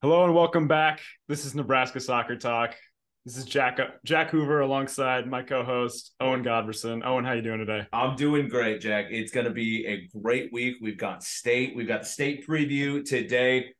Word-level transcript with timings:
Hello 0.00 0.24
and 0.24 0.34
welcome 0.34 0.68
back. 0.68 1.00
This 1.28 1.44
is 1.44 1.54
Nebraska 1.54 2.00
Soccer 2.00 2.36
Talk. 2.36 2.74
This 3.26 3.36
is 3.36 3.44
Jack 3.44 3.78
Jack 4.06 4.30
Hoover 4.30 4.60
alongside 4.60 5.26
my 5.26 5.42
co-host 5.42 6.14
Owen 6.18 6.42
Godberson. 6.42 7.04
Owen, 7.04 7.26
how 7.26 7.32
you 7.32 7.42
doing 7.42 7.58
today? 7.58 7.86
I'm 7.92 8.16
doing 8.16 8.48
great, 8.48 8.80
Jack. 8.80 9.08
It's 9.10 9.30
going 9.32 9.44
to 9.44 9.52
be 9.52 9.86
a 9.86 10.08
great 10.18 10.50
week. 10.50 10.76
We've 10.80 10.96
got 10.96 11.22
state. 11.22 11.76
We've 11.76 11.86
got 11.86 12.00
the 12.00 12.06
state 12.06 12.46
preview 12.48 13.04
today. 13.04 13.74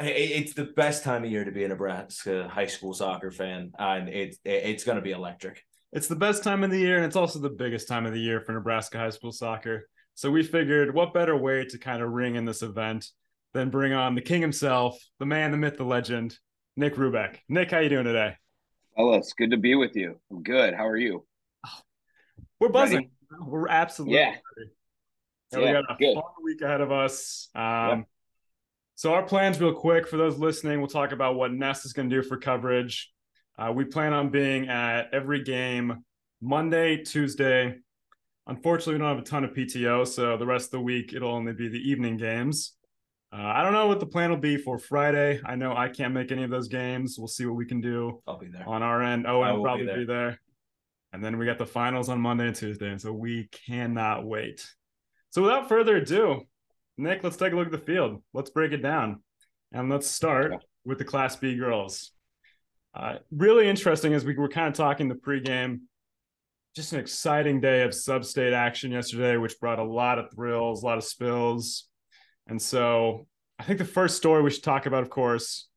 It's 0.00 0.54
the 0.54 0.64
best 0.64 1.04
time 1.04 1.22
of 1.22 1.30
year 1.30 1.44
to 1.44 1.52
be 1.52 1.62
a 1.62 1.68
Nebraska 1.68 2.48
high 2.48 2.66
school 2.66 2.92
soccer 2.92 3.30
fan, 3.30 3.70
and 3.78 4.08
it's 4.08 4.38
it's 4.44 4.82
going 4.82 4.96
to 4.96 5.02
be 5.02 5.12
electric. 5.12 5.62
It's 5.92 6.08
the 6.08 6.16
best 6.16 6.42
time 6.42 6.64
of 6.64 6.72
the 6.72 6.78
year, 6.78 6.96
and 6.96 7.04
it's 7.04 7.16
also 7.16 7.38
the 7.38 7.50
biggest 7.50 7.86
time 7.86 8.04
of 8.04 8.12
the 8.12 8.20
year 8.20 8.40
for 8.40 8.50
Nebraska 8.52 8.98
high 8.98 9.10
school 9.10 9.30
soccer. 9.30 9.88
So 10.16 10.30
we 10.30 10.42
figured, 10.42 10.94
what 10.94 11.12
better 11.12 11.36
way 11.36 11.66
to 11.66 11.78
kind 11.78 12.02
of 12.02 12.10
ring 12.10 12.36
in 12.36 12.46
this 12.46 12.62
event 12.62 13.06
than 13.52 13.68
bring 13.68 13.92
on 13.92 14.14
the 14.14 14.22
king 14.22 14.40
himself, 14.40 14.98
the 15.18 15.26
man, 15.26 15.50
the 15.50 15.58
myth, 15.58 15.76
the 15.76 15.84
legend, 15.84 16.38
Nick 16.74 16.96
Rubek. 16.96 17.36
Nick, 17.50 17.70
how 17.70 17.80
you 17.80 17.90
doing 17.90 18.06
today? 18.06 18.34
Ellis, 18.98 19.34
good 19.34 19.50
to 19.50 19.58
be 19.58 19.74
with 19.74 19.94
you. 19.94 20.18
I'm 20.30 20.42
good. 20.42 20.72
How 20.72 20.86
are 20.88 20.96
you? 20.96 21.26
We're 22.60 22.70
buzzing. 22.70 23.10
Ready? 23.30 23.44
We're 23.46 23.68
absolutely 23.68 24.16
yeah. 24.16 24.36
ready. 24.56 24.70
So 25.52 25.60
yeah, 25.60 25.66
we 25.66 25.72
got 25.72 25.84
a 25.90 25.96
good. 25.98 26.14
fun 26.14 26.22
week 26.42 26.62
ahead 26.62 26.80
of 26.80 26.90
us. 26.90 27.50
Um, 27.54 28.06
So 28.94 29.12
our 29.12 29.22
plans, 29.22 29.60
real 29.60 29.74
quick, 29.74 30.08
for 30.08 30.16
those 30.16 30.38
listening, 30.38 30.78
we'll 30.78 30.88
talk 30.88 31.12
about 31.12 31.34
what 31.34 31.52
Nest 31.52 31.84
is 31.84 31.92
going 31.92 32.08
to 32.08 32.22
do 32.22 32.26
for 32.26 32.38
coverage. 32.38 33.12
Uh, 33.58 33.70
we 33.70 33.84
plan 33.84 34.14
on 34.14 34.30
being 34.30 34.70
at 34.70 35.12
every 35.12 35.42
game 35.42 36.04
Monday, 36.40 37.04
Tuesday. 37.04 37.76
Unfortunately, 38.46 38.94
we 38.94 38.98
don't 39.00 39.08
have 39.08 39.18
a 39.18 39.28
ton 39.28 39.44
of 39.44 39.52
PTO, 39.52 40.06
so 40.06 40.36
the 40.36 40.46
rest 40.46 40.66
of 40.66 40.70
the 40.72 40.80
week 40.80 41.12
it'll 41.12 41.34
only 41.34 41.52
be 41.52 41.68
the 41.68 41.90
evening 41.90 42.16
games. 42.16 42.74
Uh, 43.32 43.42
I 43.42 43.62
don't 43.62 43.72
know 43.72 43.88
what 43.88 43.98
the 43.98 44.06
plan 44.06 44.30
will 44.30 44.38
be 44.38 44.56
for 44.56 44.78
Friday. 44.78 45.40
I 45.44 45.56
know 45.56 45.76
I 45.76 45.88
can't 45.88 46.14
make 46.14 46.30
any 46.30 46.44
of 46.44 46.50
those 46.50 46.68
games. 46.68 47.16
We'll 47.18 47.26
see 47.26 47.44
what 47.44 47.56
we 47.56 47.66
can 47.66 47.80
do. 47.80 48.22
I'll 48.26 48.38
be 48.38 48.46
there 48.46 48.66
on 48.68 48.82
our 48.82 49.02
end. 49.02 49.26
Owen 49.26 49.56
will 49.56 49.64
probably 49.64 49.84
be 49.84 49.86
there. 49.86 49.98
be 49.98 50.04
there. 50.04 50.40
And 51.12 51.24
then 51.24 51.38
we 51.38 51.46
got 51.46 51.58
the 51.58 51.66
finals 51.66 52.08
on 52.08 52.20
Monday 52.20 52.46
and 52.46 52.54
Tuesday, 52.54 52.88
and 52.88 53.00
so 53.00 53.12
we 53.12 53.48
cannot 53.66 54.24
wait. 54.24 54.64
So 55.30 55.42
without 55.42 55.68
further 55.68 55.96
ado, 55.96 56.42
Nick, 56.98 57.24
let's 57.24 57.36
take 57.36 57.52
a 57.52 57.56
look 57.56 57.66
at 57.66 57.72
the 57.72 57.78
field. 57.78 58.22
Let's 58.32 58.50
break 58.50 58.72
it 58.72 58.82
down, 58.82 59.22
and 59.72 59.90
let's 59.90 60.06
start 60.06 60.54
with 60.84 60.98
the 60.98 61.04
Class 61.04 61.34
B 61.36 61.56
girls. 61.56 62.12
Uh, 62.94 63.16
really 63.30 63.68
interesting 63.68 64.14
as 64.14 64.24
we 64.24 64.34
were 64.34 64.48
kind 64.48 64.68
of 64.68 64.74
talking 64.74 65.08
the 65.08 65.14
pregame. 65.14 65.80
Just 66.76 66.92
an 66.92 67.00
exciting 67.00 67.58
day 67.58 67.84
of 67.84 67.94
sub-state 67.94 68.52
action 68.52 68.92
yesterday, 68.92 69.38
which 69.38 69.58
brought 69.58 69.78
a 69.78 69.82
lot 69.82 70.18
of 70.18 70.30
thrills, 70.34 70.82
a 70.82 70.86
lot 70.86 70.98
of 70.98 71.04
spills. 71.04 71.88
And 72.46 72.60
so 72.60 73.26
I 73.58 73.62
think 73.62 73.78
the 73.78 73.86
first 73.86 74.18
story 74.18 74.42
we 74.42 74.50
should 74.50 74.62
talk 74.62 74.84
about, 74.84 75.02
of 75.02 75.08
course, 75.08 75.68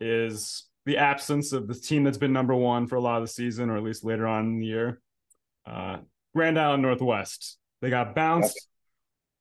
is 0.00 0.64
the 0.86 0.96
absence 0.96 1.52
of 1.52 1.68
the 1.68 1.74
team 1.74 2.02
that's 2.02 2.18
been 2.18 2.32
number 2.32 2.56
one 2.56 2.88
for 2.88 2.96
a 2.96 3.00
lot 3.00 3.22
of 3.22 3.28
the 3.28 3.32
season, 3.32 3.70
or 3.70 3.76
at 3.76 3.84
least 3.84 4.04
later 4.04 4.26
on 4.26 4.46
in 4.46 4.58
the 4.58 4.66
year. 4.66 5.00
Uh, 5.64 5.98
Grand 6.34 6.58
Island 6.58 6.82
Northwest. 6.82 7.56
They 7.80 7.88
got 7.88 8.16
bounced 8.16 8.66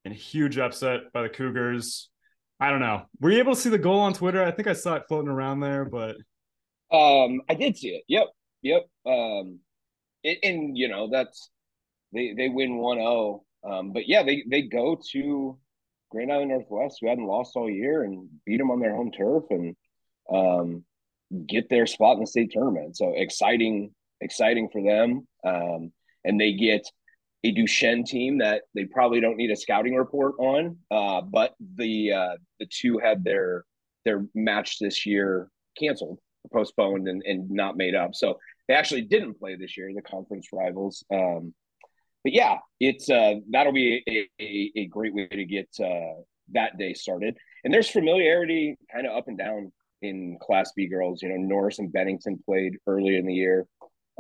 in 0.06 0.12
a 0.12 0.16
huge 0.16 0.60
upset 0.60 1.12
by 1.12 1.24
the 1.24 1.30
Cougars. 1.30 2.12
I 2.60 2.70
don't 2.70 2.82
know. 2.82 3.02
Were 3.20 3.32
you 3.32 3.40
able 3.40 3.56
to 3.56 3.60
see 3.60 3.70
the 3.70 3.80
goal 3.80 4.02
on 4.02 4.14
Twitter? 4.14 4.44
I 4.44 4.52
think 4.52 4.68
I 4.68 4.74
saw 4.74 4.94
it 4.94 5.06
floating 5.08 5.32
around 5.32 5.62
there, 5.62 5.86
but 5.86 6.18
um, 6.92 7.42
I 7.50 7.56
did 7.56 7.78
see 7.78 7.90
it. 7.90 8.04
Yep, 8.08 8.28
yep. 8.62 8.88
Um, 9.08 9.60
it, 10.24 10.40
and 10.44 10.78
you 10.78 10.88
know 10.88 11.10
that's 11.12 11.50
they 12.14 12.34
they 12.36 12.50
win 12.50 12.80
1-0. 12.80 13.42
Um, 13.64 13.92
but 13.92 14.08
yeah, 14.08 14.24
they 14.24 14.44
they 14.48 14.64
go 14.64 15.00
to 15.12 15.58
Grand 16.12 16.32
Island 16.32 16.52
Northwest, 16.52 16.98
who 17.02 17.08
hadn't 17.08 17.26
lost 17.28 17.56
all 17.56 17.70
year, 17.70 18.04
and 18.04 18.28
beat 18.46 18.58
them 18.58 18.72
on 18.72 18.80
their 18.80 18.96
home 18.96 19.12
turf 19.12 19.44
and 19.50 19.76
um, 20.32 20.84
get 21.48 21.70
their 21.70 21.86
spot 21.86 22.16
in 22.16 22.22
the 22.22 22.28
state 22.28 22.52
tournament. 22.52 22.98
So 22.98 23.14
exciting, 23.16 23.94
exciting 24.22 24.70
for 24.70 24.82
them. 24.82 25.28
Um, 25.44 25.92
and 26.24 26.40
they 26.40 26.54
get 26.54 26.88
a 27.44 27.52
Duchesne 27.52 28.04
team 28.04 28.40
that 28.40 28.64
they 28.76 28.86
probably 28.86 29.22
don't 29.22 29.38
need 29.38 29.52
a 29.52 29.56
scouting 29.56 29.96
report 29.96 30.36
on. 30.40 30.78
Uh, 30.92 31.22
but 31.22 31.54
the 31.76 32.14
uh, 32.14 32.36
the 32.60 32.68
two 32.70 32.98
had 32.98 33.24
their 33.24 33.66
their 34.06 34.26
match 34.34 34.80
this 34.80 35.06
year 35.06 35.50
canceled, 35.78 36.20
postponed, 36.52 37.08
and, 37.08 37.22
and 37.26 37.50
not 37.50 37.78
made 37.78 37.96
up. 37.96 38.16
So 38.16 38.40
they 38.70 38.76
actually 38.76 39.02
didn't 39.02 39.40
play 39.40 39.56
this 39.56 39.76
year. 39.76 39.92
The 39.94 40.04
conference 40.04 40.48
rivals. 40.54 41.04
Um, 41.12 41.54
but 42.24 42.34
yeah, 42.34 42.58
it's 42.80 43.10
uh, 43.10 43.36
that'll 43.50 43.74
be 43.74 44.04
a, 44.08 44.44
a, 44.44 44.72
a 44.82 44.86
great 44.86 45.14
way 45.14 45.28
to 45.28 45.46
get 45.46 45.68
uh, 45.84 46.22
that 46.52 46.78
day 46.78 46.94
started. 46.94 47.36
And 47.64 47.74
there's 47.74 47.90
familiarity 47.90 48.78
kind 48.94 49.08
of 49.08 49.18
up 49.18 49.28
and 49.28 49.38
down 49.38 49.72
in 50.04 50.38
Class 50.40 50.72
B 50.76 50.88
girls. 50.88 51.24
You 51.24 51.30
know, 51.30 51.38
Norris 51.38 51.80
and 51.80 51.92
Bennington 51.92 52.40
played 52.46 52.78
early 52.86 53.18
in 53.18 53.26
the 53.26 53.34
year, 53.34 53.66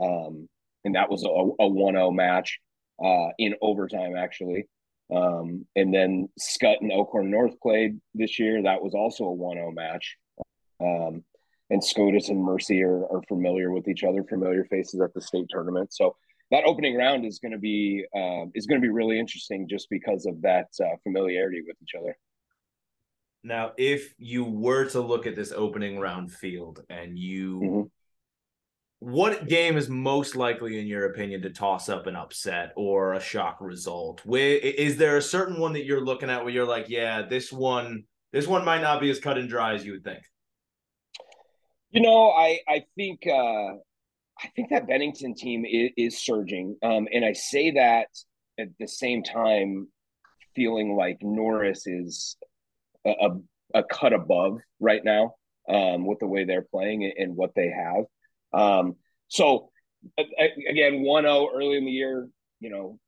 um, 0.01 0.49
and 0.83 0.95
that 0.95 1.11
was 1.11 1.23
a, 1.23 1.27
a 1.27 1.69
1-0 1.69 2.15
match 2.15 2.59
uh, 3.03 3.29
in 3.37 3.53
overtime, 3.61 4.15
actually. 4.17 4.67
Um, 5.13 5.65
and 5.75 5.93
then 5.93 6.29
Skutt 6.39 6.81
and 6.81 6.91
Elkhorn 6.91 7.29
North 7.29 7.59
played 7.61 7.99
this 8.15 8.39
year. 8.39 8.63
That 8.63 8.81
was 8.81 8.95
also 8.95 9.25
a 9.25 9.35
1-0 9.35 9.75
match. 9.75 10.17
Um, 10.81 11.23
and 11.69 11.83
Scotus 11.83 12.29
and 12.29 12.43
Mercy 12.43 12.83
are, 12.83 13.05
are 13.05 13.21
familiar 13.27 13.71
with 13.71 13.87
each 13.87 14.03
other, 14.03 14.23
familiar 14.23 14.65
faces 14.65 15.01
at 15.01 15.13
the 15.13 15.21
state 15.21 15.45
tournament. 15.49 15.93
So 15.93 16.15
that 16.51 16.63
opening 16.65 16.95
round 16.95 17.25
is 17.25 17.39
going 17.39 17.51
to 17.51 17.59
be 17.59 18.05
uh, 18.15 18.45
is 18.55 18.65
going 18.65 18.81
to 18.81 18.85
be 18.85 18.91
really 18.91 19.19
interesting 19.19 19.67
just 19.69 19.89
because 19.89 20.25
of 20.25 20.41
that 20.41 20.67
uh, 20.81 20.95
familiarity 21.03 21.61
with 21.65 21.75
each 21.81 21.93
other. 21.99 22.17
Now, 23.43 23.71
if 23.77 24.13
you 24.17 24.43
were 24.43 24.85
to 24.89 24.99
look 24.99 25.25
at 25.25 25.35
this 25.35 25.51
opening 25.51 25.99
round 25.99 26.31
field 26.31 26.83
and 26.89 27.17
you 27.17 27.59
mm-hmm. 27.59 27.81
what 28.99 29.47
game 29.47 29.77
is 29.77 29.89
most 29.89 30.35
likely 30.35 30.79
in 30.79 30.87
your 30.87 31.05
opinion 31.05 31.43
to 31.43 31.51
toss 31.51 31.87
up 31.87 32.07
an 32.07 32.15
upset 32.15 32.73
or 32.75 33.13
a 33.13 33.21
shock 33.21 33.61
result? 33.61 34.25
Where 34.25 34.57
is 34.57 34.97
there 34.97 35.17
a 35.17 35.21
certain 35.21 35.59
one 35.59 35.73
that 35.73 35.85
you're 35.85 36.03
looking 36.03 36.29
at 36.29 36.43
where 36.43 36.53
you're 36.53 36.65
like, 36.65 36.89
yeah, 36.89 37.21
this 37.21 37.51
one 37.51 38.03
this 38.31 38.47
one 38.47 38.65
might 38.65 38.81
not 38.81 39.01
be 39.01 39.09
as 39.09 39.19
cut 39.19 39.37
and 39.37 39.47
dry 39.47 39.75
as 39.75 39.85
you 39.85 39.93
would 39.93 40.03
think? 40.03 40.23
You 41.91 42.01
know, 42.01 42.29
I 42.29 42.59
I 42.67 42.85
think 42.95 43.25
uh 43.27 43.75
I 44.41 44.47
think 44.55 44.69
that 44.69 44.87
Bennington 44.87 45.35
team 45.35 45.65
is, 45.65 45.91
is 45.97 46.23
surging. 46.23 46.77
Um, 46.81 47.07
and 47.13 47.25
I 47.25 47.33
say 47.33 47.71
that 47.71 48.07
at 48.57 48.69
the 48.79 48.87
same 48.87 49.23
time, 49.23 49.87
feeling 50.55 50.95
like 50.95 51.17
Norris 51.21 51.85
is 51.85 52.37
a, 53.05 53.09
a, 53.09 53.79
a 53.79 53.83
cut 53.83 54.13
above 54.13 54.59
right 54.79 55.03
now 55.03 55.35
um, 55.67 56.05
with 56.05 56.19
the 56.19 56.27
way 56.27 56.45
they're 56.45 56.67
playing 56.71 57.03
and, 57.03 57.13
and 57.17 57.35
what 57.35 57.53
they 57.55 57.69
have. 57.69 58.05
Um, 58.53 58.95
so, 59.27 59.69
again, 60.17 61.01
1 61.01 61.23
0 61.23 61.49
early 61.53 61.77
in 61.77 61.85
the 61.85 61.91
year, 61.91 62.29
you 62.59 62.69
know, 62.69 62.99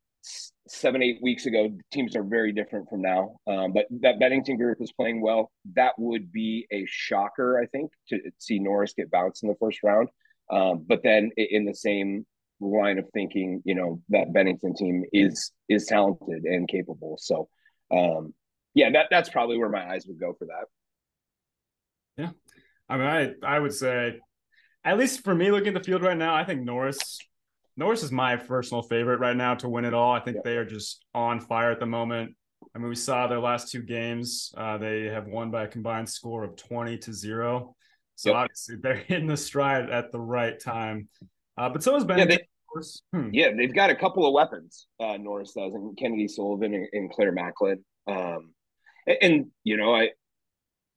seven, 0.68 1.02
eight 1.02 1.20
weeks 1.22 1.46
ago, 1.46 1.70
teams 1.92 2.16
are 2.16 2.24
very 2.24 2.52
different 2.52 2.90
from 2.90 3.02
now. 3.02 3.38
Um, 3.48 3.74
but 3.74 3.86
that 4.02 4.20
Bennington 4.20 4.58
group 4.58 4.78
is 4.82 4.92
playing 4.92 5.22
well. 5.22 5.52
That 5.74 5.94
would 5.98 6.32
be 6.32 6.68
a 6.72 6.86
shocker, 6.88 7.60
I 7.60 7.66
think, 7.68 7.92
to 8.10 8.20
see 8.38 8.60
Norris 8.60 8.94
get 8.96 9.12
bounced 9.12 9.44
in 9.44 9.50
the 9.50 9.56
first 9.60 9.80
round. 9.84 10.10
Um, 10.52 10.86
but 10.88 11.02
then 11.04 11.32
in 11.38 11.66
the 11.66 11.74
same 11.74 12.26
line 12.60 13.00
of 13.00 13.06
thinking, 13.14 13.62
you 13.66 13.76
know, 13.76 14.02
that 14.10 14.34
Bennington 14.34 14.76
team 14.76 15.04
is 15.12 15.52
is 15.68 15.86
talented 15.86 16.44
and 16.44 16.68
capable. 16.68 17.18
So 17.20 17.50
um, 17.92 18.34
yeah, 18.74 18.92
that 18.92 19.08
that's 19.10 19.30
probably 19.30 19.58
where 19.58 19.70
my 19.70 19.86
eyes 19.86 20.06
would 20.08 20.20
go 20.20 20.34
for 20.38 20.46
that. 20.46 20.66
Yeah. 22.18 22.32
I 22.88 22.98
mean, 22.98 23.08
I 23.08 23.56
I 23.56 23.60
would 23.60 23.74
say 23.74 24.20
at 24.84 24.98
least 24.98 25.24
for 25.24 25.34
me 25.34 25.52
looking 25.52 25.70
at 25.70 25.74
the 25.76 25.84
field 25.84 26.04
right 26.04 26.18
now, 26.18 26.36
I 26.36 26.44
think 26.44 26.62
Norris 26.62 27.20
Norris 27.78 28.04
is 28.04 28.12
my 28.12 28.36
personal 28.36 28.84
favorite 28.84 29.20
right 29.20 29.36
now 29.36 29.56
to 29.56 29.70
win 29.70 29.86
it 29.86 29.94
all. 29.94 30.12
I 30.12 30.20
think 30.20 30.38
yeah. 30.38 30.42
they 30.44 30.58
are 30.58 30.66
just 30.66 31.04
on 31.14 31.40
fire 31.40 31.72
at 31.72 31.80
the 31.80 31.86
moment. 31.86 32.36
I 32.76 32.80
mean, 32.80 32.90
we 32.90 32.96
saw 32.96 33.28
their 33.28 33.40
last 33.40 33.72
two 33.72 33.82
games. 33.82 34.54
Uh, 34.56 34.78
they 34.78 35.06
have 35.06 35.28
won 35.28 35.52
by 35.52 35.64
a 35.64 35.68
combined 35.68 36.10
score 36.10 36.44
of 36.44 36.56
20 36.56 36.98
to 37.00 37.14
zero. 37.14 37.76
So 38.16 38.30
yep. 38.30 38.38
obviously 38.38 38.76
they're 38.82 38.96
hitting 39.08 39.28
the 39.28 39.38
stride 39.38 39.90
at 39.90 40.12
the 40.12 40.20
right 40.20 40.60
time. 40.60 41.10
Uh, 41.58 41.70
but 41.70 41.84
so 41.84 41.94
has 41.94 42.06
Ben. 42.06 42.20
Yeah, 42.20 42.26
they, 42.26 42.40
hmm. 43.14 43.30
yeah, 43.34 43.52
they've 43.56 43.74
got 43.74 43.90
a 43.90 43.96
couple 43.96 44.26
of 44.26 44.34
weapons. 44.34 44.88
Uh, 45.00 45.18
Norris 45.18 45.54
does, 45.54 45.74
and 45.74 45.98
Kennedy 45.98 46.28
Sullivan 46.28 46.74
and, 46.74 46.88
and 46.94 47.12
Claire 47.12 47.32
Macklin. 47.32 47.84
Um, 48.08 48.54
and, 49.08 49.18
and, 49.22 49.46
you 49.64 49.78
know, 49.78 49.94
I 49.94 50.10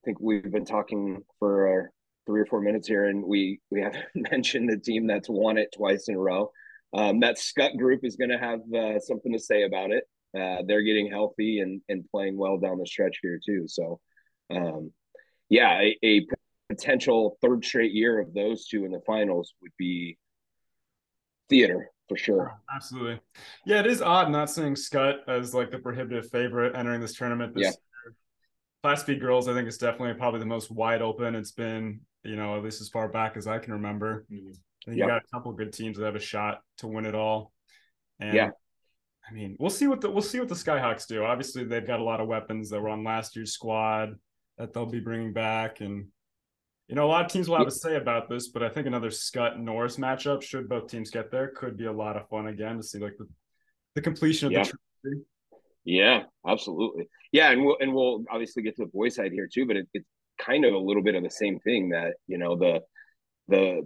think 0.05 0.19
we've 0.21 0.51
been 0.51 0.65
talking 0.65 1.23
for 1.39 1.91
three 2.27 2.41
or 2.41 2.47
four 2.47 2.61
minutes 2.61 2.89
here, 2.89 3.07
and 3.07 3.25
we 3.25 3.61
we 3.71 3.81
haven't 3.81 4.05
mentioned 4.31 4.69
the 4.69 4.79
team 4.79 5.07
that's 5.07 5.29
won 5.29 5.59
it 5.59 5.73
twice 5.75 6.09
in 6.09 6.15
a 6.15 6.19
row. 6.19 6.51
Um, 6.95 7.21
that 7.21 7.37
Skutt 7.37 7.77
group 7.77 8.05
is 8.05 8.17
going 8.17 8.31
to 8.31 8.39
have 8.39 8.61
uh, 8.73 9.01
something 9.01 9.33
to 9.33 9.39
say 9.39 9.65
about 9.65 9.91
it. 9.91 10.05
Uh, 10.37 10.63
they're 10.67 10.83
getting 10.83 11.11
healthy 11.11 11.61
and 11.61 11.81
and 11.89 12.05
playing 12.11 12.37
well 12.37 12.59
down 12.59 12.79
the 12.79 12.87
stretch 12.87 13.19
here 13.23 13.41
too. 13.45 13.65
So, 13.67 14.01
um, 14.51 14.93
yeah, 15.49 15.81
a, 15.81 15.97
a 16.05 16.27
potential 16.69 17.39
third 17.43 17.65
straight 17.65 17.93
year 17.93 18.21
of 18.21 18.33
those 18.35 18.67
two 18.67 18.85
in 18.85 18.93
the 18.93 19.01
finals 19.07 19.55
would 19.61 19.73
be 19.79 20.19
theater 21.49 21.91
for 22.09 22.17
sure. 22.17 22.61
Absolutely. 22.75 23.21
Yeah, 23.65 23.81
it 23.81 23.87
is 23.87 24.03
odd 24.03 24.31
not 24.31 24.51
seeing 24.51 24.75
Skutt 24.75 25.19
as 25.29 25.55
like 25.55 25.71
the 25.71 25.79
prohibitive 25.79 26.31
favorite 26.31 26.77
entering 26.77 27.01
this 27.01 27.15
tournament 27.15 27.55
this 27.55 27.63
yeah. 27.63 27.69
year. 27.69 28.17
Class 28.83 29.03
B 29.05 29.15
girls, 29.17 29.49
I 29.49 29.55
think, 29.55 29.67
is 29.69 29.79
definitely 29.79 30.15
probably 30.15 30.41
the 30.41 30.47
most 30.47 30.71
wide 30.71 31.01
open. 31.01 31.35
It's 31.35 31.53
been, 31.53 32.01
you 32.23 32.37
know, 32.37 32.57
at 32.57 32.63
least 32.63 32.81
as 32.83 32.89
far 32.89 33.09
back 33.09 33.37
as 33.37 33.47
I 33.47 33.59
can 33.59 33.73
remember. 33.73 34.27
Mm-hmm. 34.31 34.53
I 34.87 34.91
think 34.91 34.99
yep. 34.99 35.07
you 35.07 35.13
got 35.13 35.23
a 35.23 35.37
couple 35.37 35.51
of 35.51 35.57
good 35.57 35.73
teams 35.73 35.97
that 35.97 36.05
have 36.05 36.17
a 36.17 36.21
shot 36.21 36.61
to 36.79 36.87
win 36.87 37.07
it 37.07 37.15
all. 37.15 37.53
And 38.21 38.35
yeah. 38.35 38.51
I 39.29 39.33
mean, 39.33 39.57
we'll 39.59 39.71
see 39.71 39.87
what 39.87 40.01
the 40.01 40.11
we'll 40.11 40.23
see 40.23 40.39
what 40.39 40.49
the 40.49 40.55
Skyhawks 40.55 41.07
do. 41.07 41.25
Obviously, 41.25 41.65
they've 41.65 41.87
got 41.87 42.01
a 42.01 42.05
lot 42.05 42.21
of 42.21 42.29
weapons 42.29 42.71
that 42.71 42.81
were 42.81 42.91
on 42.91 43.05
last 43.05 43.35
year's 43.37 43.53
squad 43.53 44.15
that 44.59 44.73
they'll 44.73 44.87
be 44.87 45.01
bringing 45.01 45.33
back, 45.33 45.81
and 45.81 46.07
you 46.89 46.95
know, 46.95 47.07
a 47.07 47.09
lot 47.09 47.25
of 47.25 47.33
teams 47.33 47.49
will 47.49 47.57
have 47.57 47.67
a 47.67 47.71
say 47.71 47.97
about 47.97 48.29
this. 48.29 48.49
But 48.49 48.63
I 48.63 48.69
think 48.69 48.87
another 48.87 49.09
Skutt 49.09 49.59
Norris 49.59 49.97
matchup, 49.97 50.43
should 50.43 50.69
both 50.69 50.89
teams 50.89 51.11
get 51.11 51.31
there, 51.31 51.49
could 51.49 51.79
be 51.79 51.87
a 51.87 51.93
lot 51.93 52.17
of 52.17 52.29
fun 52.29 52.49
again 52.49 52.77
to 52.77 52.83
see 52.83 52.99
like 52.99 53.17
the 53.19 53.27
the 53.95 54.03
completion 54.03 54.47
of 54.47 54.53
yeah. 54.53 54.65
the. 54.65 54.71
Trophy. 54.71 55.25
Yeah, 55.85 56.25
absolutely. 56.47 57.09
Yeah, 57.33 57.51
and 57.51 57.65
we'll 57.65 57.77
and 57.81 57.95
we'll 57.95 58.25
obviously 58.31 58.63
get 58.63 58.77
to 58.77 58.85
the 58.85 58.91
boy 58.91 59.09
side 59.09 59.33
here 59.33 59.49
too, 59.53 59.67
but 59.67 59.77
it, 59.77 59.89
it's 59.95 60.07
kind 60.39 60.65
of 60.65 60.75
a 60.75 60.79
little 60.79 61.03
bit 61.03 61.15
of 61.15 61.23
the 61.23 61.31
same 61.31 61.59
thing 61.61 61.91
that 61.91 62.15
you 62.27 62.37
know 62.37 62.57
the 62.57 62.81
the 63.49 63.83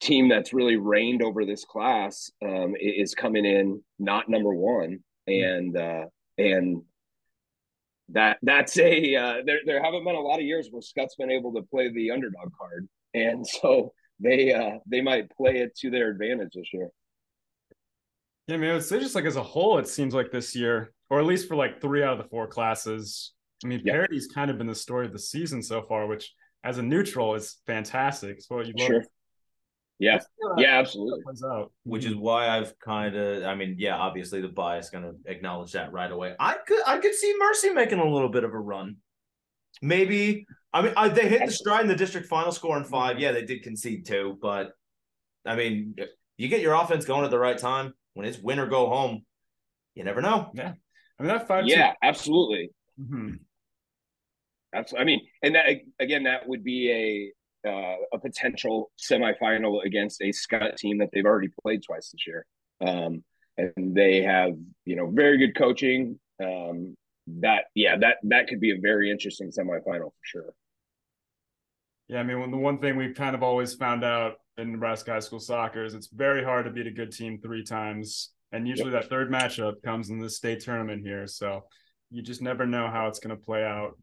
team 0.00 0.28
that's 0.28 0.52
really 0.52 0.76
reigned 0.76 1.22
over 1.22 1.44
this 1.44 1.64
class 1.64 2.30
um, 2.42 2.74
is 2.78 3.14
coming 3.14 3.44
in 3.44 3.82
not 3.98 4.28
number 4.28 4.54
one, 4.54 5.00
and 5.26 5.76
uh, 5.76 6.06
and 6.38 6.82
that 8.10 8.38
that's 8.42 8.78
a 8.78 9.14
uh, 9.14 9.34
there 9.44 9.60
there 9.66 9.82
haven't 9.82 10.04
been 10.04 10.14
a 10.14 10.20
lot 10.20 10.38
of 10.38 10.44
years 10.44 10.68
where 10.70 10.82
Skutt's 10.82 11.16
been 11.16 11.30
able 11.30 11.52
to 11.54 11.62
play 11.62 11.92
the 11.92 12.10
underdog 12.10 12.50
card, 12.58 12.88
and 13.14 13.46
so 13.46 13.92
they 14.18 14.52
uh, 14.52 14.78
they 14.86 15.00
might 15.00 15.30
play 15.30 15.58
it 15.58 15.76
to 15.76 15.90
their 15.90 16.10
advantage 16.10 16.52
this 16.54 16.72
year. 16.72 16.88
Yeah, 18.46 18.56
I 18.56 18.58
mean, 18.58 18.70
it's 18.70 18.88
just 18.88 19.14
like 19.14 19.26
as 19.26 19.36
a 19.36 19.42
whole, 19.42 19.78
it 19.78 19.86
seems 19.86 20.12
like 20.12 20.32
this 20.32 20.56
year, 20.56 20.92
or 21.08 21.20
at 21.20 21.26
least 21.26 21.46
for 21.46 21.56
like 21.56 21.80
three 21.80 22.02
out 22.02 22.12
of 22.12 22.18
the 22.18 22.28
four 22.28 22.46
classes. 22.46 23.32
I 23.62 23.68
mean, 23.68 23.82
yep. 23.84 23.94
parity's 23.94 24.26
kind 24.26 24.50
of 24.50 24.58
been 24.58 24.66
the 24.66 24.74
story 24.74 25.06
of 25.06 25.12
the 25.12 25.18
season 25.18 25.62
so 25.62 25.82
far, 25.82 26.06
which 26.06 26.32
as 26.64 26.78
a 26.78 26.82
neutral 26.82 27.34
is 27.34 27.58
fantastic. 27.66 28.38
It's 28.38 28.50
what 28.50 28.66
you 28.66 28.74
love 28.76 28.86
sure. 28.86 29.04
Yeah, 30.00 30.18
yeah, 30.56 30.78
absolutely. 30.78 31.22
Which 31.84 32.06
is 32.06 32.16
why 32.16 32.48
I've 32.48 32.76
kind 32.78 33.14
of, 33.14 33.44
I 33.44 33.54
mean, 33.54 33.76
yeah, 33.78 33.96
obviously 33.96 34.40
the 34.40 34.48
bias 34.48 34.88
going 34.88 35.04
to 35.04 35.14
acknowledge 35.30 35.72
that 35.72 35.92
right 35.92 36.10
away. 36.10 36.34
I 36.40 36.54
could, 36.66 36.80
I 36.86 36.98
could 36.98 37.14
see 37.14 37.36
Mercy 37.38 37.70
making 37.70 37.98
a 37.98 38.10
little 38.10 38.30
bit 38.30 38.42
of 38.42 38.54
a 38.54 38.58
run. 38.58 38.96
Maybe, 39.82 40.46
I 40.72 40.82
mean, 40.82 40.94
I, 40.96 41.08
they 41.08 41.28
hit 41.28 41.44
the 41.44 41.52
stride 41.52 41.82
in 41.82 41.88
the 41.88 41.94
district 41.94 42.28
final 42.28 42.50
score 42.50 42.78
in 42.78 42.84
five. 42.84 43.20
Yeah, 43.20 43.32
they 43.32 43.44
did 43.44 43.62
concede 43.62 44.06
two, 44.06 44.38
but 44.40 44.72
I 45.44 45.54
mean, 45.54 45.96
you 46.38 46.48
get 46.48 46.62
your 46.62 46.74
offense 46.74 47.04
going 47.04 47.24
at 47.26 47.30
the 47.30 47.38
right 47.38 47.58
time 47.58 47.92
when 48.14 48.26
it's 48.26 48.38
win 48.38 48.58
or 48.58 48.66
go 48.66 48.88
home. 48.88 49.24
You 49.94 50.04
never 50.04 50.22
know. 50.22 50.50
Yeah, 50.54 50.72
I 51.18 51.22
mean 51.22 51.28
that 51.28 51.46
five. 51.46 51.66
Yeah, 51.66 51.90
two- 51.90 51.96
absolutely. 52.02 52.70
Mm-hmm. 52.98 53.34
Absolutely. 54.74 55.02
I 55.02 55.04
mean, 55.04 55.20
and 55.42 55.54
that 55.54 55.66
again, 55.98 56.24
that 56.24 56.48
would 56.48 56.64
be 56.64 56.90
a 56.90 57.32
uh, 57.66 57.96
a 58.12 58.18
potential 58.18 58.90
semifinal 58.98 59.84
against 59.84 60.20
a 60.20 60.30
Skutt 60.30 60.76
team 60.76 60.98
that 60.98 61.10
they've 61.12 61.24
already 61.24 61.50
played 61.62 61.82
twice 61.82 62.10
this 62.10 62.26
year. 62.26 62.46
Um, 62.80 63.22
and 63.58 63.94
they 63.94 64.22
have, 64.22 64.52
you 64.84 64.96
know, 64.96 65.10
very 65.10 65.38
good 65.38 65.56
coaching. 65.56 66.18
Um, 66.42 66.96
that, 67.26 67.64
yeah, 67.74 67.96
that, 67.98 68.16
that 68.24 68.48
could 68.48 68.60
be 68.60 68.70
a 68.70 68.80
very 68.80 69.10
interesting 69.10 69.50
semifinal 69.50 70.10
for 70.10 70.22
sure. 70.22 70.54
Yeah. 72.08 72.20
I 72.20 72.22
mean, 72.22 72.50
the 72.50 72.56
one 72.56 72.78
thing 72.78 72.96
we've 72.96 73.14
kind 73.14 73.34
of 73.34 73.42
always 73.42 73.74
found 73.74 74.04
out 74.04 74.36
in 74.56 74.72
Nebraska 74.72 75.12
high 75.12 75.20
school 75.20 75.40
soccer 75.40 75.84
is 75.84 75.94
it's 75.94 76.08
very 76.08 76.42
hard 76.42 76.64
to 76.64 76.70
beat 76.70 76.86
a 76.86 76.90
good 76.90 77.12
team 77.12 77.38
three 77.38 77.62
times. 77.62 78.30
And 78.52 78.66
usually 78.66 78.92
yep. 78.92 79.02
that 79.02 79.10
third 79.10 79.30
matchup 79.30 79.82
comes 79.84 80.10
in 80.10 80.18
the 80.18 80.28
state 80.28 80.60
tournament 80.60 81.02
here. 81.04 81.26
So 81.26 81.64
you 82.10 82.22
just 82.22 82.42
never 82.42 82.66
know 82.66 82.88
how 82.88 83.06
it's 83.06 83.20
going 83.20 83.36
to 83.36 83.42
play 83.42 83.62
out. 83.62 83.96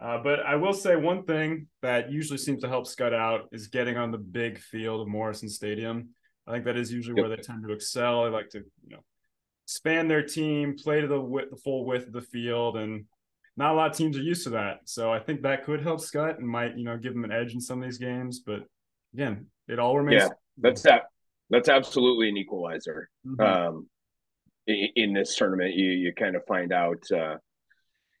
Uh, 0.00 0.18
but 0.22 0.40
I 0.40 0.54
will 0.56 0.72
say 0.72 0.94
one 0.94 1.24
thing 1.24 1.66
that 1.82 2.10
usually 2.10 2.38
seems 2.38 2.62
to 2.62 2.68
help 2.68 2.86
Skutt 2.86 3.12
out 3.12 3.48
is 3.50 3.66
getting 3.66 3.96
on 3.96 4.12
the 4.12 4.18
big 4.18 4.58
field 4.58 5.00
of 5.00 5.08
Morrison 5.08 5.48
Stadium. 5.48 6.10
I 6.46 6.52
think 6.52 6.64
that 6.66 6.76
is 6.76 6.92
usually 6.92 7.20
where 7.20 7.28
they 7.28 7.42
tend 7.42 7.64
to 7.66 7.72
excel. 7.72 8.24
They 8.24 8.30
like 8.30 8.48
to, 8.50 8.58
you 8.58 8.96
know, 8.96 9.04
span 9.66 10.08
their 10.08 10.22
team, 10.22 10.76
play 10.82 11.00
to 11.00 11.08
the 11.08 11.20
width, 11.20 11.50
the 11.50 11.56
full 11.56 11.84
width 11.84 12.06
of 12.06 12.12
the 12.12 12.22
field, 12.22 12.76
and 12.76 13.04
not 13.56 13.72
a 13.72 13.76
lot 13.76 13.90
of 13.90 13.96
teams 13.96 14.16
are 14.16 14.22
used 14.22 14.44
to 14.44 14.50
that. 14.50 14.78
So 14.84 15.12
I 15.12 15.18
think 15.18 15.42
that 15.42 15.64
could 15.64 15.82
help 15.82 16.00
Skutt 16.00 16.38
and 16.38 16.48
might, 16.48 16.78
you 16.78 16.84
know, 16.84 16.96
give 16.96 17.12
them 17.12 17.24
an 17.24 17.32
edge 17.32 17.54
in 17.54 17.60
some 17.60 17.82
of 17.82 17.84
these 17.84 17.98
games. 17.98 18.40
But 18.46 18.60
again, 19.12 19.46
it 19.66 19.80
all 19.80 19.98
remains. 19.98 20.22
Yeah, 20.22 20.28
that's 20.58 20.82
that. 20.82 21.02
That's 21.50 21.68
absolutely 21.68 22.28
an 22.28 22.36
equalizer. 22.36 23.10
Mm-hmm. 23.26 23.40
Um, 23.40 23.88
in, 24.66 24.88
in, 24.96 25.12
this 25.12 25.34
tournament, 25.34 25.74
you 25.74 25.90
you 25.90 26.12
kind 26.14 26.36
of 26.36 26.44
find 26.46 26.72
out. 26.72 27.02
Uh, 27.10 27.36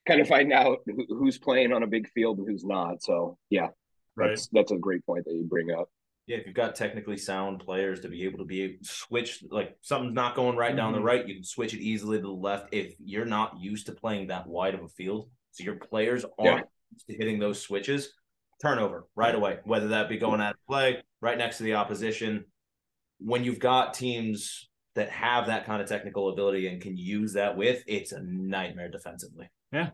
kind 0.08 0.20
of 0.20 0.26
find 0.26 0.52
out 0.52 0.78
who's 1.08 1.38
playing 1.38 1.72
on 1.72 1.82
a 1.82 1.86
big 1.86 2.08
field 2.10 2.38
and 2.38 2.48
who's 2.48 2.64
not. 2.64 3.02
So 3.02 3.38
yeah, 3.50 3.68
right. 4.16 4.30
that's 4.30 4.48
that's 4.48 4.72
a 4.72 4.76
great 4.76 5.04
point 5.06 5.24
that 5.26 5.34
you 5.34 5.44
bring 5.44 5.70
up. 5.70 5.88
Yeah, 6.26 6.38
if 6.38 6.46
you've 6.46 6.54
got 6.54 6.74
technically 6.74 7.16
sound 7.16 7.60
players 7.60 8.00
to 8.00 8.08
be 8.08 8.24
able 8.24 8.38
to 8.38 8.44
be 8.44 8.78
switch, 8.82 9.42
like 9.50 9.76
something's 9.80 10.14
not 10.14 10.34
going 10.34 10.56
right 10.56 10.70
mm-hmm. 10.70 10.76
down 10.76 10.92
the 10.92 10.98
mm-hmm. 10.98 11.06
right, 11.06 11.28
you 11.28 11.34
can 11.34 11.44
switch 11.44 11.72
it 11.74 11.80
easily 11.80 12.18
to 12.18 12.22
the 12.22 12.28
left. 12.28 12.68
If 12.72 12.94
you're 12.98 13.24
not 13.24 13.60
used 13.60 13.86
to 13.86 13.92
playing 13.92 14.28
that 14.28 14.46
wide 14.46 14.74
of 14.74 14.82
a 14.82 14.88
field, 14.88 15.30
so 15.52 15.64
your 15.64 15.76
players 15.76 16.24
aren't 16.38 16.66
yeah. 17.06 17.16
hitting 17.16 17.38
those 17.38 17.62
switches, 17.62 18.12
turnover 18.60 19.06
right 19.14 19.34
away. 19.34 19.58
Whether 19.64 19.88
that 19.88 20.08
be 20.08 20.18
going 20.18 20.40
out 20.40 20.54
of 20.54 20.66
play 20.66 21.02
right 21.20 21.38
next 21.38 21.58
to 21.58 21.62
the 21.62 21.74
opposition, 21.74 22.44
when 23.20 23.44
you've 23.44 23.58
got 23.58 23.94
teams 23.94 24.67
that 24.98 25.10
have 25.10 25.46
that 25.46 25.64
kind 25.64 25.80
of 25.80 25.88
technical 25.88 26.28
ability 26.28 26.66
and 26.68 26.82
can 26.82 26.96
use 26.96 27.32
that 27.32 27.56
with, 27.56 27.82
it's 27.86 28.12
a 28.12 28.20
nightmare 28.20 28.90
defensively. 28.90 29.48
Yeah. 29.72 29.90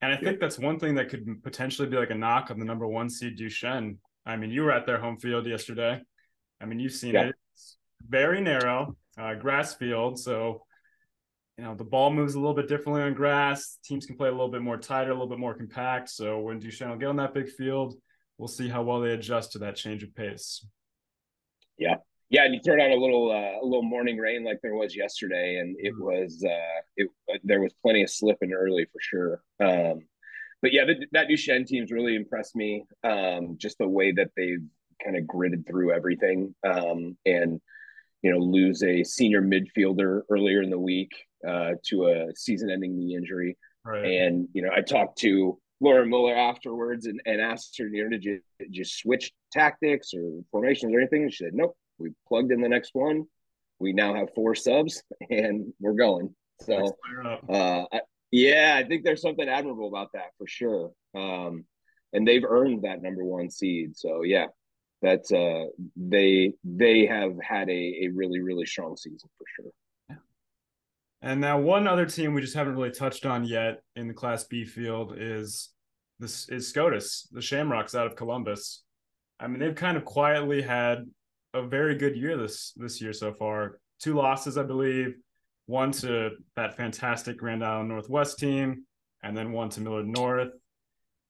And 0.00 0.12
I 0.12 0.16
think 0.16 0.38
that's 0.38 0.58
one 0.58 0.78
thing 0.78 0.94
that 0.96 1.08
could 1.08 1.42
potentially 1.42 1.88
be 1.88 1.96
like 1.96 2.10
a 2.10 2.14
knock 2.14 2.50
on 2.50 2.58
the 2.58 2.64
number 2.64 2.86
one 2.86 3.08
seed 3.08 3.36
Duchesne. 3.36 3.98
I 4.26 4.36
mean, 4.36 4.50
you 4.50 4.62
were 4.62 4.72
at 4.72 4.86
their 4.86 4.98
home 4.98 5.18
field 5.18 5.46
yesterday. 5.46 6.00
I 6.60 6.66
mean, 6.66 6.78
you've 6.78 6.92
seen 6.92 7.14
yeah. 7.14 7.26
it. 7.26 7.34
It's 7.54 7.76
very 8.06 8.40
narrow, 8.40 8.96
uh, 9.18 9.34
grass 9.34 9.74
field. 9.74 10.18
So, 10.18 10.62
you 11.56 11.64
know, 11.64 11.74
the 11.74 11.84
ball 11.84 12.10
moves 12.10 12.34
a 12.34 12.38
little 12.38 12.54
bit 12.54 12.68
differently 12.68 13.02
on 13.02 13.14
grass. 13.14 13.78
Teams 13.84 14.06
can 14.06 14.16
play 14.16 14.28
a 14.28 14.32
little 14.32 14.50
bit 14.50 14.62
more 14.62 14.76
tighter, 14.76 15.10
a 15.10 15.14
little 15.14 15.28
bit 15.28 15.38
more 15.38 15.54
compact. 15.54 16.10
So 16.10 16.40
when 16.40 16.58
Duchesne 16.58 16.90
will 16.90 16.96
get 16.96 17.08
on 17.08 17.16
that 17.16 17.34
big 17.34 17.48
field, 17.48 17.94
we'll 18.38 18.48
see 18.48 18.68
how 18.68 18.82
well 18.82 19.00
they 19.00 19.12
adjust 19.12 19.52
to 19.52 19.58
that 19.60 19.76
change 19.76 20.02
of 20.02 20.14
pace. 20.14 20.66
Yeah, 21.78 21.96
yeah, 22.34 22.44
and 22.46 22.52
you 22.52 22.60
throw 22.64 22.76
down 22.76 22.90
a 22.90 22.96
little 22.96 23.30
uh, 23.30 23.62
a 23.62 23.64
little 23.64 23.84
morning 23.84 24.18
rain 24.18 24.42
like 24.42 24.58
there 24.60 24.74
was 24.74 24.96
yesterday, 24.96 25.58
and 25.60 25.76
it 25.78 25.92
mm-hmm. 25.92 26.02
was 26.02 26.44
uh, 26.44 26.80
it 26.96 27.08
there 27.44 27.60
was 27.60 27.72
plenty 27.80 28.02
of 28.02 28.10
slipping 28.10 28.52
early 28.52 28.86
for 28.86 29.00
sure. 29.00 29.42
Um, 29.60 30.00
but 30.60 30.72
yeah, 30.72 30.84
the, 30.84 31.06
that 31.12 31.28
Duchesne 31.28 31.64
team's 31.64 31.92
really 31.92 32.16
impressed 32.16 32.56
me. 32.56 32.86
Um, 33.04 33.56
just 33.56 33.78
the 33.78 33.86
way 33.86 34.10
that 34.10 34.30
they've 34.36 34.66
kind 35.04 35.16
of 35.16 35.28
gritted 35.28 35.64
through 35.64 35.92
everything, 35.92 36.52
um, 36.66 37.16
and 37.24 37.60
you 38.22 38.32
know, 38.32 38.38
lose 38.38 38.82
a 38.82 39.04
senior 39.04 39.40
midfielder 39.40 40.22
earlier 40.28 40.60
in 40.60 40.70
the 40.70 40.78
week 40.78 41.12
uh, 41.46 41.72
to 41.84 42.06
a 42.06 42.34
season-ending 42.34 42.98
knee 42.98 43.14
injury. 43.14 43.56
Right. 43.84 44.06
And 44.06 44.48
you 44.54 44.62
know, 44.62 44.70
I 44.76 44.80
talked 44.80 45.18
to 45.18 45.56
Laura 45.80 46.04
Muller 46.04 46.34
afterwards 46.34 47.06
and, 47.06 47.20
and 47.26 47.40
asked 47.40 47.78
her, 47.78 47.86
you 47.86 48.02
know, 48.02 48.10
did 48.10 48.24
you 48.24 48.40
just 48.72 48.98
switch 48.98 49.30
tactics 49.52 50.12
or 50.14 50.40
formations 50.50 50.92
or 50.92 50.98
anything? 50.98 51.22
And 51.22 51.32
she 51.32 51.44
said, 51.44 51.54
nope, 51.54 51.76
we 51.98 52.10
plugged 52.28 52.52
in 52.52 52.60
the 52.60 52.68
next 52.68 52.90
one. 52.94 53.24
We 53.78 53.92
now 53.92 54.14
have 54.14 54.28
four 54.34 54.54
subs 54.54 55.02
and 55.30 55.72
we're 55.80 55.94
going. 55.94 56.34
So, 56.60 56.96
uh, 57.48 57.84
I, 57.92 58.00
yeah, 58.30 58.74
I 58.78 58.86
think 58.86 59.04
there's 59.04 59.22
something 59.22 59.48
admirable 59.48 59.88
about 59.88 60.12
that 60.14 60.30
for 60.38 60.46
sure. 60.46 60.92
Um, 61.14 61.64
and 62.12 62.26
they've 62.26 62.44
earned 62.44 62.82
that 62.82 63.02
number 63.02 63.24
one 63.24 63.50
seed. 63.50 63.96
So 63.96 64.22
yeah, 64.22 64.46
that's 65.02 65.32
uh, 65.32 65.66
they 65.96 66.54
they 66.64 67.06
have 67.06 67.32
had 67.42 67.68
a, 67.68 68.04
a 68.04 68.08
really 68.14 68.40
really 68.40 68.66
strong 68.66 68.96
season 68.96 69.28
for 69.36 69.44
sure. 69.56 70.18
And 71.20 71.40
now 71.40 71.58
one 71.58 71.88
other 71.88 72.06
team 72.06 72.34
we 72.34 72.42
just 72.42 72.54
haven't 72.54 72.76
really 72.76 72.90
touched 72.90 73.24
on 73.24 73.44
yet 73.44 73.82
in 73.96 74.08
the 74.08 74.14
Class 74.14 74.44
B 74.44 74.64
field 74.64 75.14
is 75.16 75.70
this 76.18 76.48
is 76.48 76.68
SCOTUS, 76.68 77.28
the 77.32 77.40
Shamrocks 77.40 77.94
out 77.94 78.06
of 78.06 78.16
Columbus. 78.16 78.82
I 79.40 79.48
mean, 79.48 79.58
they've 79.58 79.74
kind 79.74 79.96
of 79.96 80.04
quietly 80.04 80.62
had 80.62 81.04
a 81.54 81.62
very 81.62 81.94
good 81.94 82.16
year 82.16 82.36
this 82.36 82.72
this 82.76 83.00
year 83.00 83.12
so 83.12 83.32
far. 83.32 83.78
Two 84.00 84.14
losses, 84.14 84.58
I 84.58 84.64
believe. 84.64 85.14
One 85.66 85.92
to 85.92 86.32
that 86.56 86.76
fantastic 86.76 87.38
Grand 87.38 87.64
Island 87.64 87.88
Northwest 87.88 88.38
team, 88.38 88.84
and 89.22 89.36
then 89.36 89.52
one 89.52 89.70
to 89.70 89.80
Millard 89.80 90.06
North. 90.06 90.50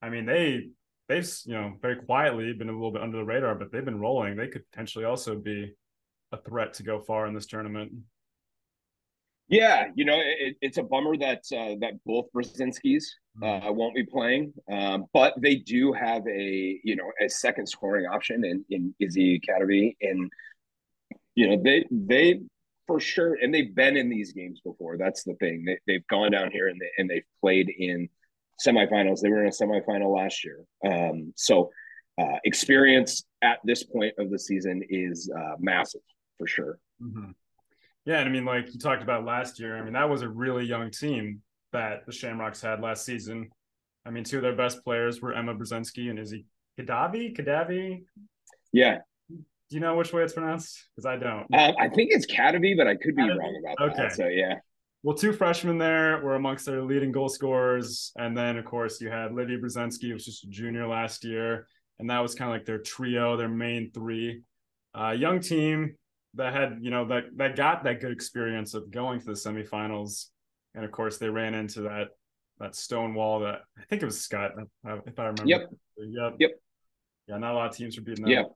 I 0.02 0.09
mean, 0.09 0.26
they 0.26 0.71
they've 1.09 1.31
you 1.45 1.54
know 1.54 1.75
very 1.81 1.97
quietly 1.97 2.52
been 2.54 2.69
a 2.69 2.73
little 2.73 2.90
bit 2.90 3.02
under 3.02 3.19
the 3.19 3.25
radar, 3.25 3.54
but 3.54 3.71
they've 3.71 3.85
been 3.85 4.00
rolling. 4.00 4.37
They 4.37 4.49
could 4.49 4.69
potentially 4.71 5.04
also 5.04 5.37
be 5.37 5.75
a 6.33 6.38
threat 6.38 6.75
to 6.75 6.83
go 6.83 7.00
far 7.00 7.26
in 7.26 7.35
this 7.35 7.47
tournament. 7.47 7.93
Yeah, 9.48 9.88
you 9.94 10.04
know, 10.04 10.20
it, 10.20 10.56
it's 10.62 10.78
a 10.78 10.82
bummer 10.82 11.16
that 11.18 11.42
uh, 11.52 11.76
that 11.80 11.92
both 12.06 12.26
Brzezinskis 12.34 13.04
uh, 13.42 13.72
won't 13.72 13.94
be 13.94 14.04
playing, 14.04 14.54
um, 14.72 15.04
but 15.12 15.34
they 15.40 15.56
do 15.56 15.92
have 15.92 16.26
a 16.26 16.80
you 16.82 16.96
know 16.96 17.10
a 17.20 17.28
second 17.28 17.66
scoring 17.66 18.06
option 18.06 18.44
in 18.44 18.64
in 18.70 18.94
Izzy 19.00 19.40
Kadavi, 19.40 19.96
and 20.00 20.30
you 21.34 21.48
know 21.48 21.62
they 21.62 21.84
they 21.90 22.40
for 22.86 23.00
sure, 23.00 23.36
and 23.40 23.52
they've 23.52 23.74
been 23.74 23.96
in 23.96 24.08
these 24.08 24.32
games 24.32 24.60
before. 24.60 24.96
That's 24.96 25.24
the 25.24 25.34
thing. 25.34 25.64
They, 25.64 25.78
they've 25.86 26.06
gone 26.06 26.32
down 26.32 26.50
here 26.50 26.68
and 26.68 26.80
they 26.80 26.90
and 26.98 27.08
they've 27.08 27.24
played 27.40 27.70
in 27.76 28.08
semifinals. 28.64 29.20
They 29.20 29.30
were 29.30 29.42
in 29.42 29.48
a 29.48 29.50
semifinal 29.50 30.14
last 30.14 30.44
year. 30.44 30.64
Um, 30.86 31.32
so 31.36 31.70
uh, 32.18 32.36
experience 32.44 33.24
at 33.42 33.58
this 33.64 33.82
point 33.82 34.14
of 34.18 34.30
the 34.30 34.38
season 34.38 34.82
is 34.88 35.30
uh, 35.36 35.56
massive 35.58 36.02
for 36.38 36.46
sure. 36.46 36.78
Mm-hmm. 37.02 37.30
Yeah, 38.06 38.18
and 38.18 38.28
I 38.28 38.32
mean, 38.32 38.44
like 38.44 38.73
you 38.73 38.78
talked 38.78 39.02
about 39.02 39.25
last 39.25 39.58
year. 39.58 39.76
I 39.78 39.82
mean, 39.82 39.94
that 39.94 40.08
was 40.08 40.23
a 40.23 40.28
really 40.28 40.64
young 40.64 40.90
team 40.90 41.40
that 41.73 42.04
the 42.06 42.12
Shamrocks 42.12 42.61
had 42.61 42.80
last 42.80 43.04
season. 43.04 43.50
I 44.06 44.11
mean, 44.11 44.25
two 44.25 44.37
of 44.37 44.42
their 44.42 44.54
best 44.56 44.84
players 44.84 45.23
were 45.23 45.32
Emma 45.32 45.54
Brzezinski 45.54 46.11
and 46.11 46.18
Izzy 46.18 46.44
Kadavi. 46.78 47.37
Kadavi. 47.37 48.04
Yeah. 48.73 48.99
Do 49.30 49.76
you 49.76 49.80
know 49.80 49.96
which 49.96 50.12
way 50.12 50.23
it's 50.23 50.34
pronounced? 50.34 50.88
Because 50.94 51.06
I 51.06 51.16
don't. 51.16 51.46
Um, 51.54 51.75
I 51.80 51.88
think 51.88 52.11
it's 52.12 52.26
Kadavi, 52.26 52.76
but 52.76 52.87
I 52.87 52.96
could 52.96 53.16
be 53.16 53.23
Kadavi? 53.23 53.38
wrong 53.38 53.62
about 53.64 53.90
okay. 53.90 54.02
that. 54.02 54.12
So 54.12 54.28
yeah. 54.28 54.56
Well, 55.02 55.16
two 55.16 55.32
freshmen 55.32 55.78
there 55.78 56.20
were 56.23 56.34
amongst 56.34 56.66
their 56.66 56.82
leading 56.82 57.12
goal 57.12 57.28
scorers, 57.28 58.12
and 58.16 58.37
then 58.37 58.56
of 58.56 58.64
course 58.64 59.00
you 59.00 59.11
had 59.11 59.34
Lydia 59.34 59.58
Brzezinski, 59.58 60.08
who 60.08 60.14
was 60.14 60.25
just 60.25 60.44
a 60.44 60.49
junior 60.49 60.87
last 60.87 61.25
year, 61.25 61.66
and 61.99 62.08
that 62.11 62.20
was 62.20 62.34
kind 62.34 62.50
of 62.50 62.54
like 62.54 62.66
their 62.66 62.78
trio, 62.78 63.37
their 63.37 63.49
main 63.49 63.90
three. 63.92 64.42
Uh, 64.94 65.11
young 65.11 65.40
team 65.40 65.96
that 66.37 66.53
had 66.53 66.79
you 66.81 66.91
know 66.91 67.07
that 67.07 67.25
that 67.37 67.57
got 67.57 67.85
that 67.85 68.00
good 68.00 68.12
experience 68.12 68.75
of 68.75 68.91
going 68.91 69.21
to 69.21 69.26
the 69.26 69.33
semifinals, 69.33 70.26
and 70.75 70.85
of 70.85 70.91
course 70.91 71.19
they 71.19 71.29
ran 71.29 71.55
into 71.55 71.83
that 71.83 72.09
that 72.61 72.75
stone 72.75 73.14
wall 73.14 73.41
that 73.41 73.62
I 73.79 73.83
think 73.88 74.03
it 74.03 74.07
was 74.07 74.19
Skutt 74.19 74.53
if 75.07 75.19
I 75.19 75.23
remember. 75.23 75.45
Yep. 75.47 75.71
Yep. 75.99 76.35
Yep. 76.38 76.50
Yeah, 77.29 77.38
not 77.38 77.53
a 77.53 77.57
lot 77.57 77.71
of 77.71 77.76
teams 77.76 77.97
were 77.97 78.05
beating 78.05 78.25
that. 78.25 78.31
Yep. 78.31 78.53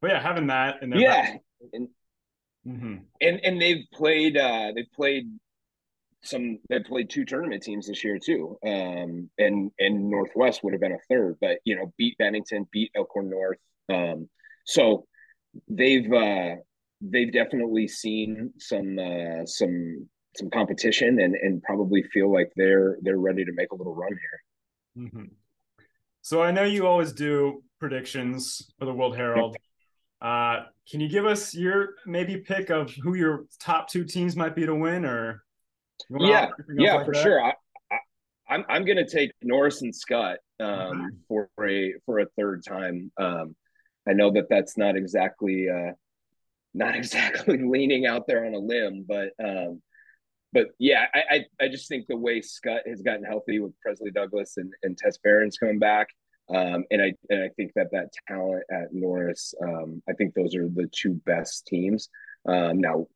But 0.00 0.10
yeah, 0.10 0.22
having 0.22 0.46
that 0.48 0.82
and 0.82 0.94
yeah, 0.94 1.34
and, 1.72 1.88
mm-hmm. 2.66 2.96
and 3.20 3.40
and 3.42 3.60
they've 3.60 3.84
played 3.92 4.36
uh 4.36 4.72
they've 4.74 4.92
played 4.94 5.30
some 6.22 6.58
they 6.68 6.80
played 6.80 7.10
two 7.10 7.24
tournament 7.24 7.62
teams 7.62 7.86
this 7.86 8.04
year 8.04 8.18
too. 8.18 8.58
Um 8.66 9.30
and 9.38 9.70
and 9.78 10.10
Northwest 10.10 10.62
would 10.62 10.74
have 10.74 10.80
been 10.80 10.92
a 10.92 10.98
third, 11.08 11.36
but 11.40 11.58
you 11.64 11.76
know, 11.76 11.92
beat 11.96 12.18
Bennington, 12.18 12.68
beat 12.70 12.90
Elkhorn 12.94 13.30
North. 13.30 13.58
Um 13.88 14.28
so 14.66 15.06
they've 15.68 16.12
uh 16.12 16.56
they've 17.00 17.32
definitely 17.32 17.88
seen 17.88 18.52
some 18.58 18.98
uh 18.98 19.44
some 19.46 20.08
some 20.36 20.50
competition 20.50 21.20
and 21.20 21.34
and 21.34 21.62
probably 21.62 22.02
feel 22.02 22.32
like 22.32 22.52
they're 22.56 22.98
they're 23.02 23.18
ready 23.18 23.44
to 23.44 23.52
make 23.52 23.72
a 23.72 23.74
little 23.74 23.94
run 23.94 24.12
here. 24.12 25.04
Mm-hmm. 25.06 25.24
So 26.22 26.42
I 26.42 26.50
know 26.50 26.64
you 26.64 26.86
always 26.86 27.12
do 27.12 27.62
predictions 27.78 28.72
for 28.78 28.86
the 28.86 28.94
World 28.94 29.16
Herald. 29.16 29.56
Uh, 30.22 30.64
can 30.90 31.00
you 31.00 31.08
give 31.08 31.26
us 31.26 31.54
your 31.54 31.96
maybe 32.06 32.38
pick 32.38 32.70
of 32.70 32.90
who 33.02 33.14
your 33.14 33.44
top 33.60 33.88
two 33.90 34.04
teams 34.04 34.36
might 34.36 34.56
be 34.56 34.64
to 34.64 34.74
win, 34.74 35.04
or 35.04 35.44
yeah, 36.08 36.48
yeah, 36.78 36.94
like 36.94 37.06
for 37.06 37.12
that? 37.12 37.22
sure. 37.22 37.44
I, 37.44 37.52
I, 37.92 37.98
I'm 38.48 38.64
I'm 38.70 38.84
gonna 38.86 39.06
take 39.06 39.32
Norris 39.42 39.82
and 39.82 39.92
Skutt 39.92 40.36
um, 40.60 41.18
for 41.28 41.50
a 41.62 41.92
for 42.06 42.20
a 42.20 42.26
third 42.38 42.64
time. 42.66 43.12
Um, 43.18 43.54
I 44.06 44.12
know 44.12 44.32
that 44.32 44.48
that's 44.48 44.76
not 44.76 44.96
exactly 44.96 45.68
uh, 45.68 45.92
not 46.74 46.96
exactly 46.96 47.58
leaning 47.58 48.06
out 48.06 48.26
there 48.26 48.44
on 48.44 48.54
a 48.54 48.58
limb, 48.58 49.04
but 49.06 49.30
um, 49.42 49.82
but 50.52 50.68
yeah, 50.78 51.06
I, 51.12 51.22
I, 51.30 51.64
I 51.64 51.68
just 51.68 51.88
think 51.88 52.06
the 52.06 52.16
way 52.16 52.40
Skutt 52.40 52.86
has 52.86 53.02
gotten 53.02 53.24
healthy 53.24 53.58
with 53.58 53.78
Presley 53.80 54.12
Douglas 54.12 54.56
and, 54.56 54.72
and 54.84 54.96
Tess 54.96 55.18
Barron's 55.18 55.58
coming 55.58 55.80
back, 55.80 56.08
um, 56.48 56.84
and 56.90 57.02
I 57.02 57.14
and 57.30 57.42
I 57.42 57.48
think 57.56 57.72
that 57.74 57.90
that 57.92 58.10
talent 58.28 58.64
at 58.70 58.92
Norris, 58.92 59.54
um, 59.62 60.02
I 60.08 60.12
think 60.12 60.34
those 60.34 60.54
are 60.54 60.68
the 60.68 60.88
two 60.92 61.14
best 61.26 61.66
teams. 61.66 62.08
Um, 62.46 62.80
now, 62.80 63.06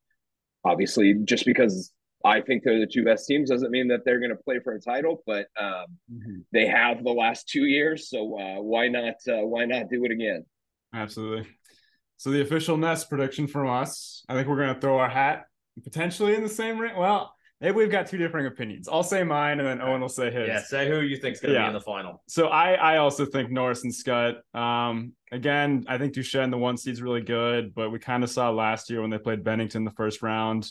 obviously, 0.65 1.15
just 1.25 1.45
because 1.45 1.93
I 2.25 2.41
think 2.41 2.65
they're 2.65 2.81
the 2.81 2.87
two 2.87 3.05
best 3.05 3.27
teams 3.27 3.51
doesn't 3.51 3.71
mean 3.71 3.89
that 3.89 4.05
they're 4.05 4.19
going 4.19 4.31
to 4.31 4.43
play 4.43 4.59
for 4.59 4.73
a 4.73 4.81
title, 4.81 5.23
but 5.27 5.47
um, 5.61 5.87
mm-hmm. 6.13 6.39
they 6.53 6.67
have 6.67 7.05
the 7.05 7.13
last 7.13 7.49
two 7.49 7.67
years, 7.67 8.11
so 8.11 8.39
uh, 8.39 8.61
why 8.61 8.89
not? 8.89 9.15
Uh, 9.29 9.47
why 9.47 9.65
not 9.65 9.89
do 9.91 10.05
it 10.05 10.11
again? 10.11 10.45
Absolutely. 10.95 11.47
So 12.17 12.31
the 12.31 12.41
official 12.41 12.77
Nest 12.77 13.09
prediction 13.09 13.47
from 13.47 13.69
us, 13.69 14.25
I 14.29 14.35
think 14.35 14.49
we're 14.49 14.57
going 14.57 14.75
to 14.75 14.81
throw 14.81 14.99
our 14.99 15.09
hat 15.09 15.45
potentially 15.85 16.35
in 16.35 16.43
the 16.43 16.49
same 16.49 16.79
ring. 16.79 16.97
Well, 16.97 17.33
maybe 17.61 17.77
we've 17.77 17.91
got 17.91 18.07
two 18.07 18.19
different 18.19 18.49
opinions. 18.49 18.89
I'll 18.89 19.03
say 19.03 19.23
mine, 19.23 19.61
and 19.61 19.69
then 19.69 19.81
Owen 19.81 20.01
will 20.01 20.09
say 20.09 20.31
his. 20.31 20.49
Yeah, 20.49 20.63
say 20.63 20.89
who 20.89 21.01
you 21.01 21.17
think's 21.17 21.41
going 21.41 21.55
to 21.55 21.61
yeah. 21.61 21.67
be 21.67 21.69
in 21.69 21.75
the 21.75 21.81
final. 21.81 22.23
So 22.27 22.49
I, 22.49 22.73
I 22.73 22.97
also 22.97 23.25
think 23.25 23.51
Norris 23.51 23.85
and 23.85 23.93
Skutt. 23.93 24.37
Um, 24.53 25.13
again, 25.31 25.85
I 25.89 25.99
think 25.99 26.15
Duchesne, 26.15 26.51
the 26.51 26.59
one 26.59 26.77
seed's 26.77 27.03
really 27.03 27.21
good, 27.21 27.75
but 27.75 27.91
we 27.91 27.99
kind 27.99 28.25
of 28.25 28.31
saw 28.31 28.51
last 28.51 28.91
year 28.91 29.01
when 29.01 29.11
they 29.11 29.19
played 29.19 29.45
Bennington 29.45 29.85
the 29.85 29.93
first 29.93 30.23
round, 30.23 30.71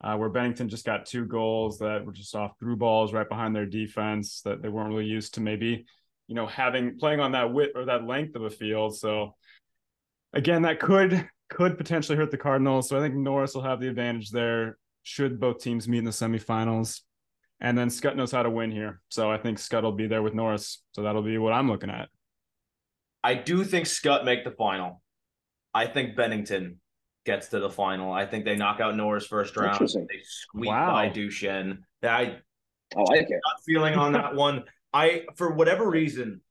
uh, 0.00 0.16
where 0.16 0.28
Bennington 0.28 0.68
just 0.68 0.86
got 0.86 1.06
two 1.06 1.24
goals 1.24 1.78
that 1.78 2.04
were 2.04 2.12
just 2.12 2.34
off 2.36 2.52
through 2.60 2.76
balls 2.76 3.12
right 3.12 3.28
behind 3.28 3.56
their 3.56 3.66
defense 3.66 4.42
that 4.42 4.62
they 4.62 4.68
weren't 4.68 4.90
really 4.90 5.06
used 5.06 5.34
to 5.34 5.40
maybe, 5.40 5.86
you 6.28 6.34
know, 6.34 6.46
having 6.46 6.98
playing 6.98 7.20
on 7.20 7.32
that 7.32 7.52
width 7.52 7.72
or 7.74 7.86
that 7.86 8.06
length 8.06 8.36
of 8.36 8.42
a 8.42 8.50
field. 8.50 8.96
So 8.96 9.34
again, 10.34 10.62
that 10.62 10.80
could 10.80 11.28
could 11.50 11.78
potentially 11.78 12.16
hurt 12.16 12.30
the 12.30 12.36
Cardinals. 12.36 12.88
So 12.88 12.98
I 12.98 13.00
think 13.00 13.14
Norris 13.14 13.54
will 13.54 13.62
have 13.62 13.80
the 13.80 13.88
advantage 13.88 14.30
there 14.30 14.76
should 15.02 15.38
both 15.38 15.60
teams 15.60 15.86
meet 15.86 15.98
in 15.98 16.04
the 16.04 16.10
semifinals. 16.10 17.00
And 17.60 17.78
then 17.78 17.88
Skutt 17.88 18.16
knows 18.16 18.32
how 18.32 18.42
to 18.42 18.50
win 18.50 18.70
here. 18.70 19.00
So 19.08 19.30
I 19.30 19.38
think 19.38 19.58
Skutt 19.58 19.82
will 19.82 19.92
be 19.92 20.06
there 20.06 20.22
with 20.22 20.34
Norris. 20.34 20.82
So 20.92 21.02
that'll 21.02 21.22
be 21.22 21.38
what 21.38 21.52
I'm 21.52 21.70
looking 21.70 21.90
at. 21.90 22.08
I 23.22 23.34
do 23.34 23.64
think 23.64 23.86
Skutt 23.86 24.24
make 24.24 24.44
the 24.44 24.50
final. 24.50 25.00
I 25.72 25.86
think 25.86 26.16
Bennington 26.16 26.80
gets 27.24 27.48
to 27.48 27.60
the 27.60 27.70
final. 27.70 28.12
I 28.12 28.26
think 28.26 28.44
they 28.44 28.56
knock 28.56 28.80
out 28.80 28.96
Norris 28.96 29.26
first 29.26 29.56
round. 29.56 29.80
They 29.80 30.20
squeak 30.22 30.70
wow. 30.70 30.92
by 30.92 31.08
Duchesne. 31.08 31.84
I, 32.02 32.36
oh, 32.96 33.04
I 33.04 33.16
like 33.16 33.30
it. 33.30 33.40
Not 33.46 33.56
feeling 33.64 33.94
on 33.94 34.12
that 34.12 34.34
one. 34.34 34.64
I 34.92 35.24
for 35.36 35.52
whatever 35.52 35.88
reason, 35.88 36.42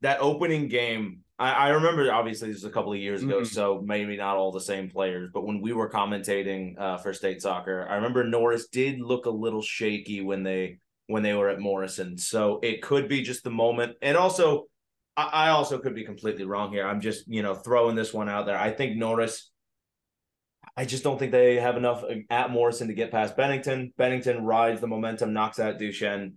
that 0.00 0.20
opening 0.20 0.68
game 0.68 1.20
I, 1.40 1.52
I 1.52 1.68
remember 1.70 2.12
obviously 2.12 2.48
this 2.48 2.62
was 2.62 2.70
a 2.70 2.72
couple 2.72 2.92
of 2.92 2.98
years 2.98 3.22
ago, 3.22 3.36
mm-hmm. 3.36 3.44
so 3.44 3.82
maybe 3.84 4.16
not 4.16 4.36
all 4.36 4.52
the 4.52 4.60
same 4.60 4.90
players, 4.90 5.30
but 5.32 5.46
when 5.46 5.62
we 5.62 5.72
were 5.72 5.88
commentating 5.88 6.78
uh, 6.78 6.98
for 6.98 7.14
state 7.14 7.40
soccer, 7.40 7.86
I 7.88 7.96
remember 7.96 8.22
Norris 8.24 8.68
did 8.68 9.00
look 9.00 9.24
a 9.24 9.30
little 9.30 9.62
shaky 9.62 10.20
when 10.20 10.42
they 10.42 10.78
when 11.06 11.22
they 11.22 11.34
were 11.34 11.48
at 11.48 11.58
Morrison. 11.58 12.16
So 12.18 12.60
it 12.62 12.82
could 12.82 13.08
be 13.08 13.22
just 13.22 13.42
the 13.42 13.50
moment. 13.50 13.96
And 14.02 14.16
also 14.16 14.66
I, 15.16 15.24
I 15.24 15.48
also 15.48 15.78
could 15.78 15.94
be 15.94 16.04
completely 16.04 16.44
wrong 16.44 16.70
here. 16.70 16.86
I'm 16.86 17.00
just, 17.00 17.26
you 17.26 17.42
know, 17.42 17.54
throwing 17.54 17.96
this 17.96 18.14
one 18.14 18.28
out 18.28 18.46
there. 18.46 18.58
I 18.58 18.70
think 18.70 18.96
Norris 18.96 19.50
I 20.76 20.84
just 20.84 21.02
don't 21.02 21.18
think 21.18 21.32
they 21.32 21.56
have 21.56 21.76
enough 21.76 22.04
uh, 22.04 22.16
at 22.28 22.50
Morrison 22.50 22.88
to 22.88 22.94
get 22.94 23.10
past 23.10 23.36
Bennington. 23.36 23.92
Bennington 23.96 24.44
rides 24.44 24.80
the 24.80 24.86
momentum, 24.86 25.32
knocks 25.32 25.58
out 25.58 25.78
Duchesne, 25.78 26.34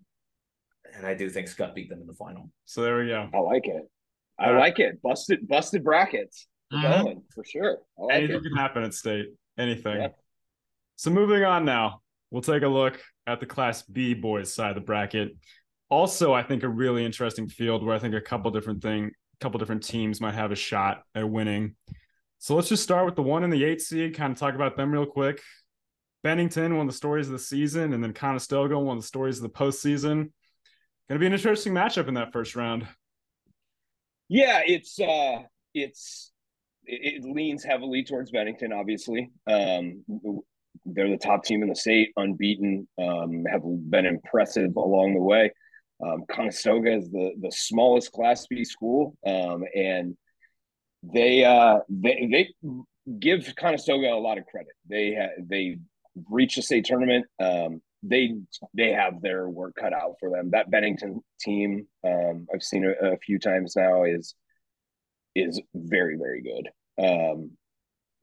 and 0.95 1.05
I 1.05 1.13
do 1.13 1.29
think 1.29 1.47
Skutt 1.47 1.75
beat 1.75 1.89
them 1.89 2.01
in 2.01 2.07
the 2.07 2.13
final. 2.13 2.49
So 2.65 2.81
there 2.81 2.97
we 2.97 3.07
go. 3.07 3.29
I 3.33 3.39
like 3.39 3.67
it. 3.67 3.83
I 4.39 4.51
like 4.51 4.79
it. 4.79 5.01
Busted, 5.01 5.47
busted 5.47 5.83
brackets. 5.83 6.47
Mm-hmm. 6.71 7.03
Going 7.03 7.21
for 7.33 7.43
sure. 7.43 7.77
Like 7.97 8.15
Anything 8.15 8.37
it. 8.37 8.43
can 8.43 8.55
happen 8.55 8.83
at 8.83 8.93
state. 8.93 9.27
Anything. 9.57 10.01
Yeah. 10.01 10.07
So 10.95 11.11
moving 11.11 11.43
on 11.43 11.65
now, 11.65 12.01
we'll 12.31 12.41
take 12.41 12.63
a 12.63 12.67
look 12.67 12.99
at 13.27 13.39
the 13.39 13.45
Class 13.45 13.83
B 13.83 14.13
boys 14.13 14.53
side 14.53 14.69
of 14.69 14.75
the 14.75 14.81
bracket. 14.81 15.35
Also, 15.89 16.33
I 16.33 16.41
think 16.41 16.63
a 16.63 16.69
really 16.69 17.05
interesting 17.05 17.47
field 17.47 17.85
where 17.85 17.95
I 17.95 17.99
think 17.99 18.15
a 18.15 18.21
couple 18.21 18.49
different 18.51 18.81
thing, 18.81 19.05
a 19.05 19.43
couple 19.43 19.59
different 19.59 19.83
teams 19.83 20.19
might 20.19 20.33
have 20.33 20.51
a 20.51 20.55
shot 20.55 21.03
at 21.13 21.29
winning. 21.29 21.75
So 22.39 22.55
let's 22.55 22.69
just 22.69 22.83
start 22.83 23.05
with 23.05 23.15
the 23.15 23.21
one 23.21 23.43
in 23.43 23.49
the 23.51 23.63
eight 23.63 23.81
seed. 23.81 24.15
Kind 24.15 24.33
of 24.33 24.39
talk 24.39 24.55
about 24.55 24.75
them 24.75 24.91
real 24.91 25.05
quick. 25.05 25.41
Bennington, 26.23 26.75
one 26.75 26.87
of 26.87 26.91
the 26.91 26.97
stories 26.97 27.27
of 27.27 27.33
the 27.33 27.39
season, 27.39 27.93
and 27.93 28.03
then 28.03 28.13
Conestoga, 28.13 28.79
one 28.79 28.97
of 28.97 29.03
the 29.03 29.07
stories 29.07 29.37
of 29.37 29.43
the 29.43 29.49
postseason. 29.49 30.31
Going 31.09 31.15
to 31.15 31.19
be 31.19 31.27
an 31.27 31.33
interesting 31.33 31.73
matchup 31.73 32.07
in 32.07 32.13
that 32.15 32.31
first 32.31 32.55
round. 32.55 32.87
Yeah, 34.29 34.61
it's 34.65 34.99
uh 34.99 35.43
it's 35.73 36.31
it, 36.85 37.23
it 37.23 37.25
leans 37.25 37.63
heavily 37.63 38.03
towards 38.03 38.31
Bennington, 38.31 38.73
obviously. 38.73 39.31
Um 39.47 40.03
they're 40.85 41.09
the 41.09 41.17
top 41.17 41.43
team 41.43 41.63
in 41.63 41.69
the 41.69 41.75
state, 41.75 42.11
unbeaten, 42.17 42.87
um, 42.97 43.45
have 43.45 43.61
been 43.63 44.05
impressive 44.05 44.75
along 44.75 45.13
the 45.13 45.21
way. 45.21 45.51
Um, 46.03 46.25
Conestoga 46.29 46.93
is 46.97 47.09
the 47.09 47.31
the 47.39 47.51
smallest 47.51 48.11
Class 48.11 48.45
B 48.47 48.65
school, 48.65 49.15
um, 49.25 49.63
and 49.73 50.17
they 51.03 51.45
uh, 51.45 51.79
they 51.89 52.27
they 52.29 52.49
give 53.19 53.53
Conestoga 53.55 54.07
a 54.09 54.15
lot 54.19 54.37
of 54.37 54.45
credit. 54.47 54.73
They 54.89 55.13
ha- 55.13 55.41
they 55.41 55.77
reached 56.29 56.57
the 56.57 56.61
state 56.61 56.85
tournament. 56.85 57.25
Um, 57.39 57.81
they 58.03 58.35
they 58.73 58.91
have 58.91 59.21
their 59.21 59.49
work 59.49 59.75
cut 59.79 59.93
out 59.93 60.15
for 60.19 60.29
them. 60.29 60.51
That 60.51 60.69
Bennington 60.69 61.23
team, 61.39 61.87
um, 62.05 62.47
I've 62.53 62.61
seen 62.61 62.85
a, 62.85 63.13
a, 63.13 63.17
few 63.17 63.39
times 63.39 63.75
now, 63.75 64.03
is 64.03 64.35
is 65.35 65.61
very 65.73 66.17
very 66.17 66.41
good. 66.41 66.69
Um, 67.03 67.51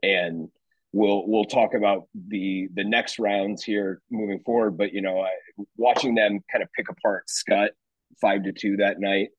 and 0.03 0.49
we'll 0.93 1.27
we'll 1.27 1.47
talk 1.47 1.75
about 1.75 2.09
the 2.29 2.69
the 2.75 2.85
next 2.85 3.19
rounds 3.19 3.65
here 3.65 4.03
moving 4.11 4.41
forward. 4.41 4.77
But 4.77 4.93
you 4.93 5.01
know, 5.01 5.21
I, 5.21 5.31
watching 5.77 6.15
them 6.15 6.41
kind 6.53 6.63
of 6.63 6.69
pick 6.73 6.91
apart 6.91 7.25
Skutt 7.29 7.71
five 8.21 8.45
to 8.45 8.53
two 8.53 8.77
that 8.77 9.01
night, 9.01 9.31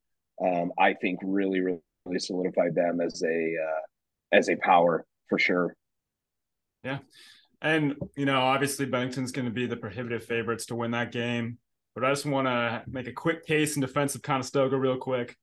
um, 0.43 0.71
I 0.79 0.93
think 0.95 1.19
really 1.23 1.61
really 1.61 2.19
solidified 2.19 2.73
them 2.73 2.99
as 2.99 3.21
a 3.23 3.55
uh, 3.63 4.35
as 4.37 4.49
a 4.49 4.55
power 4.55 5.05
for 5.29 5.37
sure. 5.37 5.75
Yeah. 6.83 6.99
And, 7.61 7.95
you 8.15 8.25
know, 8.25 8.41
obviously 8.41 8.85
Bennington's 8.85 9.31
going 9.31 9.45
to 9.45 9.51
be 9.51 9.67
the 9.67 9.77
prohibitive 9.77 10.25
favorites 10.25 10.65
to 10.67 10.75
win 10.75 10.91
that 10.91 11.11
game. 11.11 11.59
but 11.93 12.03
I 12.03 12.09
just 12.09 12.25
want 12.25 12.47
to 12.47 12.83
make 12.87 13.07
a 13.07 13.13
quick 13.13 13.45
case 13.45 13.75
in 13.75 13.81
defense 13.81 14.15
of 14.15 14.21
Conestoga 14.21 14.77
real 14.77 14.97
quick. 14.97 15.35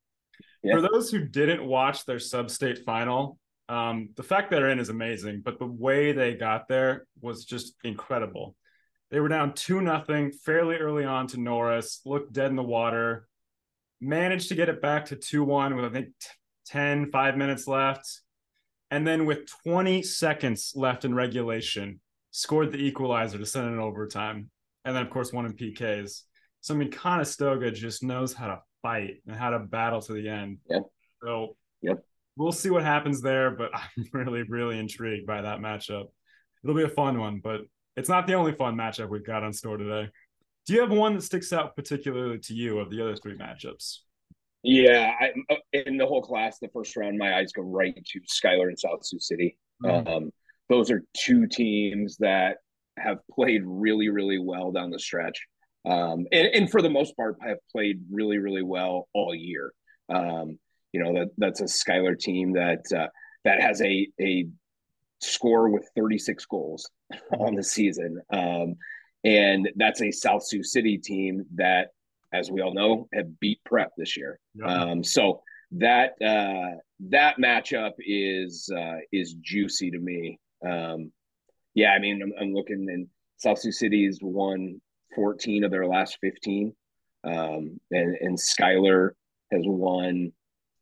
Yeah. 0.63 0.75
For 0.75 0.81
those 0.81 1.09
who 1.09 1.25
didn't 1.25 1.63
watch 1.65 2.05
their 2.05 2.19
sub-state 2.19 2.79
final, 2.85 3.39
um, 3.69 4.09
the 4.15 4.23
fact 4.23 4.49
they're 4.49 4.69
in 4.69 4.79
is 4.79 4.89
amazing, 4.89 5.41
but 5.45 5.59
the 5.59 5.65
way 5.65 6.11
they 6.11 6.33
got 6.33 6.67
there 6.67 7.05
was 7.21 7.45
just 7.45 7.75
incredible. 7.83 8.55
They 9.11 9.19
were 9.19 9.29
down 9.29 9.53
two 9.53 9.79
nothing 9.79 10.31
fairly 10.31 10.77
early 10.77 11.05
on 11.05 11.27
to 11.27 11.39
Norris, 11.39 12.01
looked 12.05 12.33
dead 12.33 12.49
in 12.49 12.55
the 12.55 12.63
water, 12.63 13.27
managed 14.01 14.49
to 14.49 14.55
get 14.55 14.69
it 14.69 14.81
back 14.81 15.05
to 15.05 15.15
2-1 15.15 15.75
with 15.75 15.85
I 15.85 15.89
think 15.89 16.09
10 16.67 17.11
5 17.11 17.37
minutes 17.37 17.67
left. 17.67 18.21
And 18.91 19.05
then 19.05 19.25
with 19.25 19.47
20 19.63 20.01
seconds 20.01 20.73
left 20.75 21.05
in 21.05 21.13
regulation, 21.13 21.99
scored 22.31 22.71
the 22.71 22.77
equalizer 22.77 23.37
to 23.37 23.45
send 23.45 23.73
it 23.73 23.79
overtime. 23.79 24.49
And 24.85 24.95
then 24.95 25.05
of 25.05 25.09
course 25.09 25.33
won 25.33 25.45
in 25.45 25.53
PKs. 25.53 26.23
So 26.61 26.73
I 26.73 26.77
mean 26.77 26.91
Conestoga 26.91 27.71
just 27.71 28.03
knows 28.03 28.33
how 28.33 28.47
to 28.47 28.59
fight 28.81 29.21
and 29.27 29.35
how 29.35 29.51
to 29.51 29.59
battle 29.59 30.01
to 30.01 30.13
the 30.13 30.27
end. 30.29 30.59
Yep. 30.69 30.83
So 31.23 31.55
yep. 31.81 32.03
We'll 32.39 32.53
see 32.53 32.69
what 32.69 32.83
happens 32.83 33.21
there, 33.21 33.51
but 33.51 33.69
I'm 33.73 34.07
really, 34.13 34.43
really 34.43 34.79
intrigued 34.79 35.27
by 35.27 35.41
that 35.41 35.59
matchup. 35.59 36.05
It'll 36.63 36.75
be 36.75 36.83
a 36.83 36.89
fun 36.89 37.19
one, 37.19 37.41
but 37.43 37.61
it's 37.97 38.07
not 38.07 38.27
the 38.27 38.33
only 38.33 38.53
fun 38.53 38.75
matchup 38.75 39.09
we've 39.09 39.25
got 39.25 39.43
on 39.43 39.51
store 39.51 39.75
today. 39.75 40.09
Do 40.65 40.73
you 40.73 40.81
have 40.81 40.91
one 40.91 41.15
that 41.15 41.23
sticks 41.23 41.51
out 41.51 41.75
particularly 41.75 42.39
to 42.39 42.53
you 42.53 42.79
of 42.79 42.89
the 42.89 43.01
other 43.01 43.17
three 43.17 43.37
matchups? 43.37 43.99
Yeah, 44.63 45.13
I, 45.19 45.33
uh, 45.49 45.55
in 45.73 45.97
the 45.97 46.05
whole 46.05 46.21
class, 46.21 46.59
the 46.59 46.69
first 46.69 46.95
round, 46.95 47.17
my 47.17 47.35
eyes 47.35 47.51
go 47.51 47.61
right 47.61 47.93
to 47.93 48.19
Schuyler 48.27 48.69
and 48.69 48.79
South 48.79 49.05
Sioux 49.05 49.19
City. 49.19 49.57
Mm-hmm. 49.83 50.07
Um, 50.07 50.31
those 50.69 50.91
are 50.91 51.03
two 51.15 51.47
teams 51.47 52.17
that 52.17 52.57
have 52.97 53.17
played 53.33 53.63
really, 53.65 54.09
really 54.09 54.39
well 54.39 54.71
down 54.71 54.91
the 54.91 54.99
stretch 54.99 55.41
um, 55.85 56.27
and, 56.31 56.47
and 56.47 56.71
for 56.71 56.81
the 56.81 56.89
most 56.89 57.15
part 57.15 57.37
have 57.41 57.57
played 57.71 58.01
really 58.11 58.37
really 58.37 58.63
well 58.63 59.07
all 59.13 59.33
year. 59.33 59.71
Um, 60.09 60.59
you 60.91 61.03
know 61.03 61.13
that 61.13 61.29
that's 61.37 61.61
a 61.61 61.67
Schuyler 61.67 62.15
team 62.15 62.53
that 62.53 62.83
uh, 62.95 63.07
that 63.45 63.61
has 63.61 63.81
a 63.81 64.07
a 64.19 64.47
score 65.21 65.69
with 65.69 65.89
36 65.95 66.45
goals 66.45 66.89
on 67.39 67.55
the 67.55 67.63
season, 67.63 68.21
um, 68.31 68.75
and 69.23 69.69
that's 69.75 70.01
a 70.01 70.11
South 70.11 70.45
Sioux 70.45 70.63
City 70.63 70.97
team 70.97 71.45
that, 71.55 71.89
as 72.33 72.51
we 72.51 72.61
all 72.61 72.73
know, 72.73 73.07
have 73.13 73.39
beat 73.39 73.59
Prep 73.65 73.91
this 73.97 74.17
year. 74.17 74.39
Yeah. 74.55 74.65
Um, 74.65 75.03
so 75.03 75.41
that 75.73 76.13
uh, 76.21 76.77
that 77.09 77.37
matchup 77.37 77.93
is 77.99 78.69
uh, 78.75 78.97
is 79.13 79.33
juicy 79.35 79.91
to 79.91 79.99
me. 79.99 80.39
Um, 80.65 81.11
yeah, 81.73 81.91
I 81.91 81.99
mean, 81.99 82.21
I'm, 82.21 82.33
I'm 82.39 82.53
looking 82.53 82.87
and 82.89 83.07
South 83.37 83.59
Sioux 83.59 83.71
City's 83.71 84.19
won 84.21 84.81
14 85.15 85.63
of 85.63 85.71
their 85.71 85.87
last 85.87 86.17
15. 86.21 86.73
Um, 87.23 87.79
and, 87.91 88.15
and 88.15 88.39
Schuyler 88.39 89.15
has 89.51 89.63
won 89.65 90.31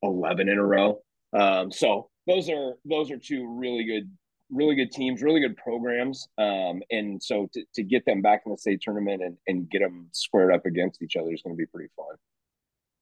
11 0.03 0.50
in 0.50 0.57
a 0.57 0.63
row. 0.63 1.01
Um, 1.34 1.72
so 1.72 2.10
those 2.25 2.50
are, 2.50 2.74
those 2.86 3.12
are 3.12 3.17
two 3.17 3.48
really 3.48 3.84
good, 3.84 4.10
really 4.50 4.75
good 4.75 4.91
teams, 4.91 5.22
really 5.22 5.39
good 5.39 5.57
programs. 5.57 6.27
Um, 6.38 6.81
and 6.91 7.22
so 7.22 7.48
to, 7.53 7.63
to 7.75 7.84
get 7.84 8.05
them 8.05 8.22
back 8.22 8.43
in 8.46 8.51
the 8.51 8.57
state 8.57 8.81
tournament 8.81 9.22
and, 9.22 9.38
and 9.48 9.69
get 9.69 9.79
them 9.79 10.10
squared 10.12 10.53
up 10.53 10.65
against 10.65 11.01
each 11.01 11.15
other 11.15 11.31
is 11.31 11.41
going 11.41 11.55
to 11.55 11.57
be 11.57 11.65
pretty 11.65 11.89
fun. 11.96 12.15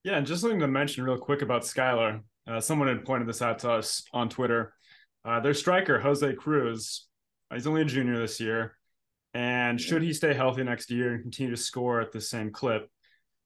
Yeah. 0.03 0.17
And 0.17 0.27
just 0.27 0.41
something 0.41 0.60
to 0.60 0.67
mention 0.67 1.03
real 1.03 1.17
quick 1.17 1.41
about 1.41 1.65
Schuyler. 1.65 2.21
Uh, 2.47 2.60
someone 2.60 2.88
had 2.88 3.06
pointed 3.06 3.28
this 3.28 3.41
out 3.41 3.60
to 3.60 3.71
us 3.71 4.04
on 4.13 4.30
Twitter. 4.30 4.73
Uh, 5.25 5.39
their 5.39 5.55
striker, 5.55 5.99
Jose 5.99 6.33
Cruz, 6.33 7.07
he's 7.51 7.65
only 7.65 7.81
a 7.81 7.85
junior 7.85 8.19
this 8.19 8.39
year. 8.39 8.77
And 9.33 9.81
should 9.81 10.01
he 10.01 10.13
stay 10.13 10.33
healthy 10.33 10.63
next 10.63 10.89
year 10.89 11.13
and 11.13 11.21
continue 11.21 11.53
to 11.53 11.61
score 11.61 11.99
at 11.99 12.11
the 12.13 12.21
same 12.21 12.51
clip, 12.51 12.89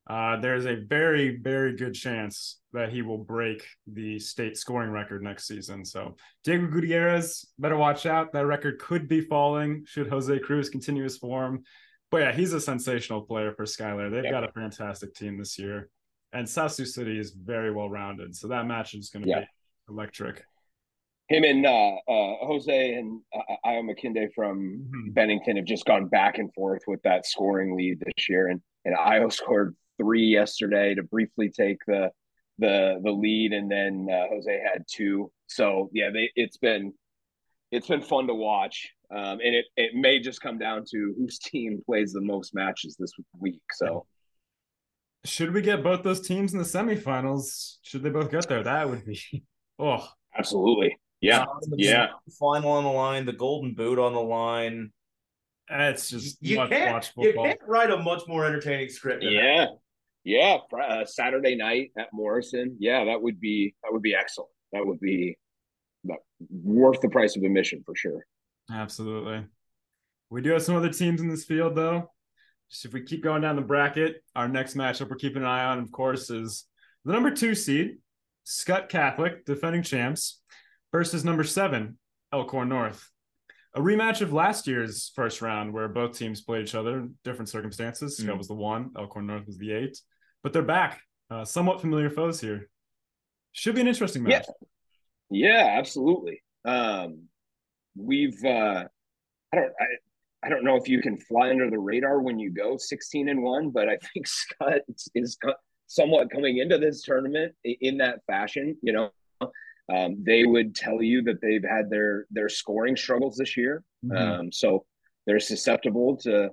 uh, 0.07 0.37
there's 0.39 0.65
a 0.65 0.75
very, 0.75 1.37
very 1.37 1.75
good 1.75 1.93
chance 1.93 2.59
that 2.73 2.91
he 2.91 3.01
will 3.01 3.17
break 3.17 3.65
the 3.87 4.19
state 4.19 4.57
scoring 4.57 4.91
record 4.91 5.23
next 5.23 5.47
season. 5.47 5.85
So 5.85 6.15
Diego 6.43 6.67
Gutierrez, 6.67 7.45
better 7.57 7.77
watch 7.77 8.05
out. 8.05 8.33
That 8.33 8.45
record 8.45 8.79
could 8.79 9.07
be 9.07 9.21
falling 9.21 9.83
should 9.87 10.07
Jose 10.07 10.37
Cruz 10.39 10.69
continue 10.69 11.03
his 11.03 11.17
form. 11.17 11.63
But 12.11 12.21
yeah, 12.21 12.31
he's 12.33 12.53
a 12.53 12.61
sensational 12.61 13.21
player 13.21 13.53
for 13.53 13.65
Schuyler. 13.65 14.09
They've 14.09 14.25
yeah. 14.25 14.31
got 14.31 14.43
a 14.43 14.51
fantastic 14.51 15.13
team 15.13 15.37
this 15.37 15.57
year. 15.57 15.89
And 16.33 16.47
South 16.47 16.71
Sioux 16.71 16.85
City 16.85 17.19
is 17.19 17.31
very 17.31 17.71
well 17.71 17.89
rounded. 17.89 18.35
So 18.35 18.47
that 18.49 18.65
match 18.65 18.93
is 18.93 19.09
going 19.09 19.23
to 19.23 19.29
yeah. 19.29 19.39
be 19.41 19.45
electric 19.89 20.43
him 21.29 21.43
and 21.43 21.65
uh, 21.65 21.95
uh, 22.07 22.45
Jose 22.45 22.93
and 22.95 23.21
uh, 23.33 23.55
Io 23.63 23.83
McKinday 23.83 24.33
from 24.33 24.59
mm-hmm. 24.59 25.11
Bennington 25.11 25.57
have 25.57 25.65
just 25.65 25.85
gone 25.85 26.07
back 26.07 26.39
and 26.39 26.51
forth 26.53 26.81
with 26.87 27.01
that 27.03 27.25
scoring 27.25 27.77
lead 27.77 27.99
this 27.99 28.27
year, 28.27 28.47
and 28.47 28.61
and 28.83 28.95
Io 28.95 29.29
scored 29.29 29.75
three 29.99 30.25
yesterday 30.25 30.95
to 30.95 31.03
briefly 31.03 31.49
take 31.49 31.77
the 31.87 32.09
the 32.57 32.99
the 33.03 33.11
lead, 33.11 33.53
and 33.53 33.71
then 33.71 34.07
uh, 34.11 34.27
Jose 34.29 34.51
had 34.51 34.83
two. 34.91 35.31
So 35.47 35.89
yeah, 35.93 36.09
they, 36.11 36.31
it's 36.35 36.57
been 36.57 36.93
it's 37.71 37.87
been 37.87 38.01
fun 38.01 38.25
to 38.25 38.33
watch, 38.33 38.89
um, 39.11 39.39
and 39.39 39.55
it 39.55 39.65
it 39.77 39.93
may 39.93 40.19
just 40.19 40.41
come 40.41 40.57
down 40.57 40.83
to 40.89 41.13
whose 41.15 41.37
team 41.43 41.79
plays 41.85 42.11
the 42.11 42.21
most 42.21 42.55
matches 42.55 42.95
this 42.99 43.11
week. 43.39 43.61
So. 43.73 44.05
Should 45.25 45.53
we 45.53 45.61
get 45.61 45.83
both 45.83 46.01
those 46.01 46.25
teams 46.25 46.53
in 46.53 46.59
the 46.59 46.63
semifinals? 46.63 47.75
Should 47.81 48.03
they 48.03 48.09
both 48.09 48.31
get 48.31 48.47
there? 48.47 48.63
That 48.63 48.89
would 48.89 49.05
be 49.05 49.19
oh 49.79 50.07
absolutely 50.37 50.97
yeah, 51.21 51.45
yeah. 51.75 52.07
Final 52.39 52.71
on 52.71 52.83
the 52.83 52.89
line, 52.89 53.25
the 53.25 53.33
Golden 53.33 53.73
Boot 53.73 53.99
on 53.99 54.13
the 54.13 54.21
line. 54.21 54.91
It's 55.69 56.09
just 56.09 56.37
you 56.41 56.57
can't 56.67 57.11
you 57.17 57.33
can't 57.33 57.59
write 57.67 57.91
a 57.91 57.97
much 57.97 58.23
more 58.27 58.45
entertaining 58.45 58.89
script. 58.89 59.23
Yeah, 59.23 59.65
that. 59.65 59.69
yeah. 60.23 60.57
Uh, 60.77 61.05
Saturday 61.05 61.55
night 61.55 61.91
at 61.97 62.07
Morrison. 62.11 62.75
Yeah, 62.79 63.05
that 63.05 63.21
would 63.21 63.39
be 63.39 63.75
that 63.83 63.93
would 63.93 64.01
be 64.01 64.15
excellent. 64.15 64.49
That 64.73 64.85
would 64.85 64.99
be 64.99 65.37
worth 66.49 67.01
the 67.01 67.09
price 67.09 67.35
of 67.35 67.43
admission 67.43 67.83
for 67.85 67.95
sure. 67.95 68.25
Absolutely. 68.71 69.45
We 70.29 70.41
do 70.41 70.51
have 70.51 70.63
some 70.63 70.75
other 70.75 70.89
teams 70.89 71.21
in 71.21 71.29
this 71.29 71.45
field 71.45 71.75
though. 71.75 72.11
Just 72.69 72.85
if 72.85 72.93
we 72.93 73.03
keep 73.03 73.23
going 73.23 73.41
down 73.41 73.55
the 73.55 73.61
bracket, 73.63 74.23
our 74.35 74.47
next 74.47 74.75
matchup 74.75 75.09
we're 75.09 75.15
keeping 75.15 75.41
an 75.41 75.47
eye 75.47 75.65
on, 75.65 75.79
of 75.79 75.91
course, 75.91 76.29
is 76.29 76.65
the 77.03 77.11
number 77.11 77.31
two 77.31 77.55
seed, 77.55 77.97
Skutt 78.45 78.89
Catholic, 78.89 79.43
defending 79.45 79.81
champs, 79.81 80.41
versus 80.91 81.23
number 81.23 81.43
seven, 81.43 81.97
Elkhorn 82.33 82.69
North. 82.69 83.09
A 83.75 83.79
rematch 83.79 84.21
of 84.21 84.33
last 84.33 84.67
year's 84.67 85.11
first 85.15 85.41
round 85.41 85.73
where 85.73 85.87
both 85.87 86.17
teams 86.17 86.41
played 86.41 86.63
each 86.63 86.75
other, 86.75 86.99
in 86.99 87.15
different 87.23 87.49
circumstances. 87.49 88.19
Skutt 88.19 88.27
mm-hmm. 88.27 88.37
was 88.37 88.47
the 88.47 88.55
one, 88.55 88.91
Elkhorn 88.97 89.27
North 89.27 89.45
was 89.45 89.57
the 89.57 89.71
eight, 89.71 89.99
but 90.41 90.53
they're 90.53 90.63
back. 90.63 91.01
Uh, 91.29 91.45
somewhat 91.45 91.79
familiar 91.79 92.09
foes 92.09 92.41
here. 92.41 92.69
Should 93.51 93.75
be 93.75 93.81
an 93.81 93.87
interesting 93.87 94.23
match. 94.23 94.45
Yeah, 95.29 95.49
yeah 95.49 95.77
absolutely. 95.77 96.41
Um, 96.65 97.27
we've 97.95 98.43
uh, 98.43 98.85
I 99.53 99.55
don't 99.55 99.71
I, 99.79 99.85
I 100.47 100.49
don't 100.49 100.63
know 100.63 100.75
if 100.75 100.87
you 100.87 101.01
can 101.01 101.17
fly 101.17 101.49
under 101.49 101.69
the 101.69 101.77
radar 101.77 102.21
when 102.21 102.39
you 102.39 102.51
go 102.51 102.77
16 102.77 103.29
and 103.29 103.43
one, 103.43 103.69
but 103.69 103.89
I 103.89 103.97
think 103.97 104.25
Skutt 104.61 104.79
is 105.13 105.37
somewhat 105.87 106.31
coming 106.31 106.57
into 106.57 106.77
this 106.77 107.03
tournament 107.03 107.53
in 107.63 107.97
that 107.97 108.19
fashion. 108.25 108.77
You 108.81 108.93
know, 108.93 109.09
um, 109.89 110.23
they 110.23 110.45
would 110.45 110.75
tell 110.75 111.01
you 111.01 111.23
that 111.23 111.41
they've 111.41 111.63
had 111.63 111.89
their 111.89 112.25
their 112.31 112.49
scoring 112.49 112.95
struggles 112.95 113.35
this 113.37 113.57
year, 113.57 113.83
mm-hmm. 114.05 114.17
um, 114.17 114.51
so 114.51 114.85
they're 115.25 115.39
susceptible 115.39 116.17
to 116.17 116.51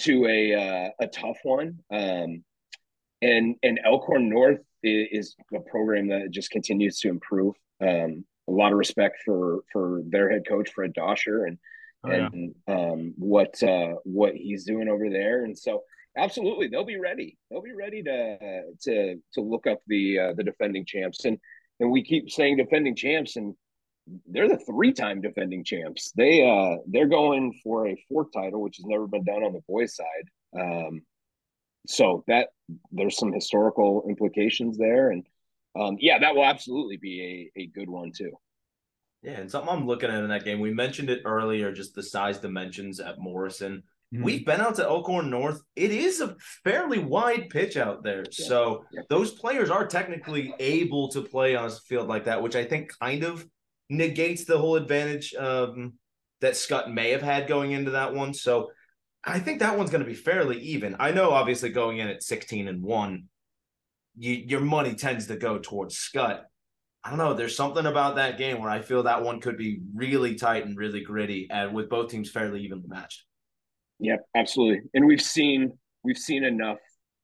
to 0.00 0.26
a 0.26 0.54
uh, 0.54 0.90
a 1.00 1.06
tough 1.06 1.38
one. 1.42 1.78
Um, 1.90 2.44
and 3.22 3.56
and 3.62 3.80
Elkhorn 3.84 4.28
North 4.28 4.60
is, 4.82 5.34
a 5.54 5.60
program 5.60 6.08
that 6.08 6.30
just 6.30 6.50
continues 6.50 7.00
to 7.00 7.08
improve. 7.08 7.54
Um, 7.80 8.24
a 8.48 8.52
lot 8.52 8.72
of 8.72 8.78
respect 8.78 9.18
for 9.24 9.60
for 9.72 10.02
their 10.08 10.30
head 10.30 10.42
coach 10.48 10.70
Fred 10.70 10.94
Dosher 10.94 11.44
and 11.44 11.58
oh, 12.04 12.10
and 12.10 12.54
yeah. 12.66 12.74
um, 12.74 13.14
what 13.16 13.62
uh, 13.62 13.94
what 14.04 14.34
he's 14.34 14.64
doing 14.64 14.88
over 14.88 15.10
there. 15.10 15.44
And 15.44 15.56
so 15.56 15.82
absolutely 16.16 16.68
they'll 16.68 16.84
be 16.84 16.98
ready. 16.98 17.36
They'll 17.50 17.62
be 17.62 17.74
ready 17.74 18.02
to 18.04 18.62
to 18.82 19.16
to 19.34 19.40
look 19.40 19.66
up 19.66 19.80
the 19.86 20.18
uh, 20.18 20.32
the 20.34 20.44
defending 20.44 20.84
champs 20.86 21.24
and 21.24 21.38
and 21.80 21.90
we 21.90 22.02
keep 22.02 22.30
saying 22.30 22.56
defending 22.56 22.96
champs 22.96 23.36
and 23.36 23.54
they're 24.26 24.48
the 24.48 24.58
three-time 24.58 25.20
defending 25.20 25.64
champs. 25.64 26.12
They 26.16 26.48
uh 26.48 26.80
they're 26.86 27.08
going 27.08 27.58
for 27.62 27.88
a 27.88 28.04
fourth 28.08 28.28
title, 28.32 28.62
which 28.62 28.78
has 28.78 28.86
never 28.86 29.06
been 29.06 29.24
done 29.24 29.42
on 29.42 29.52
the 29.52 29.62
boys' 29.68 29.94
side. 29.94 30.58
Um, 30.58 31.02
so 31.86 32.24
that 32.26 32.48
there's 32.90 33.16
some 33.16 33.32
historical 33.32 34.04
implications 34.08 34.76
there, 34.78 35.10
and 35.10 35.26
um, 35.78 35.96
yeah, 36.00 36.18
that 36.18 36.34
will 36.34 36.44
absolutely 36.44 36.96
be 36.96 37.50
a 37.56 37.60
a 37.62 37.66
good 37.66 37.88
one 37.88 38.12
too. 38.12 38.32
Yeah, 39.22 39.32
and 39.32 39.50
something 39.50 39.70
I'm 39.70 39.86
looking 39.86 40.10
at 40.10 40.22
in 40.22 40.28
that 40.28 40.44
game, 40.44 40.60
we 40.60 40.72
mentioned 40.72 41.10
it 41.10 41.22
earlier, 41.24 41.72
just 41.72 41.94
the 41.94 42.02
size 42.02 42.38
dimensions 42.38 43.00
at 43.00 43.18
Morrison. 43.18 43.82
Mm-hmm. 44.14 44.24
We've 44.24 44.46
been 44.46 44.60
out 44.60 44.76
to 44.76 44.84
Elkhorn 44.84 45.28
North. 45.28 45.60
It 45.76 45.90
is 45.90 46.20
a 46.20 46.34
fairly 46.64 46.98
wide 46.98 47.50
pitch 47.50 47.76
out 47.76 48.02
there. 48.02 48.24
Yeah. 48.30 48.46
So 48.46 48.84
yeah. 48.90 49.02
those 49.10 49.32
players 49.32 49.70
are 49.70 49.86
technically 49.86 50.54
able 50.58 51.08
to 51.10 51.22
play 51.22 51.56
on 51.56 51.66
a 51.66 51.70
field 51.70 52.08
like 52.08 52.24
that, 52.24 52.42
which 52.42 52.56
I 52.56 52.64
think 52.64 52.90
kind 52.98 53.22
of 53.22 53.46
negates 53.90 54.44
the 54.44 54.58
whole 54.58 54.76
advantage 54.76 55.34
um, 55.34 55.94
that 56.40 56.54
Skutt 56.54 56.92
may 56.92 57.10
have 57.10 57.22
had 57.22 57.48
going 57.48 57.72
into 57.72 57.92
that 57.92 58.14
one. 58.14 58.32
So 58.32 58.70
I 59.24 59.40
think 59.40 59.58
that 59.58 59.76
one's 59.76 59.90
going 59.90 60.02
to 60.02 60.08
be 60.08 60.14
fairly 60.14 60.58
even. 60.60 60.96
I 60.98 61.10
know, 61.10 61.30
obviously, 61.30 61.68
going 61.68 61.98
in 61.98 62.08
at 62.08 62.22
16 62.22 62.66
and 62.66 62.82
one, 62.82 63.24
you, 64.16 64.32
your 64.32 64.60
money 64.60 64.94
tends 64.94 65.26
to 65.26 65.36
go 65.36 65.58
towards 65.58 65.96
Skutt. 65.96 66.42
I 67.04 67.10
don't 67.10 67.18
know. 67.18 67.34
There's 67.34 67.56
something 67.56 67.86
about 67.86 68.16
that 68.16 68.38
game 68.38 68.60
where 68.60 68.70
I 68.70 68.80
feel 68.80 69.02
that 69.04 69.22
one 69.22 69.40
could 69.40 69.56
be 69.56 69.80
really 69.94 70.34
tight 70.34 70.64
and 70.64 70.76
really 70.76 71.02
gritty, 71.02 71.46
and 71.50 71.74
with 71.74 71.88
both 71.88 72.10
teams 72.10 72.30
fairly 72.30 72.62
evenly 72.62 72.88
matched. 72.88 73.24
Yep, 74.00 74.20
absolutely. 74.36 74.82
And 74.94 75.06
we've 75.06 75.22
seen 75.22 75.72
we've 76.04 76.18
seen 76.18 76.44
enough 76.44 76.78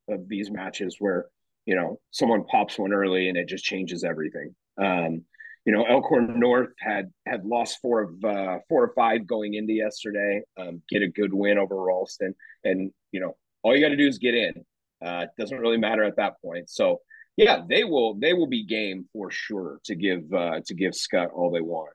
of 0.09 0.29
these 0.29 0.51
matches 0.51 0.97
where 0.99 1.27
you 1.67 1.75
know 1.75 1.99
someone 2.11 2.45
pops 2.45 2.79
one 2.79 2.93
early 2.93 3.29
and 3.29 3.39
it 3.39 3.49
just 3.49 3.65
changes 3.65 4.05
everything. 4.05 4.55
Um, 4.79 5.25
you 5.65 5.73
know, 5.73 5.85
Elkhorn 5.85 6.39
North 6.39 6.71
had 6.79 7.11
had 7.27 7.45
lost 7.45 7.79
four 7.81 8.03
of 8.03 8.25
uh, 8.25 8.59
four 8.69 8.85
or 8.85 8.93
five 8.95 9.27
going 9.27 9.55
into 9.55 9.73
yesterday. 9.73 10.43
Um, 10.59 10.83
get 10.91 11.03
a 11.03 11.09
good 11.09 11.33
win 11.33 11.59
over 11.59 11.77
Ralston, 11.77 12.35
and 12.65 12.93
you 13.13 13.21
know, 13.21 13.37
all 13.63 13.75
you 13.75 13.83
got 13.83 13.91
to 13.91 13.97
do 13.97 14.07
is 14.07 14.19
get 14.19 14.35
in. 14.35 14.65
Uh, 15.05 15.27
doesn't 15.39 15.59
really 15.59 15.77
matter 15.77 16.03
at 16.03 16.17
that 16.17 16.35
point. 16.43 16.69
So 16.69 17.01
yeah, 17.37 17.63
they 17.69 17.85
will 17.85 18.15
they 18.15 18.33
will 18.33 18.47
be 18.47 18.65
game 18.65 19.07
for 19.13 19.31
sure 19.31 19.81
to 19.85 19.95
give 19.95 20.33
uh, 20.33 20.61
to 20.67 20.75
give 20.75 20.93
Skutt 20.93 21.33
all 21.33 21.51
they 21.51 21.61
want. 21.61 21.95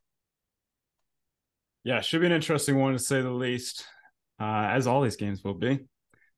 Yeah, 1.84 2.02
should 2.02 2.22
be 2.22 2.28
an 2.28 2.34
interesting 2.34 2.78
one 2.78 2.94
to 2.94 3.00
say 3.00 3.22
the 3.22 3.30
least, 3.30 3.86
uh, 4.40 4.44
as 4.72 4.88
all 4.88 5.02
these 5.02 5.16
games 5.16 5.44
will 5.44 5.54
be. 5.54 5.80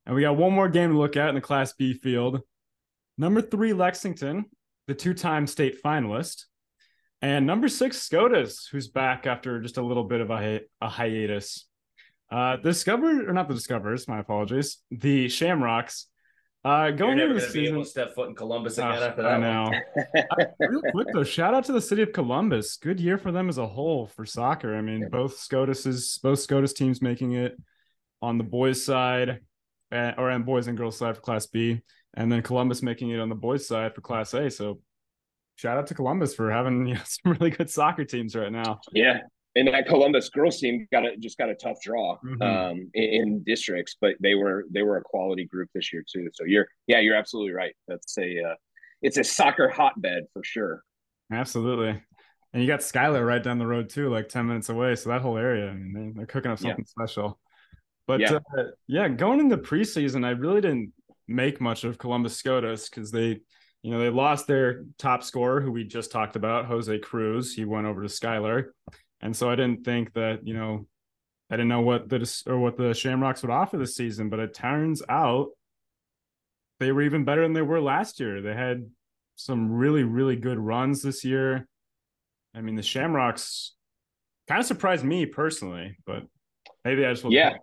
And 0.06 0.14
we 0.14 0.22
got 0.22 0.36
one 0.36 0.52
more 0.52 0.68
game 0.68 0.90
to 0.90 0.98
look 0.98 1.16
at 1.16 1.28
in 1.28 1.34
the 1.34 1.40
Class 1.40 1.72
B 1.74 1.94
field. 1.94 2.40
Number 3.18 3.40
three, 3.40 3.72
Lexington, 3.72 4.46
the 4.88 4.94
two-time 4.94 5.46
state 5.46 5.82
finalist, 5.82 6.44
and 7.20 7.46
number 7.46 7.68
six, 7.68 7.98
SCOTUS, 7.98 8.66
who's 8.72 8.88
back 8.88 9.26
after 9.26 9.60
just 9.60 9.76
a 9.78 9.82
little 9.82 10.04
bit 10.04 10.20
of 10.20 10.30
a, 10.30 10.36
hi- 10.36 10.60
a 10.80 10.88
hiatus. 10.88 11.66
Uh, 12.32 12.56
Discover 12.56 13.28
or 13.28 13.32
not 13.32 13.46
the 13.46 13.54
Discovers, 13.54 14.08
my 14.08 14.18
apologies. 14.18 14.78
The 14.90 15.28
Shamrocks. 15.28 16.06
Uh, 16.64 16.90
going 16.92 17.18
You're 17.18 17.28
into 17.28 17.40
the 17.40 17.40
gonna 17.40 17.52
be 17.52 17.66
able 17.68 17.82
season, 17.84 17.84
to 17.84 17.84
step 17.84 18.14
foot 18.14 18.28
in 18.28 18.34
Columbus 18.36 18.78
again 18.78 18.92
Ah, 18.92 19.04
after 19.06 19.22
that. 19.22 19.32
I 19.34 19.38
know. 19.38 19.70
Uh, 20.40 20.44
real 20.68 20.82
quick 20.92 21.08
though, 21.12 21.24
shout 21.24 21.54
out 21.54 21.64
to 21.64 21.72
the 21.72 21.80
city 21.80 22.02
of 22.02 22.12
Columbus. 22.12 22.76
Good 22.76 23.00
year 23.00 23.18
for 23.18 23.32
them 23.32 23.48
as 23.48 23.58
a 23.58 23.66
whole 23.66 24.06
for 24.06 24.24
soccer. 24.24 24.74
I 24.76 24.80
mean, 24.80 25.00
Yeah. 25.02 25.08
both 25.10 25.38
SCOTUS's 25.38 26.18
both 26.22 26.38
SCOTUS 26.38 26.72
teams 26.72 27.02
making 27.02 27.32
it 27.32 27.56
on 28.22 28.38
the 28.38 28.44
boys' 28.44 28.84
side, 28.84 29.40
uh, 29.90 30.12
or 30.16 30.30
on 30.30 30.44
boys 30.44 30.68
and 30.68 30.78
girls 30.78 30.96
side 30.96 31.16
for 31.16 31.20
Class 31.20 31.46
B, 31.46 31.80
and 32.14 32.30
then 32.30 32.40
Columbus 32.42 32.82
making 32.82 33.10
it 33.10 33.18
on 33.20 33.28
the 33.28 33.34
boys' 33.34 33.66
side 33.66 33.94
for 33.94 34.00
Class 34.00 34.32
A. 34.32 34.48
So, 34.48 34.80
shout 35.56 35.76
out 35.76 35.86
to 35.88 35.94
Columbus 35.94 36.34
for 36.34 36.50
having 36.50 36.86
you 36.86 36.94
know, 36.94 37.00
some 37.04 37.32
really 37.32 37.50
good 37.50 37.68
soccer 37.68 38.04
teams 38.04 38.34
right 38.36 38.52
now. 38.52 38.80
Yeah, 38.92 39.20
and 39.56 39.68
that 39.68 39.86
Columbus 39.86 40.30
girls 40.30 40.58
team 40.60 40.86
got 40.92 41.04
a 41.04 41.16
just 41.18 41.36
got 41.36 41.50
a 41.50 41.54
tough 41.54 41.82
draw 41.82 42.18
Mhm. 42.24 42.42
um, 42.42 42.90
in, 42.94 43.04
in 43.04 43.42
districts, 43.44 43.96
but 44.00 44.14
they 44.20 44.34
were 44.34 44.64
they 44.70 44.82
were 44.82 44.96
a 44.98 45.02
quality 45.02 45.44
group 45.44 45.68
this 45.74 45.92
year 45.92 46.04
too. 46.10 46.28
So 46.32 46.44
you're 46.44 46.68
yeah, 46.86 47.00
you're 47.00 47.16
absolutely 47.16 47.52
right. 47.52 47.74
That's 47.88 48.16
a 48.18 48.38
uh, 48.50 48.54
it's 49.02 49.18
a 49.18 49.24
soccer 49.24 49.68
hotbed 49.68 50.24
for 50.32 50.44
sure. 50.44 50.84
Absolutely. 51.32 52.00
And 52.54 52.62
you 52.62 52.68
got 52.68 52.82
Schuyler 52.82 53.24
right 53.24 53.42
down 53.42 53.58
the 53.58 53.66
road 53.66 53.88
too, 53.88 54.10
like 54.10 54.28
10 54.28 54.46
minutes 54.46 54.68
away. 54.68 54.94
So 54.94 55.08
that 55.08 55.22
whole 55.22 55.38
area, 55.38 55.70
I 55.70 55.72
mean, 55.72 55.92
they- 55.94 56.12
they're 56.18 56.26
cooking 56.26 56.50
up 56.52 56.60
Yeah. 56.60 56.68
something 56.68 56.84
special. 56.84 57.40
But 58.06 58.20
Yeah. 58.20 58.38
uh, 58.56 58.64
yeah, 58.86 59.08
going 59.08 59.40
into 59.40 59.58
preseason, 59.58 60.24
I 60.24 60.30
really 60.30 60.60
didn't 60.60 60.92
make 61.28 61.60
much 61.60 61.84
of 61.84 61.98
Columbus 61.98 62.36
SCOTUS 62.36 62.88
because 62.88 63.10
they, 63.10 63.40
you 63.82 63.90
know, 63.90 63.98
they 63.98 64.10
lost 64.10 64.46
their 64.46 64.84
top 64.98 65.22
scorer 65.22 65.60
who 65.60 65.72
we 65.72 65.84
just 65.84 66.10
talked 66.10 66.36
about, 66.36 66.66
Jose 66.66 66.98
Cruz. 66.98 67.54
He 67.54 67.64
went 67.64 67.86
over 67.86 68.02
to 68.02 68.08
Schuyler. 68.08 68.74
And 69.20 69.36
so 69.36 69.48
I 69.50 69.54
didn't 69.54 69.84
think 69.84 70.12
that, 70.14 70.46
you 70.46 70.54
know, 70.54 70.86
I 71.50 71.56
didn't 71.56 71.68
know 71.68 71.82
what 71.82 72.08
the 72.08 72.42
or 72.46 72.58
what 72.58 72.76
the 72.76 72.94
Shamrocks 72.94 73.42
would 73.42 73.50
offer 73.50 73.76
this 73.76 73.94
season, 73.94 74.30
but 74.30 74.40
it 74.40 74.54
turns 74.54 75.02
out 75.08 75.50
they 76.80 76.90
were 76.92 77.02
even 77.02 77.24
better 77.24 77.42
than 77.42 77.52
they 77.52 77.62
were 77.62 77.80
last 77.80 78.18
year. 78.18 78.40
They 78.40 78.54
had 78.54 78.90
some 79.36 79.70
really, 79.70 80.02
really 80.02 80.34
good 80.36 80.58
runs 80.58 81.02
this 81.02 81.24
year. 81.24 81.68
I 82.54 82.60
mean, 82.62 82.74
the 82.74 82.82
Shamrocks 82.82 83.74
kind 84.48 84.60
of 84.60 84.66
surprised 84.66 85.04
me 85.04 85.26
personally, 85.26 85.96
but 86.06 86.24
maybe 86.84 87.04
I 87.04 87.12
just 87.12 87.24
Yeah. 87.30 87.54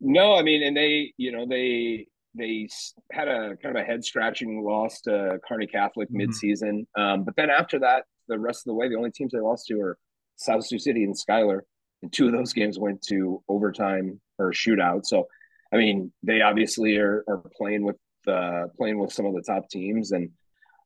No, 0.00 0.34
I 0.34 0.42
mean, 0.42 0.62
and 0.62 0.76
they 0.76 1.12
you 1.16 1.32
know 1.32 1.46
they 1.46 2.06
they 2.34 2.68
had 3.12 3.28
a 3.28 3.56
kind 3.56 3.76
of 3.76 3.82
a 3.82 3.84
head 3.84 4.04
scratching 4.04 4.62
loss 4.62 5.00
to 5.02 5.38
Kearney 5.46 5.66
Catholic 5.66 6.08
Mhm. 6.10 6.28
midseason, 6.28 6.86
um, 6.96 7.24
but 7.24 7.34
then 7.36 7.50
after 7.50 7.78
that, 7.80 8.04
the 8.28 8.38
rest 8.38 8.60
of 8.60 8.70
the 8.70 8.74
way, 8.74 8.88
the 8.88 8.94
only 8.96 9.10
teams 9.10 9.32
they 9.32 9.40
lost 9.40 9.66
to 9.66 9.80
are 9.80 9.98
South 10.36 10.64
Sioux 10.64 10.78
City 10.78 11.04
and 11.04 11.16
Schuyler, 11.16 11.66
and 12.02 12.12
two 12.12 12.26
of 12.26 12.32
those 12.32 12.52
games 12.52 12.78
went 12.78 13.02
to 13.02 13.42
overtime 13.48 14.20
or 14.38 14.52
shootout. 14.52 15.04
So, 15.04 15.28
I 15.72 15.76
mean, 15.76 16.12
they 16.22 16.40
obviously 16.40 16.96
are 16.96 17.24
are 17.28 17.42
playing 17.56 17.84
with 17.84 17.96
uh, 18.26 18.68
playing 18.76 18.98
with 18.98 19.12
some 19.12 19.26
of 19.26 19.34
the 19.34 19.42
top 19.42 19.68
teams, 19.68 20.12
and 20.12 20.30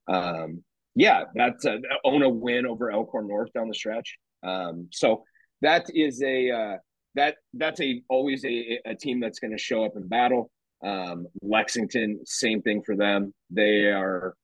um, 0.08 0.64
yeah, 0.94 1.24
that's 1.34 1.64
a, 1.66 1.80
own 2.04 2.22
a 2.22 2.28
win 2.28 2.66
over 2.66 2.90
Elkhorn 2.90 3.28
North 3.28 3.52
down 3.52 3.68
the 3.68 3.74
stretch. 3.74 4.16
Um, 4.42 4.88
so 4.92 5.24
that 5.60 5.86
is 5.94 6.22
a 6.22 6.50
uh, 6.50 6.76
that 7.14 7.36
that's 7.52 7.80
a 7.80 8.02
always 8.08 8.44
a, 8.44 8.80
a 8.84 8.94
team 8.94 9.20
that's 9.20 9.38
going 9.38 9.52
to 9.52 9.58
show 9.58 9.84
up 9.84 9.92
in 9.96 10.06
battle. 10.08 10.50
Um, 10.82 11.26
Lexington, 11.42 12.20
same 12.26 12.60
thing 12.62 12.82
for 12.82 12.96
them. 12.96 13.32
They 13.50 13.86
are 13.86 14.34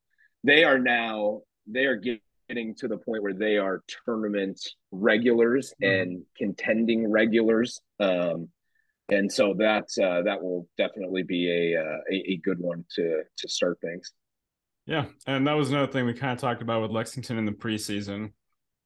they 0.45 0.65
are 0.65 0.79
now 0.79 1.43
they 1.67 1.85
are 1.85 1.97
getting 1.97 2.75
to 2.77 2.89
the 2.89 2.97
point 2.97 3.23
where 3.23 3.35
they 3.35 3.59
are 3.59 3.83
tournament 4.05 4.61
regulars 4.91 5.75
Mhm. 5.83 6.03
and 6.03 6.23
contending 6.37 7.11
regulars. 7.11 7.81
Um, 7.99 8.49
and 9.09 9.31
so 9.31 9.55
that 9.55 9.85
uh, 10.03 10.23
that 10.23 10.41
will 10.43 10.69
definitely 10.79 11.25
be 11.25 11.51
a, 11.51 11.81
uh, 11.81 11.99
a 12.11 12.15
a 12.33 12.37
good 12.39 12.61
one 12.61 12.85
to 12.95 13.23
to 13.39 13.49
start 13.49 13.79
things. 13.81 14.13
Yeah, 14.87 15.07
and 15.27 15.47
that 15.47 15.53
was 15.53 15.71
another 15.71 15.91
thing 15.93 16.07
we 16.07 16.15
kind 16.15 16.33
of 16.33 16.39
talked 16.39 16.63
about 16.63 16.83
with 16.83 16.91
Lexington 16.91 17.37
in 17.37 17.45
the 17.45 17.53
preseason. 17.53 18.33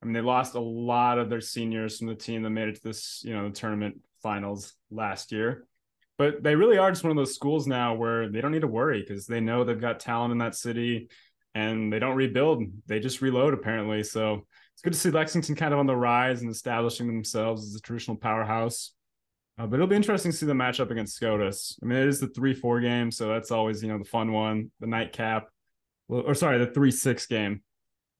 I 0.04 0.06
mean, 0.06 0.14
they 0.14 0.20
lost 0.20 0.54
a 0.54 0.60
lot 0.60 1.18
of 1.18 1.30
their 1.30 1.40
seniors 1.40 1.98
from 1.98 2.08
the 2.08 2.14
team 2.14 2.42
that 2.42 2.50
made 2.50 2.68
it 2.68 2.76
to 2.76 2.82
this, 2.82 3.22
you 3.24 3.34
know, 3.34 3.48
the 3.48 3.54
tournament 3.54 4.00
finals 4.22 4.74
last 4.90 5.32
year. 5.32 5.66
But 6.18 6.42
they 6.42 6.54
really 6.54 6.78
are 6.78 6.90
just 6.90 7.02
one 7.02 7.10
of 7.10 7.16
those 7.16 7.34
schools 7.34 7.66
now 7.66 7.94
where 7.94 8.28
they 8.28 8.40
don't 8.40 8.52
need 8.52 8.60
to 8.60 8.68
worry 8.68 9.00
because 9.00 9.26
they 9.26 9.40
know 9.40 9.64
they've 9.64 9.80
got 9.80 10.00
talent 10.00 10.32
in 10.32 10.38
that 10.38 10.54
city 10.54 11.08
and 11.54 11.92
they 11.92 11.98
don't 11.98 12.16
rebuild. 12.16 12.64
They 12.86 13.00
just 13.00 13.22
reload, 13.22 13.54
apparently. 13.54 14.02
So 14.04 14.46
it's 14.74 14.82
good 14.82 14.92
to 14.92 14.98
see 14.98 15.10
Lexington 15.10 15.56
kind 15.56 15.72
of 15.72 15.80
on 15.80 15.86
the 15.86 15.96
rise 15.96 16.42
and 16.42 16.50
establishing 16.50 17.06
themselves 17.06 17.66
as 17.66 17.74
a 17.74 17.80
traditional 17.80 18.16
powerhouse. 18.16 18.92
Uh, 19.58 19.66
but 19.66 19.76
it'll 19.76 19.86
be 19.86 19.96
interesting 19.96 20.32
to 20.32 20.36
see 20.36 20.46
the 20.46 20.52
matchup 20.52 20.90
against 20.90 21.16
SCOTUS. 21.16 21.78
I 21.82 21.86
mean, 21.86 21.98
it 21.98 22.08
is 22.08 22.20
the 22.20 22.28
3 22.28 22.54
4 22.54 22.80
game. 22.80 23.10
So 23.10 23.28
that's 23.28 23.50
always, 23.50 23.82
you 23.82 23.88
know, 23.88 23.98
the 23.98 24.04
fun 24.04 24.32
one, 24.32 24.70
the 24.80 24.86
nightcap 24.86 25.48
or 26.08 26.34
sorry, 26.34 26.58
the 26.58 26.66
three 26.66 26.90
six 26.90 27.26
game. 27.26 27.62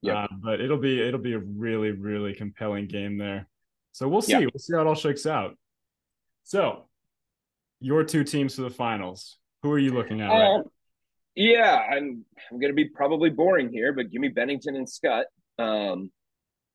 Yep. 0.05 0.15
Uh, 0.15 0.27
but 0.43 0.61
it'll 0.61 0.77
be 0.77 1.01
it'll 1.01 1.19
be 1.19 1.33
a 1.33 1.39
really 1.39 1.91
really 1.91 2.33
compelling 2.33 2.87
game 2.87 3.17
there. 3.17 3.47
So 3.91 4.07
we'll 4.07 4.21
see. 4.21 4.33
Yeah. 4.33 4.39
We'll 4.39 4.59
see 4.59 4.73
how 4.73 4.81
it 4.81 4.87
all 4.87 4.95
shakes 4.95 5.25
out. 5.25 5.57
So, 6.43 6.85
your 7.79 8.03
two 8.03 8.23
teams 8.23 8.55
for 8.55 8.61
the 8.61 8.69
finals. 8.69 9.37
Who 9.63 9.71
are 9.71 9.79
you 9.79 9.93
looking 9.93 10.21
at? 10.21 10.27
right 10.27 10.55
Um, 10.57 10.63
yeah, 11.35 11.81
I'm 11.91 12.23
I'm 12.51 12.59
gonna 12.59 12.73
be 12.73 12.89
probably 12.89 13.29
boring 13.29 13.71
here, 13.71 13.93
but 13.93 14.11
give 14.11 14.21
me 14.21 14.29
Bennington 14.29 14.75
and 14.75 14.87
Skutt. 14.87 15.25
Um, 15.57 16.11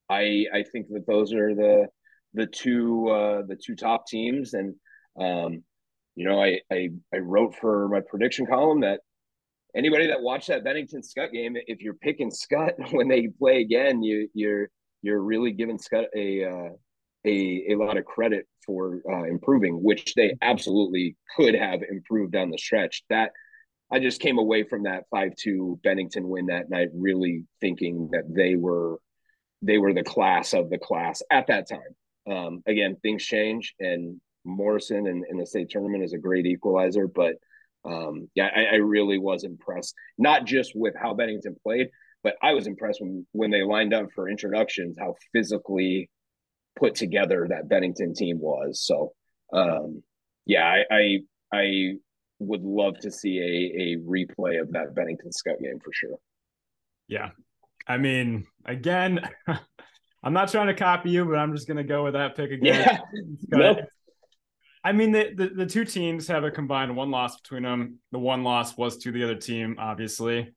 I 0.09 0.47
I 0.53 0.65
think 0.71 0.89
that 0.89 1.07
those 1.07 1.33
are 1.33 1.55
the 1.55 1.87
the 2.35 2.47
two 2.47 3.09
uh, 3.09 3.43
the 3.47 3.57
two 3.57 3.75
top 3.75 4.07
teams, 4.07 4.55
and 4.55 4.75
um, 5.19 5.63
you 6.17 6.29
know, 6.29 6.43
I, 6.43 6.61
I 6.71 6.91
I 7.15 7.19
wrote 7.19 7.55
for 7.55 7.89
my 7.89 8.01
prediction 8.01 8.47
column 8.47 8.81
that 8.81 9.01
anybody 9.75 10.07
that 10.09 10.23
watched 10.23 10.49
that 10.49 10.65
Bennington 10.65 11.03
Skutt 11.03 11.33
game, 11.33 11.57
if 11.67 11.81
you're 11.81 11.95
picking 11.95 12.31
Skutt 12.31 12.75
when 12.93 13.09
they 13.09 13.29
play 13.29 13.61
again, 13.61 14.03
you 14.03 14.29
you're 14.35 14.71
you're 15.03 15.21
really 15.21 15.53
giving 15.53 15.79
Skutt 15.79 16.07
a 16.15 16.45
uh, 16.45 16.71
a 17.25 17.73
a 17.73 17.77
lot 17.77 17.97
of 17.97 18.05
credit 18.05 18.47
for 18.67 19.03
uh, 19.11 19.25
improving, 19.25 19.83
which 19.83 20.15
they 20.15 20.37
absolutely 20.43 21.17
could 21.37 21.55
have 21.55 21.83
improved 21.83 22.33
down 22.33 22.51
the 22.51 22.59
stretch. 22.59 23.03
That 23.11 23.33
I 23.91 23.99
just 23.99 24.21
came 24.21 24.39
away 24.39 24.65
from 24.65 24.85
that 24.85 25.05
five 25.11 25.35
two 25.37 25.79
Bennington 25.83 26.29
win 26.29 26.47
that 26.47 26.71
night, 26.71 26.89
really 26.95 27.45
thinking 27.61 28.11
that 28.13 28.25
they 28.29 28.57
were 28.57 28.99
they 29.63 29.79
were 29.79 29.93
the 29.93 30.03
class 30.03 30.53
of 30.53 30.71
the 30.71 30.79
class 30.79 31.23
at 31.31 31.47
that 31.49 31.69
time. 31.69 31.81
Um, 32.31 32.63
again, 32.67 32.97
things 33.03 33.25
change, 33.25 33.75
and 33.81 34.21
Morrison 34.45 35.07
in, 35.07 35.25
in 35.31 35.39
the 35.39 35.47
state 35.47 35.71
tournament 35.71 36.05
is 36.05 36.13
a 36.13 36.19
great 36.19 36.47
equalizer, 36.47 37.07
but 37.07 37.35
um, 37.85 38.29
yeah, 38.35 38.49
I, 38.55 38.75
I 38.75 38.77
really 38.77 39.19
was 39.19 39.45
impressed, 39.45 39.95
not 40.19 40.45
just 40.45 40.73
with 40.75 40.95
how 41.01 41.15
Bennington 41.15 41.57
played, 41.63 41.89
but 42.23 42.35
I 42.43 42.53
was 42.53 42.67
impressed 42.67 43.01
when 43.01 43.27
when 43.33 43.51
they 43.51 43.63
lined 43.63 43.95
up 43.95 44.09
for 44.15 44.29
introductions, 44.29 44.97
how 44.99 45.15
physically 45.33 46.11
put 46.79 46.95
together 46.95 47.47
that 47.49 47.69
Bennington 47.69 48.15
team 48.15 48.39
was. 48.41 48.85
So, 48.85 49.13
um, 49.53 50.03
yeah, 50.47 50.65
I, 50.65 50.95
I 50.95 51.19
I 51.53 51.93
would 52.39 52.63
love 52.63 52.99
to 53.01 53.11
see 53.11 53.39
a 53.39 53.83
a 53.83 53.97
replay 53.99 54.61
of 54.61 54.73
that 54.73 54.95
Bennington 54.95 55.31
Skutt 55.31 55.61
game 55.61 55.79
for 55.83 55.93
sure. 55.93 56.17
Yeah. 57.09 57.31
I 57.87 57.97
mean, 57.97 58.47
again, 58.67 59.21
I'm 60.23 60.33
not 60.33 60.51
trying 60.51 60.69
to 60.69 60.75
copy 60.75 61.11
you, 61.11 61.25
but 61.25 61.37
I'm 61.39 61.55
just 61.55 61.67
gonna 61.67 61.85
go 61.85 62.05
with 62.05 62.13
that 62.13 62.37
pick 62.37 62.51
again. 62.51 62.85
Yeah, 62.85 62.99
Nope. 63.49 63.79
I 64.83 64.93
mean, 64.93 65.13
the, 65.13 65.33
the, 65.37 65.49
the 65.49 65.67
two 65.67 65.85
teams 65.85 66.27
have 66.29 66.45
a 66.45 66.51
combined 66.51 66.97
one 66.97 67.11
loss 67.11 67.41
between 67.41 67.65
them. 67.65 67.99
The 68.13 68.19
one 68.19 68.43
loss 68.43 68.77
was 68.77 68.97
to 68.99 69.13
the 69.13 69.25
other 69.25 69.35
team, 69.35 69.77
obviously. 69.79 70.55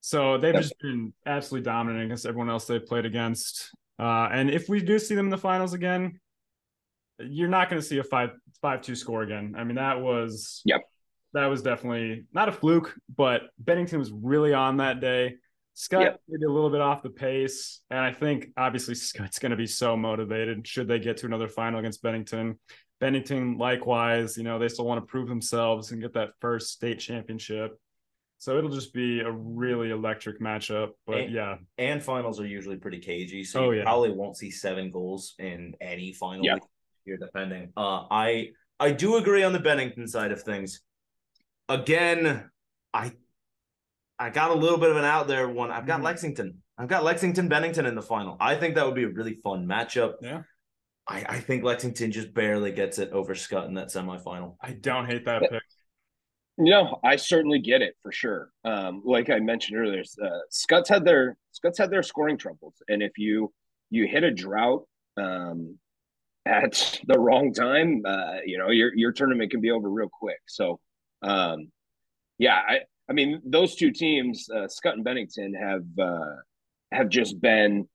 So 0.00 0.38
they've 0.38 0.54
yep. 0.54 0.62
just 0.62 0.78
been 0.80 1.12
absolutely 1.26 1.64
dominant 1.64 2.04
against 2.04 2.26
everyone 2.26 2.50
else 2.50 2.66
they've 2.66 2.84
played 2.84 3.06
against. 3.06 3.70
Uh, 3.98 4.28
and 4.32 4.50
if 4.50 4.68
we 4.68 4.80
do 4.80 4.98
see 4.98 5.14
them 5.14 5.26
in 5.26 5.30
the 5.30 5.38
finals 5.38 5.74
again, 5.74 6.18
you're 7.18 7.48
not 7.48 7.68
going 7.68 7.80
to 7.80 7.86
see 7.86 7.98
a 7.98 8.04
five 8.04 8.30
five 8.62 8.80
two 8.82 8.94
score 8.94 9.22
again. 9.22 9.54
I 9.56 9.64
mean, 9.64 9.76
that 9.76 10.00
was 10.00 10.62
yep. 10.64 10.80
That 11.32 11.46
was 11.46 11.62
definitely 11.62 12.24
not 12.32 12.48
a 12.48 12.52
fluke, 12.52 12.96
but 13.14 13.42
Bennington 13.58 14.00
was 14.00 14.10
really 14.10 14.52
on 14.52 14.78
that 14.78 15.00
day. 15.00 15.36
Skutt 15.76 16.00
yep. 16.00 16.20
maybe 16.28 16.44
a 16.44 16.50
little 16.50 16.70
bit 16.70 16.80
off 16.80 17.02
the 17.02 17.10
pace, 17.10 17.80
and 17.88 18.00
I 18.00 18.12
think 18.12 18.48
obviously 18.56 18.94
Skutt's 18.94 19.38
going 19.38 19.50
to 19.50 19.56
be 19.56 19.66
so 19.66 19.96
motivated 19.96 20.66
should 20.66 20.88
they 20.88 20.98
get 20.98 21.18
to 21.18 21.26
another 21.26 21.46
final 21.46 21.78
against 21.78 22.02
Bennington. 22.02 22.58
Bennington, 23.00 23.56
likewise, 23.56 24.36
you 24.36 24.44
know, 24.44 24.58
they 24.58 24.68
still 24.68 24.84
want 24.84 25.00
to 25.00 25.06
prove 25.06 25.28
themselves 25.28 25.90
and 25.90 26.00
get 26.00 26.12
that 26.14 26.30
first 26.40 26.70
state 26.70 27.00
championship. 27.00 27.78
So 28.38 28.56
it'll 28.56 28.70
just 28.70 28.94
be 28.94 29.20
a 29.20 29.30
really 29.30 29.90
electric 29.90 30.40
matchup. 30.40 30.90
But 31.06 31.18
and, 31.18 31.32
yeah. 31.32 31.56
And 31.78 32.02
finals 32.02 32.40
are 32.40 32.46
usually 32.46 32.76
pretty 32.76 32.98
cagey. 32.98 33.44
So 33.44 33.64
oh, 33.66 33.70
you 33.70 33.78
yeah. 33.78 33.84
probably 33.84 34.12
won't 34.12 34.36
see 34.36 34.50
seven 34.50 34.90
goals 34.90 35.34
in 35.38 35.74
any 35.80 36.12
final 36.12 36.44
yeah. 36.44 36.56
you're 37.04 37.18
defending. 37.18 37.72
Uh 37.76 38.06
I 38.10 38.50
I 38.78 38.92
do 38.92 39.16
agree 39.16 39.42
on 39.42 39.52
the 39.52 39.58
Bennington 39.58 40.08
side 40.08 40.32
of 40.32 40.42
things. 40.42 40.80
Again, 41.68 42.48
I 42.94 43.12
I 44.18 44.30
got 44.30 44.50
a 44.50 44.54
little 44.54 44.78
bit 44.78 44.90
of 44.90 44.96
an 44.96 45.04
out 45.04 45.28
there 45.28 45.48
one. 45.48 45.70
I've 45.70 45.86
got 45.86 45.96
mm-hmm. 45.96 46.04
Lexington. 46.04 46.62
I've 46.78 46.88
got 46.88 47.04
Lexington 47.04 47.48
Bennington 47.48 47.84
in 47.84 47.94
the 47.94 48.02
final. 48.02 48.38
I 48.40 48.54
think 48.54 48.74
that 48.74 48.86
would 48.86 48.94
be 48.94 49.04
a 49.04 49.08
really 49.08 49.34
fun 49.44 49.66
matchup. 49.66 50.14
Yeah. 50.22 50.42
I, 51.10 51.24
I 51.28 51.40
think 51.40 51.64
Lexington 51.64 52.12
just 52.12 52.32
barely 52.32 52.70
gets 52.70 52.98
it 52.98 53.10
over 53.10 53.34
Skutt 53.34 53.66
in 53.66 53.74
that 53.74 53.88
semifinal. 53.88 54.54
I 54.60 54.72
don't 54.72 55.06
hate 55.06 55.24
that 55.24 55.42
pick. 55.42 55.62
No, 56.56 57.00
I 57.02 57.16
certainly 57.16 57.58
get 57.58 57.82
it 57.82 57.96
for 58.00 58.12
sure. 58.12 58.50
Um, 58.64 59.02
like 59.04 59.28
I 59.28 59.40
mentioned 59.40 59.76
earlier, 59.76 60.04
uh, 60.22 60.38
Skutt's 60.52 60.88
had 60.88 61.04
their 61.04 61.36
Skutt's 61.52 61.78
had 61.78 61.90
their 61.90 62.04
scoring 62.04 62.38
troubles, 62.38 62.74
and 62.88 63.02
if 63.02 63.18
you 63.18 63.52
you 63.90 64.06
hit 64.06 64.22
a 64.22 64.30
drought 64.30 64.86
um, 65.16 65.78
at 66.46 67.00
the 67.06 67.18
wrong 67.18 67.52
time, 67.52 68.02
uh, 68.04 68.38
you 68.44 68.58
know 68.58 68.70
your 68.70 68.94
your 68.94 69.10
tournament 69.10 69.50
can 69.50 69.60
be 69.60 69.70
over 69.72 69.90
real 69.90 70.10
quick. 70.12 70.40
So, 70.46 70.78
um, 71.22 71.72
yeah, 72.38 72.60
I 72.68 72.80
I 73.08 73.14
mean 73.14 73.40
those 73.44 73.74
two 73.74 73.90
teams, 73.90 74.46
uh, 74.54 74.68
Skutt 74.68 74.92
and 74.92 75.04
Bennington, 75.04 75.54
have 75.54 75.86
uh, 75.98 76.36
have 76.92 77.08
just 77.08 77.40
been 77.40 77.88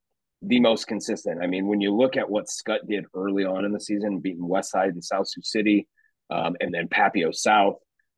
the 0.47 0.59
most 0.59 0.87
consistent. 0.87 1.41
I 1.41 1.47
mean, 1.47 1.67
when 1.67 1.81
you 1.81 1.93
look 1.93 2.17
at 2.17 2.29
what 2.29 2.45
Skutt 2.45 2.87
did 2.87 3.05
early 3.13 3.45
on 3.45 3.65
in 3.65 3.71
the 3.71 3.79
season, 3.79 4.19
beating 4.19 4.47
Westside 4.47 4.89
and 4.89 5.03
South 5.03 5.27
Sioux 5.27 5.41
City, 5.43 5.87
um, 6.29 6.55
and 6.59 6.73
then 6.73 6.87
Papio 6.87 7.33
South 7.33 7.75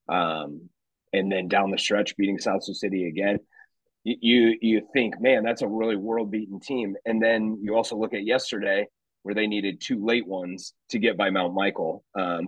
um, 0.09 0.69
and 1.13 1.31
then 1.31 1.47
down 1.47 1.71
the 1.71 1.77
stretch 1.77 2.15
beating 2.17 2.39
South 2.39 2.63
Sioux 2.63 2.73
City 2.73 3.07
again. 3.07 3.39
You 4.03 4.55
you 4.61 4.87
think, 4.93 5.19
man, 5.19 5.43
that's 5.43 5.61
a 5.61 5.67
really 5.67 5.97
world 5.97 6.31
beaten 6.31 6.59
team, 6.59 6.95
and 7.05 7.21
then 7.21 7.59
you 7.61 7.75
also 7.75 7.97
look 7.97 8.13
at 8.13 8.23
yesterday 8.23 8.87
where 9.23 9.35
they 9.35 9.47
needed 9.47 9.81
two 9.81 10.03
late 10.05 10.25
ones 10.25 10.73
to 10.89 10.99
get 10.99 11.17
by 11.17 11.29
Mount 11.29 11.53
Michael, 11.53 12.05
um, 12.17 12.47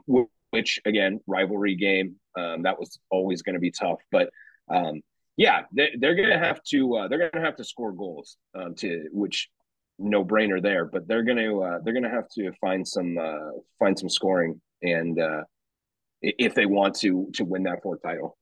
which 0.52 0.80
again 0.86 1.20
rivalry 1.28 1.76
game 1.76 2.16
um, 2.38 2.64
that 2.64 2.80
was 2.80 2.98
always 3.10 3.42
going 3.42 3.56
to 3.56 3.60
be 3.60 3.72
tough, 3.72 4.00
but 4.10 4.30
um, 4.70 5.02
yeah, 5.36 5.62
they, 5.72 5.90
are 6.04 6.16
going 6.16 6.30
to 6.30 6.38
have 6.38 6.62
to 6.64 6.96
uh, 6.96 7.08
they're 7.08 7.18
going 7.18 7.32
to 7.32 7.42
have 7.42 7.56
to 7.58 7.64
score 7.64 7.92
goals 7.92 8.38
um, 8.56 8.76
to 8.76 9.08
which 9.12 9.50
no 10.00 10.24
brainer 10.24 10.62
there, 10.62 10.86
but 10.86 11.08
they're 11.08 11.24
going 11.24 11.38
to 11.38 11.62
uh, 11.62 11.80
they're 11.84 11.94
going 11.94 12.04
to 12.04 12.10
have 12.10 12.30
to 12.30 12.52
find 12.62 12.88
some 12.88 13.18
uh, 13.18 13.52
find 13.78 14.00
some 14.00 14.10
scoring 14.10 14.60
and 14.82 15.20
uh, 15.20 15.44
if 16.22 16.56
they 16.56 16.66
want 16.66 16.96
to 16.96 17.30
to 17.34 17.44
win 17.44 17.64
that 17.64 17.84
fourth 17.84 18.02
title. 18.02 18.38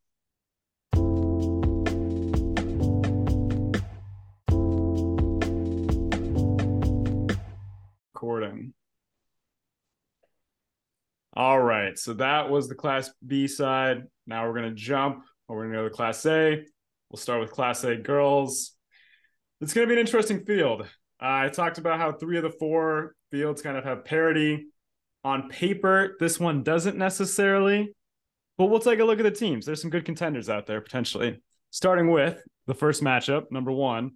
Recording. 8.14 8.74
All 11.36 11.62
right, 11.62 11.98
so 11.98 12.14
that 12.16 12.50
was 12.50 12.68
the 12.68 12.76
Class 12.76 13.12
B 13.26 13.48
side. 13.48 14.04
Now 14.26 14.48
we're 14.48 14.56
gonna 14.56 14.74
jump. 14.74 15.24
We're 15.48 15.66
gonna 15.66 15.78
go 15.78 15.84
to 15.84 15.94
Class 15.94 16.26
A. 16.26 16.64
We'll 17.10 17.18
start 17.18 17.42
with 17.42 17.52
Class 17.52 17.84
A 17.84 17.96
girls. 17.96 18.74
It's 19.62 19.74
gonna 19.74 19.88
be 19.88 19.94
an 19.94 20.00
interesting 20.00 20.46
field. 20.46 20.88
Uh, 21.22 21.46
I 21.46 21.50
talked 21.50 21.78
about 21.78 22.00
how 22.00 22.12
three 22.12 22.38
of 22.38 22.44
the 22.44 22.50
four 22.50 23.16
fields 23.32 23.62
kind 23.62 23.78
of 23.78 23.84
have 23.84 24.06
parity 24.06 24.68
on 25.24 25.50
paper, 25.50 26.16
this 26.20 26.40
one 26.40 26.64
doesn't 26.64 26.98
necessarily, 26.98 27.94
but 28.58 28.68
we'll 28.68 28.80
take 28.80 29.00
a 29.00 29.04
look 29.04 29.20
at 29.20 29.24
the 29.24 29.32
teams. 29.32 29.66
There's 29.66 29.82
some 29.82 29.90
good 29.90 30.06
contenders 30.06 30.50
out 30.50 30.66
there 30.66 30.80
potentially. 30.80 31.42
Starting 31.70 32.10
with 32.10 32.42
the 32.66 32.74
first 32.74 33.04
matchup, 33.04 33.52
number 33.52 33.72
one, 33.72 34.12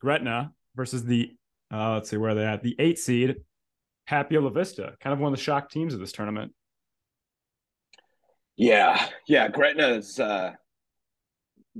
Gretna 0.00 0.52
versus 0.74 1.04
the 1.04 1.32
uh, 1.72 1.94
let's 1.94 2.08
see 2.08 2.16
where 2.16 2.34
they 2.34 2.46
at 2.46 2.62
the 2.62 2.76
eight 2.78 2.98
seed, 2.98 3.36
Papio 4.08 4.42
La 4.42 4.50
Vista, 4.50 4.94
kind 5.00 5.12
of 5.12 5.18
one 5.18 5.32
of 5.32 5.38
the 5.38 5.42
shock 5.42 5.70
teams 5.70 5.92
of 5.92 6.00
this 6.00 6.12
tournament. 6.12 6.52
Yeah, 8.56 9.08
yeah, 9.26 9.48
Gretna's 9.48 10.18
uh, 10.20 10.52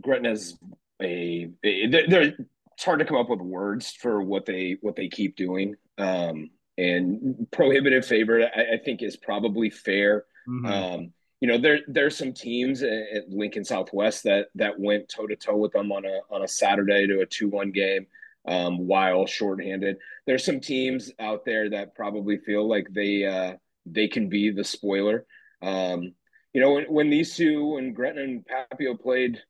Gretna's 0.00 0.58
a, 1.00 1.48
a 1.64 1.86
they're, 1.86 2.36
it's 2.74 2.84
hard 2.84 2.98
to 2.98 3.04
come 3.04 3.16
up 3.16 3.30
with 3.30 3.40
words 3.40 3.92
for 3.92 4.22
what 4.22 4.46
they 4.46 4.76
what 4.80 4.96
they 4.96 5.08
keep 5.08 5.36
doing. 5.36 5.76
Um, 5.98 6.50
and 6.76 7.46
prohibitive 7.52 8.04
favorite 8.04 8.50
I, 8.54 8.74
I 8.74 8.78
think 8.84 9.02
is 9.02 9.16
probably 9.16 9.70
fair. 9.70 10.24
Mm-hmm. 10.48 10.66
Um, 10.66 11.12
you 11.40 11.48
know, 11.48 11.58
there 11.58 11.80
there's 11.86 12.16
some 12.16 12.32
teams 12.32 12.82
at 12.82 13.28
Lincoln 13.28 13.64
Southwest 13.64 14.24
that 14.24 14.48
that 14.54 14.78
went 14.78 15.08
toe 15.08 15.26
to 15.26 15.36
toe 15.36 15.56
with 15.56 15.72
them 15.72 15.92
on 15.92 16.04
a 16.04 16.20
on 16.30 16.42
a 16.42 16.48
Saturday 16.48 17.06
to 17.06 17.20
a 17.20 17.26
two 17.26 17.48
one 17.48 17.70
game 17.70 18.06
um, 18.46 18.86
while 18.86 19.26
shorthanded. 19.26 19.96
There's 20.26 20.44
some 20.44 20.60
teams 20.60 21.12
out 21.18 21.44
there 21.44 21.70
that 21.70 21.94
probably 21.94 22.38
feel 22.38 22.68
like 22.68 22.88
they 22.90 23.24
uh, 23.24 23.56
they 23.86 24.08
can 24.08 24.28
be 24.28 24.50
the 24.50 24.64
spoiler. 24.64 25.26
Um, 25.62 26.14
you 26.52 26.60
know, 26.60 26.72
when, 26.72 26.84
when 26.84 27.10
these 27.10 27.36
two, 27.36 27.74
when 27.74 27.92
Gretna 27.92 28.22
and 28.22 28.44
Papio 28.46 28.98
played 28.98 29.40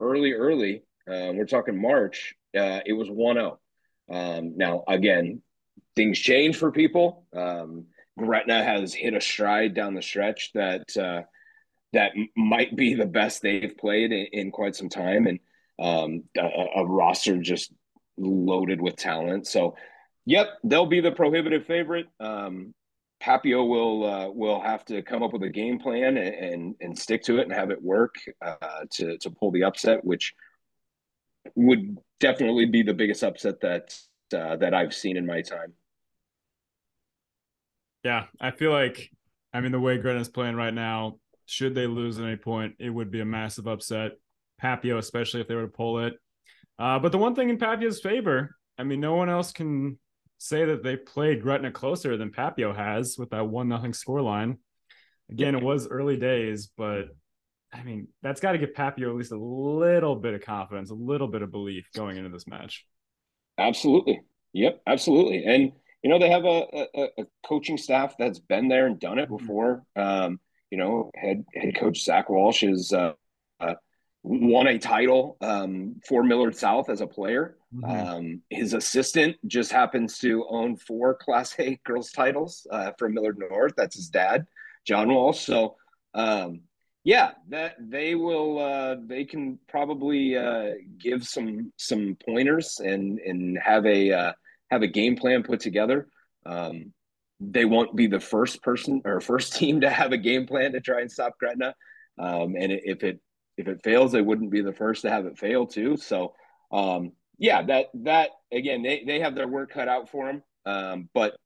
early, 0.00 0.32
early, 0.32 0.84
uh, 1.08 1.32
we're 1.34 1.44
talking 1.44 1.80
March, 1.80 2.34
uh, 2.56 2.80
it 2.84 2.92
was 2.92 3.10
1 3.10 3.36
0. 3.36 3.58
Um, 4.10 4.56
now, 4.56 4.84
again, 4.88 5.42
things 5.96 6.18
change 6.18 6.56
for 6.56 6.72
people. 6.72 7.26
Um, 7.34 7.86
Gretna 8.18 8.62
has 8.62 8.92
hit 8.92 9.14
a 9.14 9.20
stride 9.20 9.74
down 9.74 9.94
the 9.94 10.02
stretch 10.02 10.52
that 10.52 10.96
uh, 10.96 11.22
that 11.92 12.12
might 12.36 12.76
be 12.76 12.94
the 12.94 13.06
best 13.06 13.42
they've 13.42 13.76
played 13.76 14.12
in, 14.12 14.26
in 14.32 14.50
quite 14.50 14.76
some 14.76 14.88
time, 14.88 15.26
and 15.26 15.38
um, 15.78 16.24
a, 16.36 16.66
a, 16.76 16.86
roster 16.86 17.38
just 17.38 17.72
loaded 18.18 18.80
with 18.80 18.96
talent. 18.96 19.46
So, 19.46 19.76
yep, 20.26 20.48
they'll 20.62 20.86
be 20.86 21.00
the 21.00 21.12
prohibitive 21.12 21.66
favorite. 21.66 22.06
Um, 22.20 22.74
Papio 23.22 23.66
will 23.66 24.04
uh, 24.04 24.28
will 24.30 24.60
have 24.60 24.84
to 24.86 25.00
come 25.02 25.22
up 25.22 25.32
with 25.32 25.42
a 25.42 25.48
game 25.48 25.78
plan 25.78 26.16
and, 26.16 26.34
and, 26.34 26.74
and 26.80 26.98
stick 26.98 27.22
to 27.24 27.38
it 27.38 27.44
and 27.44 27.52
have 27.52 27.70
it 27.70 27.82
work 27.82 28.16
uh, 28.44 28.84
to 28.92 29.16
to 29.18 29.30
pull 29.30 29.52
the 29.52 29.64
upset, 29.64 30.04
which 30.04 30.34
would 31.54 31.98
definitely 32.22 32.64
be 32.64 32.82
the 32.82 32.94
biggest 32.94 33.22
upset 33.22 33.60
that 33.60 33.98
uh, 34.34 34.56
that 34.56 34.72
I've 34.72 34.94
seen 34.94 35.18
in 35.18 35.26
my 35.26 35.42
time. 35.42 35.74
Yeah, 38.04 38.24
I 38.40 38.52
feel 38.52 38.70
like, 38.70 39.10
I 39.52 39.60
mean, 39.60 39.72
the 39.72 39.80
way 39.80 39.98
Gretna's 39.98 40.28
playing 40.28 40.56
right 40.56 40.72
now, 40.72 41.18
should 41.46 41.74
they 41.74 41.86
lose 41.86 42.18
at 42.18 42.24
any 42.24 42.36
point, 42.36 42.76
it 42.78 42.88
would 42.88 43.10
be 43.10 43.20
a 43.20 43.24
massive 43.26 43.66
upset. 43.66 44.12
Papio, 44.62 44.98
especially 44.98 45.40
if 45.40 45.48
they 45.48 45.54
were 45.54 45.66
to 45.66 45.68
pull 45.68 45.98
it. 45.98 46.14
Uh, 46.78 46.98
but 46.98 47.12
the 47.12 47.18
one 47.18 47.34
thing 47.34 47.50
in 47.50 47.58
Papio's 47.58 48.00
favor, 48.00 48.56
I 48.78 48.84
mean, 48.84 49.00
no 49.00 49.14
one 49.14 49.28
else 49.28 49.52
can 49.52 49.98
say 50.38 50.64
that 50.64 50.82
they 50.82 50.96
played 50.96 51.42
Gretna 51.42 51.70
closer 51.70 52.16
than 52.16 52.30
Papio 52.30 52.74
has 52.74 53.16
with 53.18 53.30
that 53.30 53.48
one 53.48 53.68
nothing 53.68 53.92
scoreline. 53.92 54.58
Again, 55.30 55.54
it 55.54 55.62
was 55.62 55.88
early 55.88 56.16
days, 56.16 56.70
but 56.76 57.08
I 57.72 57.82
mean, 57.82 58.08
that's 58.22 58.40
got 58.40 58.52
to 58.52 58.58
give 58.58 58.74
Papio 58.74 59.08
at 59.08 59.16
least 59.16 59.32
a 59.32 59.38
little 59.38 60.16
bit 60.16 60.34
of 60.34 60.42
confidence, 60.42 60.90
a 60.90 60.94
little 60.94 61.28
bit 61.28 61.42
of 61.42 61.50
belief 61.50 61.88
going 61.94 62.16
into 62.16 62.30
this 62.30 62.46
match. 62.46 62.84
Absolutely. 63.58 64.20
Yep, 64.52 64.82
absolutely. 64.86 65.44
And 65.44 65.72
you 66.02 66.10
know 66.10 66.18
they 66.18 66.30
have 66.30 66.44
a, 66.44 66.86
a, 66.94 67.08
a 67.18 67.26
coaching 67.46 67.78
staff 67.78 68.16
that's 68.18 68.38
been 68.38 68.68
there 68.68 68.86
and 68.86 68.98
done 68.98 69.18
it 69.18 69.28
mm-hmm. 69.28 69.36
before. 69.36 69.84
Um, 69.96 70.40
you 70.70 70.78
know, 70.78 71.10
head 71.14 71.44
head 71.54 71.76
coach 71.76 72.02
Zach 72.02 72.28
Walsh 72.28 72.62
is 72.62 72.92
uh, 72.92 73.12
uh, 73.60 73.74
won 74.22 74.66
a 74.66 74.78
title 74.78 75.36
um, 75.40 76.00
for 76.06 76.22
Millard 76.22 76.56
South 76.56 76.88
as 76.88 77.00
a 77.00 77.06
player. 77.06 77.56
Mm-hmm. 77.74 78.08
Um, 78.08 78.42
his 78.50 78.74
assistant 78.74 79.36
just 79.46 79.72
happens 79.72 80.18
to 80.18 80.46
own 80.48 80.76
four 80.76 81.14
Class 81.14 81.54
A 81.58 81.78
girls 81.84 82.10
titles 82.10 82.66
uh, 82.70 82.92
for 82.98 83.08
Millard 83.08 83.38
North. 83.38 83.74
That's 83.76 83.96
his 83.96 84.08
dad, 84.08 84.46
John 84.86 85.08
Walsh. 85.08 85.40
So, 85.40 85.76
um, 86.14 86.62
yeah, 87.04 87.32
that 87.48 87.74
they 87.80 88.14
will. 88.14 88.58
Uh, 88.58 88.96
they 89.04 89.24
can 89.24 89.58
probably 89.68 90.36
uh, 90.36 90.72
give 90.98 91.24
some 91.24 91.72
some 91.76 92.16
pointers 92.24 92.80
and 92.80 93.18
and 93.18 93.58
have 93.58 93.84
a 93.86 94.12
uh, 94.12 94.32
have 94.70 94.82
a 94.82 94.88
game 94.88 95.16
plan 95.16 95.42
put 95.42 95.60
together. 95.60 96.08
Um, 96.46 96.92
they 97.40 97.64
won't 97.64 97.96
be 97.96 98.06
the 98.06 98.20
first 98.20 98.62
person 98.62 99.02
or 99.04 99.20
first 99.20 99.52
team 99.56 99.80
to 99.80 99.90
have 99.90 100.12
a 100.12 100.18
game 100.18 100.46
plan 100.46 100.72
to 100.72 100.80
try 100.80 101.00
and 101.00 101.10
stop 101.10 101.38
Gretna. 101.38 101.74
Um, 102.18 102.54
and 102.56 102.72
if 102.72 103.02
it 103.02 103.20
if 103.56 103.68
it 103.68 103.82
fails, 103.82 104.12
they 104.12 104.22
wouldn't 104.22 104.50
be 104.50 104.62
the 104.62 104.72
first 104.72 105.02
to 105.02 105.10
have 105.10 105.26
it 105.26 105.38
fail 105.38 105.66
too. 105.66 105.96
So 105.96 106.34
um, 106.70 107.12
yeah, 107.38 107.62
that 107.62 107.86
that 107.94 108.30
again, 108.52 108.82
they 108.82 109.02
they 109.04 109.20
have 109.20 109.34
their 109.34 109.48
work 109.48 109.72
cut 109.72 109.88
out 109.88 110.08
for 110.08 110.26
them, 110.26 110.42
um, 110.66 111.08
but 111.12 111.36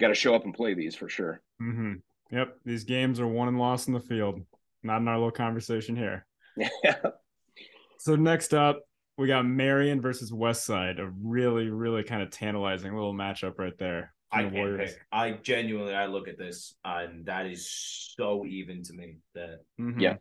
got 0.00 0.08
to 0.08 0.14
show 0.14 0.34
up 0.34 0.44
and 0.44 0.54
play 0.54 0.74
these 0.74 0.94
for 0.94 1.08
sure. 1.08 1.42
Mm-hmm. 1.60 1.94
Yep, 2.30 2.56
these 2.64 2.84
games 2.84 3.20
are 3.20 3.26
won 3.26 3.48
and 3.48 3.58
lost 3.58 3.86
in 3.86 3.94
the 3.94 4.00
field, 4.00 4.40
not 4.84 5.00
in 5.00 5.08
our 5.08 5.16
little 5.16 5.30
conversation 5.30 5.96
here. 5.96 6.26
Yeah. 6.56 6.98
so 7.98 8.16
next 8.16 8.54
up, 8.54 8.82
we 9.16 9.26
got 9.26 9.46
Marian 9.46 10.00
versus 10.00 10.32
West 10.32 10.64
Side, 10.64 10.98
a 10.98 11.10
really, 11.22 11.68
really 11.70 12.02
kind 12.02 12.22
of 12.22 12.30
tantalizing 12.30 12.94
little 12.94 13.14
matchup 13.14 13.58
right 13.58 13.76
there. 13.78 14.12
I 14.30 14.42
can't 14.42 14.78
pick. 14.78 14.98
I 15.12 15.32
genuinely, 15.32 15.94
I 15.94 16.06
look 16.06 16.26
at 16.26 16.36
this 16.36 16.74
and 16.84 17.26
that 17.26 17.46
is 17.46 17.70
so 18.16 18.44
even 18.44 18.82
to 18.84 18.92
me 18.92 19.18
that 19.34 19.60
mm-hmm. 19.80 20.00
yeah, 20.00 20.16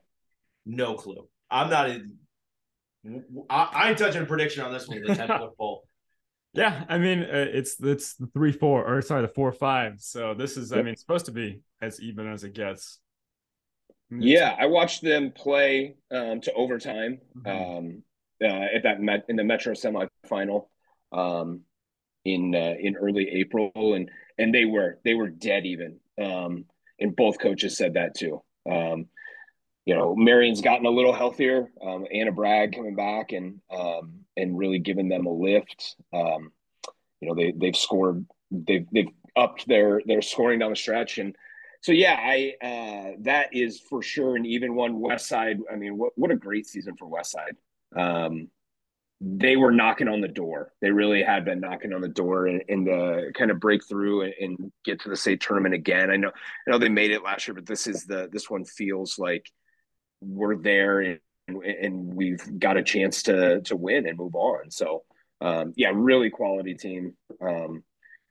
no 0.65 0.93
clue. 0.93 1.27
I'm 1.49 1.69
not. 1.69 1.89
I, 3.49 3.69
I 3.73 3.89
ain't 3.89 3.97
touching 3.97 4.21
a 4.21 4.25
prediction 4.25 4.63
on 4.63 4.71
this 4.71 4.87
one. 4.87 5.01
The 5.01 5.15
ten 5.15 5.27
foot 5.39 5.57
pole. 5.57 5.83
Yeah, 6.53 6.83
I 6.87 6.99
mean 6.99 7.21
uh, 7.21 7.47
it's 7.51 7.81
it's 7.81 8.15
the 8.15 8.27
three 8.27 8.51
four 8.51 8.85
or 8.85 9.01
sorry 9.01 9.23
the 9.23 9.33
four 9.33 9.51
five. 9.51 9.95
So 9.97 10.35
this 10.35 10.57
is 10.57 10.69
yep. 10.69 10.79
I 10.79 10.83
mean 10.83 10.93
it's 10.93 11.01
supposed 11.01 11.25
to 11.25 11.31
be 11.31 11.61
as 11.81 11.99
even 11.99 12.31
as 12.31 12.43
it 12.43 12.53
gets. 12.53 12.99
Yeah, 14.11 14.55
I 14.57 14.67
watched 14.67 15.01
them 15.01 15.31
play 15.31 15.95
um, 16.11 16.41
to 16.41 16.53
overtime 16.53 17.19
mm-hmm. 17.37 17.77
um, 17.77 18.03
uh, 18.43 18.75
at 18.75 18.83
that 18.83 19.01
met, 19.01 19.25
in 19.29 19.35
the 19.35 19.43
Metro 19.43 19.73
semifinal 19.73 20.67
um, 21.11 21.61
in 22.25 22.53
uh, 22.55 22.75
in 22.79 22.95
early 22.95 23.29
April, 23.29 23.71
and 23.75 24.09
and 24.37 24.53
they 24.53 24.65
were 24.65 24.99
they 25.03 25.13
were 25.13 25.29
dead 25.29 25.65
even. 25.65 25.99
Um, 26.21 26.65
and 26.99 27.15
both 27.15 27.39
coaches 27.39 27.77
said 27.77 27.95
that 27.95 28.15
too. 28.15 28.43
Um, 28.69 29.07
you 29.85 29.95
know, 29.95 30.15
Marian's 30.15 30.61
gotten 30.61 30.85
a 30.85 30.91
little 30.91 31.13
healthier. 31.13 31.69
Um, 31.85 32.05
Anna 32.13 32.31
Bragg 32.31 32.73
coming 32.73 32.95
back 32.95 33.31
and 33.31 33.59
um, 33.71 34.19
and 34.37 34.57
really 34.57 34.79
giving 34.79 35.09
them 35.09 35.25
a 35.25 35.31
lift. 35.31 35.95
Um, 36.13 36.51
you 37.19 37.29
know, 37.29 37.35
they 37.35 37.53
they've 37.55 37.75
scored. 37.75 38.25
They've 38.51 38.87
they've 38.91 39.09
upped 39.35 39.67
their 39.67 40.01
their 40.05 40.21
scoring 40.21 40.59
down 40.59 40.69
the 40.69 40.75
stretch, 40.75 41.17
and 41.17 41.35
so 41.83 41.91
yeah, 41.91 42.15
I 42.17 42.53
uh, 42.65 43.11
that 43.23 43.49
is 43.51 43.81
for 43.81 44.01
sure 44.01 44.37
an 44.37 44.45
even 44.45 44.73
one. 44.73 45.01
West 45.01 45.27
Side. 45.27 45.59
I 45.71 45.75
mean, 45.75 45.97
what 45.97 46.13
what 46.15 46.31
a 46.31 46.35
great 46.35 46.65
season 46.65 46.95
for 46.97 47.07
West 47.07 47.31
Side. 47.31 47.57
Um, 47.95 48.47
they 49.19 49.57
were 49.57 49.71
knocking 49.71 50.07
on 50.07 50.21
the 50.21 50.29
door. 50.29 50.71
They 50.81 50.91
really 50.91 51.23
had 51.23 51.43
been 51.43 51.59
knocking 51.59 51.93
on 51.93 51.99
the 51.99 52.07
door 52.07 52.47
and, 52.47 52.63
and 52.69 53.33
kind 53.35 53.51
of 53.51 53.59
break 53.59 53.85
through 53.87 54.23
and, 54.23 54.33
and, 54.39 54.71
get 54.83 54.99
to 55.01 55.09
the 55.09 55.15
state 55.15 55.39
tournament 55.39 55.73
again. 55.73 56.09
I 56.09 56.17
know, 56.17 56.29
I 56.29 56.71
know 56.71 56.77
they 56.77 56.89
made 56.89 57.11
it 57.11 57.23
last 57.23 57.47
year, 57.47 57.55
but 57.55 57.65
this 57.65 57.87
is 57.87 58.05
the 58.05 58.27
this 58.31 58.49
one 58.49 58.65
feels 58.65 59.17
like 59.19 59.49
we're 60.19 60.57
there 60.57 60.99
and, 60.99 61.19
and 61.47 62.13
we've 62.13 62.59
got 62.59 62.77
a 62.77 62.83
chance 62.83 63.23
to 63.23 63.61
to 63.61 63.75
win 63.75 64.07
and 64.07 64.17
move 64.17 64.35
on. 64.35 64.71
So 64.71 65.03
um, 65.41 65.73
yeah, 65.75 65.91
really 65.93 66.29
quality 66.29 66.75
team. 66.75 67.15
Um, 67.41 67.83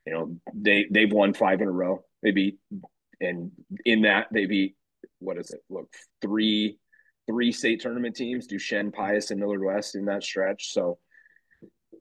you 0.06 0.14
know, 0.14 0.36
they 0.54 0.86
they've 0.90 1.12
won 1.12 1.34
five 1.34 1.60
in 1.60 1.68
a 1.68 1.72
row. 1.72 2.04
They 2.22 2.30
beat 2.30 2.58
and 3.22 3.50
in 3.84 4.02
that 4.02 4.26
they 4.32 4.46
beat 4.46 4.76
what 5.18 5.38
is 5.38 5.50
it? 5.50 5.60
Look, 5.70 5.94
three 6.20 6.78
three 7.26 7.52
state 7.52 7.80
tournament 7.80 8.16
teams, 8.16 8.46
Duchesne, 8.46 8.92
Pius, 8.92 9.30
and 9.30 9.40
Millard 9.40 9.62
West 9.62 9.94
in 9.94 10.06
that 10.06 10.22
stretch. 10.22 10.72
So 10.72 10.98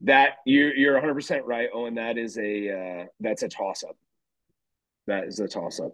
that 0.02 0.38
you 0.44 0.72
you're 0.74 0.94
100 0.94 1.14
percent 1.14 1.44
right, 1.44 1.68
Owen. 1.72 1.94
That 1.94 2.18
is 2.18 2.36
a 2.38 2.70
uh, 2.70 3.06
that's 3.20 3.42
a 3.42 3.48
toss 3.48 3.84
up. 3.84 3.96
That 5.06 5.24
is 5.24 5.40
a 5.40 5.48
toss 5.48 5.80
up. 5.80 5.92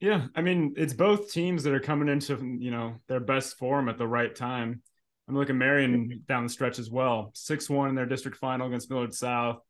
Yeah, 0.00 0.26
I 0.34 0.42
mean, 0.42 0.74
it's 0.76 0.94
both 0.94 1.32
teams 1.32 1.62
that 1.62 1.72
are 1.72 1.80
coming 1.80 2.08
into 2.08 2.56
you 2.58 2.70
know 2.70 2.96
their 3.08 3.20
best 3.20 3.58
form 3.58 3.88
at 3.88 3.98
the 3.98 4.08
right 4.08 4.34
time. 4.34 4.82
I'm 5.28 5.36
looking 5.36 5.58
Marian 5.58 6.24
down 6.26 6.42
the 6.42 6.48
stretch 6.48 6.78
as 6.78 6.90
well. 6.90 7.30
Six 7.34 7.70
one 7.70 7.88
in 7.88 7.94
their 7.94 8.06
district 8.06 8.38
final 8.38 8.66
against 8.66 8.90
Millard 8.90 9.14
South. 9.14 9.60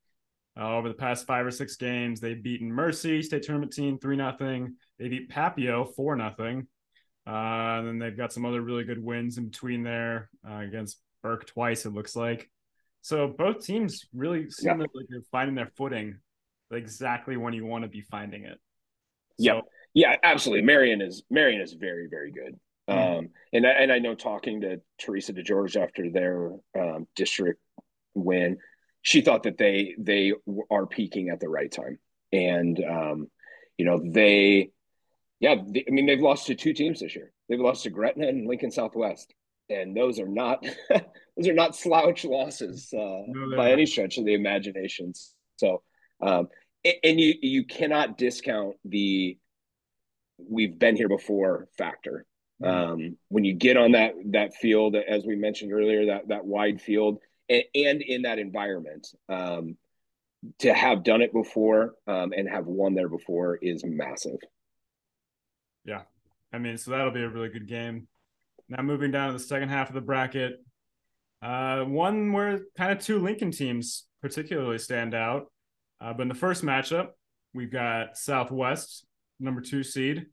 Uh, 0.58 0.76
over 0.76 0.88
the 0.88 0.94
past 0.94 1.26
five 1.26 1.46
or 1.46 1.50
six 1.50 1.76
games, 1.76 2.20
they've 2.20 2.42
beaten 2.42 2.70
Mercy 2.70 3.22
state 3.22 3.42
tournament 3.42 3.72
team 3.72 3.98
three 3.98 4.16
nothing. 4.16 4.76
They 4.98 5.08
beat 5.08 5.30
Papio 5.30 5.94
four 5.94 6.16
nothing. 6.16 6.66
Uh, 7.26 7.78
and 7.78 7.86
then 7.86 7.98
they've 7.98 8.16
got 8.16 8.32
some 8.32 8.44
other 8.44 8.60
really 8.60 8.84
good 8.84 9.02
wins 9.02 9.38
in 9.38 9.46
between 9.46 9.82
there 9.82 10.28
uh, 10.48 10.56
against 10.56 11.00
Burke 11.22 11.46
twice. 11.46 11.86
It 11.86 11.94
looks 11.94 12.16
like. 12.16 12.50
So 13.00 13.28
both 13.28 13.64
teams 13.64 14.06
really 14.14 14.50
seem 14.50 14.78
yeah. 14.78 14.86
like 14.94 15.06
they're 15.08 15.22
finding 15.30 15.54
their 15.54 15.70
footing 15.76 16.18
exactly 16.70 17.36
when 17.36 17.52
you 17.52 17.66
want 17.66 17.84
to 17.84 17.88
be 17.88 18.00
finding 18.00 18.44
it. 18.44 18.58
So, 19.38 19.44
yeah. 19.44 19.60
Yeah, 19.94 20.16
absolutely. 20.22 20.64
Marian 20.64 21.02
is 21.02 21.22
Marian 21.30 21.60
is 21.60 21.74
very 21.74 22.08
very 22.10 22.32
good. 22.32 22.58
Mm-hmm. 22.88 23.18
Um, 23.18 23.28
and 23.52 23.66
I, 23.66 23.70
and 23.70 23.92
I 23.92 23.98
know 23.98 24.14
talking 24.14 24.62
to 24.62 24.80
Teresa 24.98 25.32
DeGeorge 25.32 25.76
after 25.80 26.10
their 26.10 26.52
um, 26.78 27.06
district 27.14 27.60
win, 28.14 28.56
she 29.02 29.20
thought 29.20 29.42
that 29.42 29.58
they 29.58 29.94
they 29.98 30.32
are 30.70 30.86
peaking 30.86 31.28
at 31.28 31.40
the 31.40 31.48
right 31.48 31.70
time, 31.70 31.98
and 32.32 32.82
um, 32.82 33.26
you 33.76 33.84
know 33.84 34.00
they, 34.02 34.70
yeah, 35.42 35.56
they, 35.66 35.84
I 35.86 35.90
mean 35.90 36.06
they've 36.06 36.20
lost 36.20 36.46
to 36.46 36.54
two 36.54 36.72
teams 36.72 37.00
this 37.00 37.16
year. 37.16 37.32
They've 37.48 37.60
lost 37.60 37.82
to 37.82 37.90
Gretna 37.90 38.28
and 38.28 38.46
Lincoln 38.46 38.70
Southwest, 38.70 39.34
and 39.68 39.94
those 39.94 40.20
are 40.20 40.28
not 40.28 40.64
those 41.36 41.48
are 41.48 41.52
not 41.52 41.74
slouch 41.74 42.24
losses 42.24 42.88
uh, 42.94 43.22
no, 43.26 43.56
by 43.56 43.64
not. 43.64 43.72
any 43.72 43.84
stretch 43.84 44.18
of 44.18 44.24
the 44.24 44.34
imagination. 44.34 45.12
So, 45.56 45.82
um, 46.22 46.48
and, 46.84 46.94
and 47.02 47.20
you 47.20 47.34
you 47.42 47.64
cannot 47.66 48.16
discount 48.16 48.76
the 48.84 49.36
we've 50.38 50.78
been 50.78 50.96
here 50.96 51.08
before 51.08 51.68
factor. 51.76 52.24
Um, 52.64 53.16
when 53.28 53.42
you 53.42 53.54
get 53.54 53.76
on 53.76 53.92
that 53.92 54.12
that 54.26 54.54
field, 54.54 54.94
as 54.94 55.26
we 55.26 55.34
mentioned 55.34 55.72
earlier, 55.72 56.06
that 56.06 56.28
that 56.28 56.44
wide 56.44 56.80
field, 56.80 57.18
and, 57.48 57.64
and 57.74 58.00
in 58.00 58.22
that 58.22 58.38
environment, 58.38 59.08
um, 59.28 59.76
to 60.60 60.72
have 60.72 61.02
done 61.02 61.20
it 61.20 61.32
before 61.32 61.94
um, 62.06 62.32
and 62.32 62.48
have 62.48 62.66
won 62.66 62.94
there 62.94 63.08
before 63.08 63.58
is 63.60 63.82
massive. 63.84 64.38
Yeah, 65.84 66.02
I 66.52 66.58
mean, 66.58 66.78
so 66.78 66.90
that'll 66.90 67.10
be 67.10 67.22
a 67.22 67.28
really 67.28 67.48
good 67.48 67.68
game. 67.68 68.08
Now 68.68 68.82
moving 68.82 69.10
down 69.10 69.28
to 69.28 69.32
the 69.34 69.44
second 69.44 69.68
half 69.68 69.88
of 69.88 69.94
the 69.94 70.00
bracket, 70.00 70.64
uh, 71.42 71.82
one 71.82 72.32
where 72.32 72.60
kind 72.76 72.92
of 72.92 73.04
two 73.04 73.18
Lincoln 73.18 73.50
teams 73.50 74.06
particularly 74.20 74.78
stand 74.78 75.14
out. 75.14 75.46
Uh, 76.00 76.12
but 76.12 76.22
in 76.22 76.28
the 76.28 76.34
first 76.34 76.64
matchup, 76.64 77.08
we've 77.54 77.72
got 77.72 78.16
Southwest 78.16 79.04
number 79.38 79.60
two 79.60 79.82
seed, 79.82 80.26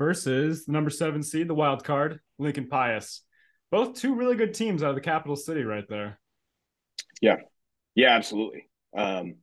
versus 0.00 0.64
the 0.64 0.72
number 0.72 0.88
seven 0.88 1.22
seed, 1.22 1.46
the 1.46 1.54
wild 1.54 1.84
card, 1.84 2.20
Lincoln 2.38 2.68
Pius. 2.68 3.22
Both 3.70 4.00
two 4.00 4.14
really 4.14 4.34
good 4.34 4.54
teams 4.54 4.82
out 4.82 4.88
of 4.88 4.94
the 4.94 5.02
capital 5.02 5.36
city 5.36 5.62
right 5.62 5.84
there. 5.88 6.18
Yeah. 7.20 7.36
Yeah, 7.94 8.16
absolutely. 8.16 8.68
Um, 8.96 9.36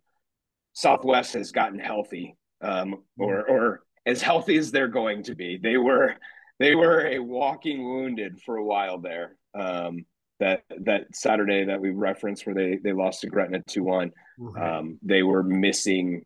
Southwest 0.73 1.33
has 1.33 1.51
gotten 1.51 1.79
healthy, 1.79 2.35
um, 2.61 3.03
or 3.17 3.47
or 3.47 3.81
as 4.07 4.21
healthy 4.21 4.57
as 4.57 4.71
they're 4.71 4.87
going 4.87 5.21
to 5.23 5.35
be. 5.35 5.59
They 5.61 5.77
were 5.77 6.15
they 6.59 6.73
were 6.73 7.05
a 7.05 7.19
walking 7.19 7.83
wounded 7.83 8.41
for 8.41 8.57
a 8.57 8.63
while 8.63 8.97
there. 8.97 9.35
Um, 9.53 10.05
that 10.39 10.63
that 10.85 11.15
Saturday 11.15 11.65
that 11.65 11.81
we 11.81 11.89
referenced 11.89 12.45
where 12.45 12.55
they 12.55 12.77
they 12.77 12.93
lost 12.93 13.21
to 13.21 13.27
Gretna 13.27 13.61
two 13.67 13.83
one. 13.83 14.11
Um, 14.59 14.99
they 15.03 15.23
were 15.23 15.43
missing 15.43 16.25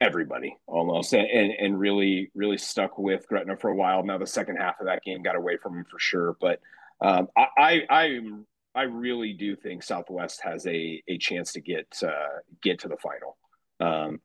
everybody 0.00 0.56
almost 0.66 1.12
and, 1.12 1.28
and, 1.28 1.52
and 1.52 1.78
really 1.78 2.30
really 2.34 2.56
stuck 2.56 2.98
with 2.98 3.26
Gretna 3.28 3.56
for 3.56 3.68
a 3.70 3.76
while. 3.76 4.02
Now 4.02 4.18
the 4.18 4.26
second 4.26 4.56
half 4.56 4.80
of 4.80 4.86
that 4.86 5.02
game 5.04 5.22
got 5.22 5.36
away 5.36 5.58
from 5.58 5.78
him 5.78 5.84
for 5.90 5.98
sure, 5.98 6.36
but 6.40 6.60
um, 7.00 7.28
I, 7.36 7.46
I 7.56 7.82
I 7.90 8.20
I 8.74 8.82
really 8.82 9.32
do 9.34 9.54
think 9.56 9.82
Southwest 9.82 10.40
has 10.42 10.66
a 10.66 11.02
a 11.06 11.18
chance 11.18 11.52
to 11.52 11.60
get 11.60 11.86
uh, 12.02 12.40
get 12.62 12.80
to 12.80 12.88
the 12.88 12.96
final. 12.96 13.36
Um, 13.78 14.20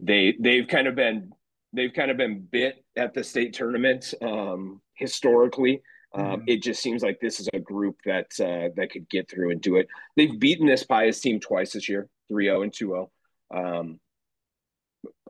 they 0.00 0.34
they've 0.38 0.66
kind 0.66 0.88
of 0.88 0.96
been 0.96 1.32
they've 1.74 1.92
kind 1.92 2.10
of 2.10 2.16
been 2.16 2.46
bit 2.50 2.84
at 2.96 3.14
the 3.14 3.24
state 3.24 3.52
tournament 3.52 4.14
um, 4.22 4.80
historically. 4.94 5.82
Um, 6.14 6.24
mm-hmm. 6.24 6.44
It 6.46 6.62
just 6.62 6.80
seems 6.80 7.02
like 7.02 7.18
this 7.20 7.40
is 7.40 7.48
a 7.52 7.58
group 7.58 7.96
that 8.04 8.26
uh, 8.40 8.70
that 8.76 8.90
could 8.92 9.08
get 9.08 9.28
through 9.28 9.50
and 9.50 9.60
do 9.60 9.76
it. 9.76 9.88
They've 10.16 10.38
beaten 10.38 10.66
this 10.66 10.84
Pius 10.84 11.20
team 11.20 11.40
twice 11.40 11.72
this 11.72 11.88
year, 11.88 12.08
3-0 12.30 12.62
and 12.62 12.72
2-0. 12.72 13.08
Um, 13.54 14.00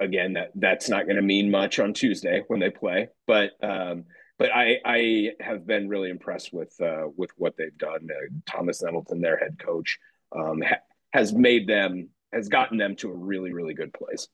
again, 0.00 0.34
that 0.34 0.50
that's 0.54 0.88
not 0.88 1.04
going 1.04 1.16
to 1.16 1.22
mean 1.22 1.50
much 1.50 1.78
on 1.78 1.94
Tuesday 1.94 2.42
when 2.48 2.60
they 2.60 2.70
play, 2.70 3.08
but 3.26 3.52
um, 3.62 4.04
but 4.38 4.50
I 4.54 4.78
I 4.84 5.30
have 5.40 5.66
been 5.66 5.88
really 5.88 6.10
impressed 6.10 6.52
with 6.52 6.74
uh, 6.80 7.04
with 7.16 7.30
what 7.36 7.56
they've 7.56 7.76
done. 7.78 8.08
Uh, 8.10 8.28
Thomas 8.46 8.82
Nettleton, 8.82 9.20
their 9.20 9.38
head 9.38 9.58
coach, 9.58 9.98
um, 10.36 10.60
ha- 10.60 10.82
has 11.12 11.32
made 11.32 11.66
them 11.66 12.10
has 12.32 12.48
gotten 12.48 12.76
them 12.76 12.96
to 12.96 13.10
a 13.10 13.14
really 13.14 13.52
really 13.52 13.74
good 13.74 13.92
place. 13.92 14.28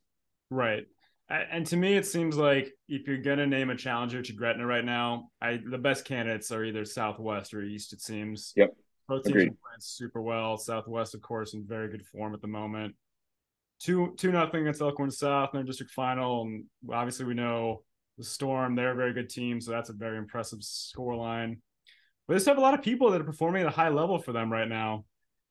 Right. 0.51 0.87
And 1.31 1.65
to 1.69 1.77
me, 1.77 1.97
it 1.97 2.07
seems 2.07 2.37
like 2.37 2.73
if 2.89 3.07
you're 3.07 3.19
gonna 3.19 3.47
name 3.47 3.71
a 3.71 3.77
challenger 3.77 4.21
to 4.21 4.33
Gretna 4.33 4.67
right 4.67 4.85
now, 4.85 5.31
I 5.41 5.61
the 5.65 5.79
best 5.79 6.05
candidates 6.05 6.51
are 6.51 6.65
either 6.65 6.85
Southwest 6.85 7.55
or 7.55 7.63
East. 7.63 7.93
It 7.93 8.01
seems. 8.01 8.53
Yep. 8.57 8.75
Both 9.07 9.25
teams 9.25 9.37
playing 9.37 9.57
super 9.79 10.21
well. 10.21 10.57
Southwest, 10.59 11.15
of 11.15 11.23
course, 11.23 11.55
in 11.55 11.65
very 11.67 11.89
good 11.89 12.05
form 12.07 12.35
at 12.35 12.41
the 12.41 12.49
moment. 12.49 12.97
two 13.79 14.15
two 14.19 14.33
nothing 14.33 14.63
against 14.63 14.83
Elkhorn 14.83 15.11
South 15.11 15.51
in 15.53 15.59
their 15.59 15.65
district 15.65 15.93
final, 15.93 16.43
and 16.43 16.65
obviously 16.93 17.27
we 17.27 17.35
know 17.35 17.83
the 18.19 18.25
Storm. 18.25 18.75
They're 18.75 18.93
a 18.93 18.97
very 18.97 19.13
good 19.13 19.31
team, 19.31 19.61
so 19.61 19.71
that's 19.71 19.89
a 19.89 19.95
very 19.95 20.19
impressive 20.19 20.63
score 20.63 21.15
line. 21.17 21.63
But 22.27 22.35
they 22.35 22.37
just 22.39 22.49
have 22.49 22.59
a 22.59 22.61
lot 22.61 22.75
of 22.75 22.83
people 22.83 23.11
that 23.11 23.21
are 23.21 23.25
performing 23.25 23.63
at 23.63 23.69
a 23.69 23.73
high 23.73 23.89
level 23.89 24.19
for 24.19 24.33
them 24.33 24.53
right 24.53 24.69
now. 24.69 25.05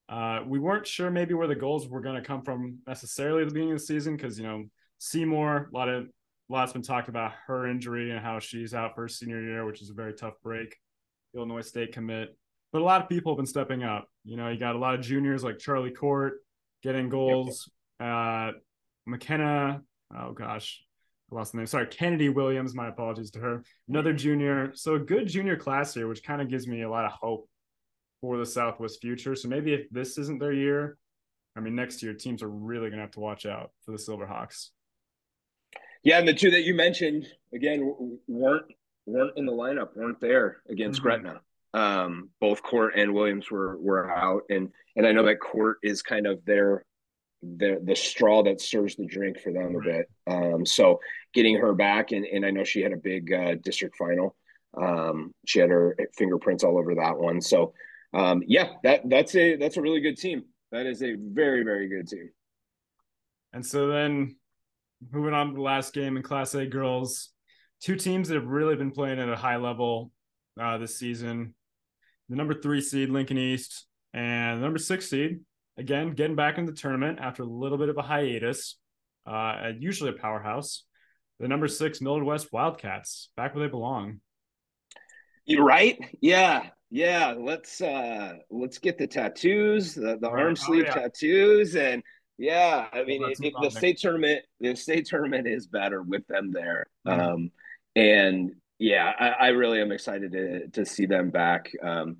Uh, 0.09 0.41
we 0.45 0.59
weren't 0.59 0.87
sure 0.87 1.09
maybe 1.11 1.33
where 1.33 1.47
the 1.47 1.55
goals 1.55 1.87
were 1.87 2.01
going 2.01 2.15
to 2.15 2.27
come 2.27 2.41
from 2.41 2.79
necessarily 2.87 3.43
at 3.43 3.47
the 3.47 3.53
beginning 3.53 3.73
of 3.73 3.79
the 3.79 3.85
season 3.85 4.15
because 4.15 4.37
you 4.37 4.45
know 4.45 4.65
Seymour, 4.99 5.69
a 5.73 5.75
lot 5.75 5.89
of 5.89 6.03
a 6.03 6.53
lot's 6.53 6.73
been 6.73 6.81
talked 6.81 7.09
about 7.09 7.31
her 7.47 7.67
injury 7.67 8.11
and 8.11 8.19
how 8.19 8.39
she's 8.39 8.73
out 8.73 8.95
for 8.95 9.01
her 9.01 9.07
senior 9.07 9.41
year, 9.41 9.65
which 9.65 9.81
is 9.81 9.89
a 9.89 9.93
very 9.93 10.13
tough 10.13 10.35
break. 10.43 10.75
Illinois 11.35 11.61
State 11.61 11.93
commit, 11.93 12.35
but 12.71 12.81
a 12.81 12.85
lot 12.85 13.01
of 13.01 13.09
people 13.09 13.31
have 13.33 13.37
been 13.37 13.45
stepping 13.45 13.83
up. 13.83 14.07
You 14.23 14.35
know, 14.35 14.49
you 14.49 14.59
got 14.59 14.75
a 14.75 14.79
lot 14.79 14.95
of 14.95 15.01
juniors 15.01 15.43
like 15.43 15.59
Charlie 15.59 15.91
Court 15.91 16.33
getting 16.83 17.09
goals. 17.09 17.69
Uh, 17.99 18.51
McKenna, 19.05 19.81
oh 20.15 20.31
gosh, 20.31 20.83
I 21.31 21.35
lost 21.35 21.51
the 21.51 21.59
name. 21.59 21.67
Sorry, 21.67 21.85
Kennedy 21.87 22.29
Williams. 22.29 22.73
My 22.73 22.87
apologies 22.87 23.31
to 23.31 23.39
her. 23.39 23.63
Another 23.87 24.13
junior. 24.13 24.71
So 24.73 24.95
a 24.95 24.99
good 24.99 25.27
junior 25.27 25.55
class 25.55 25.93
here, 25.93 26.07
which 26.07 26.23
kind 26.23 26.41
of 26.41 26.49
gives 26.49 26.67
me 26.67 26.81
a 26.81 26.89
lot 26.89 27.05
of 27.05 27.11
hope 27.11 27.47
for 28.21 28.37
the 28.37 28.45
Southwest 28.45 29.01
future. 29.01 29.35
So 29.35 29.47
maybe 29.47 29.73
if 29.73 29.89
this 29.91 30.17
isn't 30.17 30.39
their 30.39 30.51
year, 30.51 30.97
I 31.55 31.59
mean, 31.61 31.75
next 31.75 32.01
year 32.01 32.13
teams 32.13 32.41
are 32.41 32.49
really 32.49 32.89
going 32.89 32.97
to 32.97 33.01
have 33.01 33.11
to 33.11 33.19
watch 33.19 33.45
out 33.45 33.71
for 33.85 33.91
the 33.91 33.97
Silverhawks. 33.97 34.69
Yeah, 36.03 36.19
and 36.19 36.27
the 36.27 36.33
two 36.33 36.51
that 36.51 36.63
you 36.63 36.73
mentioned 36.73 37.27
again 37.53 38.17
weren't 38.27 38.65
weren't 39.05 39.37
in 39.37 39.45
the 39.45 39.51
lineup, 39.51 39.95
weren't 39.95 40.21
there 40.21 40.57
against 40.69 40.99
mm-hmm. 40.99 41.23
Gretna. 41.23 41.41
Um, 41.73 42.29
both 42.39 42.63
Court 42.63 42.93
and 42.95 43.13
Williams 43.13 43.51
were 43.51 43.77
were 43.77 44.09
out, 44.09 44.43
and 44.49 44.69
and 44.95 45.05
I 45.05 45.11
know 45.11 45.23
that 45.25 45.39
Court 45.39 45.77
is 45.83 46.01
kind 46.01 46.25
of 46.25 46.43
their 46.45 46.85
the 47.41 47.79
the 47.83 47.95
straw 47.95 48.43
that 48.43 48.61
stirs 48.61 48.95
the 48.95 49.05
drink 49.05 49.39
for 49.39 49.51
them 49.51 49.75
a 49.75 49.81
bit. 49.81 50.09
Um, 50.27 50.65
so 50.65 50.99
getting 51.33 51.57
her 51.57 51.73
back, 51.73 52.11
and 52.11 52.25
and 52.25 52.45
I 52.45 52.51
know 52.51 52.63
she 52.63 52.81
had 52.81 52.93
a 52.93 52.97
big 52.97 53.31
uh, 53.31 53.55
district 53.55 53.97
final. 53.97 54.35
Um, 54.79 55.33
she 55.45 55.59
had 55.59 55.69
her 55.69 55.95
fingerprints 56.15 56.63
all 56.63 56.77
over 56.77 56.95
that 56.95 57.17
one. 57.17 57.41
So 57.41 57.73
um, 58.13 58.43
yeah, 58.47 58.69
that 58.83 59.09
that's 59.09 59.35
a 59.35 59.55
that's 59.55 59.77
a 59.77 59.81
really 59.81 60.01
good 60.01 60.17
team. 60.17 60.45
That 60.71 60.85
is 60.85 61.03
a 61.03 61.15
very 61.15 61.63
very 61.63 61.87
good 61.87 62.07
team. 62.07 62.29
And 63.53 63.65
so 63.65 63.87
then 63.87 64.35
moving 65.11 65.33
on 65.33 65.49
to 65.49 65.53
the 65.53 65.61
last 65.61 65.93
game 65.93 66.17
in 66.17 66.23
Class 66.23 66.53
A 66.55 66.65
girls, 66.65 67.29
two 67.81 67.95
teams 67.95 68.27
that 68.27 68.35
have 68.35 68.47
really 68.47 68.75
been 68.75 68.91
playing 68.91 69.19
at 69.19 69.29
a 69.29 69.35
high 69.35 69.57
level 69.57 70.11
uh, 70.59 70.77
this 70.77 70.97
season. 70.97 71.53
The 72.29 72.35
number 72.35 72.53
three 72.53 72.81
seed 72.81 73.09
Lincoln 73.09 73.37
East 73.37 73.87
and 74.13 74.59
the 74.59 74.63
number 74.63 74.79
six 74.79 75.09
seed 75.09 75.39
again 75.77 76.11
getting 76.11 76.35
back 76.35 76.57
in 76.57 76.65
the 76.65 76.73
tournament 76.73 77.19
after 77.21 77.43
a 77.43 77.47
little 77.47 77.77
bit 77.77 77.89
of 77.89 77.97
a 77.97 78.01
hiatus. 78.01 78.77
Uh, 79.25 79.71
usually 79.79 80.09
a 80.09 80.13
powerhouse. 80.13 80.83
The 81.39 81.47
number 81.47 81.67
six 81.67 82.01
Millard 82.01 82.23
West 82.23 82.51
Wildcats 82.51 83.29
back 83.37 83.55
where 83.55 83.65
they 83.65 83.71
belong. 83.71 84.19
You're 85.45 85.63
right. 85.63 85.97
Yeah, 86.21 86.67
yeah. 86.91 87.33
Let's 87.37 87.81
uh 87.81 88.33
let's 88.49 88.77
get 88.77 88.97
the 88.97 89.07
tattoos, 89.07 89.95
the, 89.95 90.17
the 90.19 90.29
arm 90.29 90.55
sleeve 90.55 90.85
oh, 90.85 90.87
yeah. 90.89 90.93
tattoos, 90.93 91.75
and 91.75 92.03
yeah, 92.39 92.87
I 92.93 93.03
mean, 93.03 93.21
it, 93.23 93.37
it, 93.41 93.53
the 93.61 93.69
state 93.69 93.99
tournament, 93.99 94.43
the 94.61 94.73
state 94.73 95.05
tournament 95.09 95.45
is 95.45 95.67
better 95.67 96.01
with 96.01 96.25
them 96.27 96.51
there. 96.51 96.87
Mm-hmm. 97.05 97.19
Um, 97.19 97.51
and 97.97 98.53
yeah, 98.79 99.11
I, 99.19 99.27
I, 99.27 99.47
really 99.49 99.81
am 99.81 99.91
excited 99.91 100.31
to 100.31 100.67
to 100.69 100.85
see 100.85 101.05
them 101.05 101.31
back. 101.31 101.69
Um, 101.83 102.17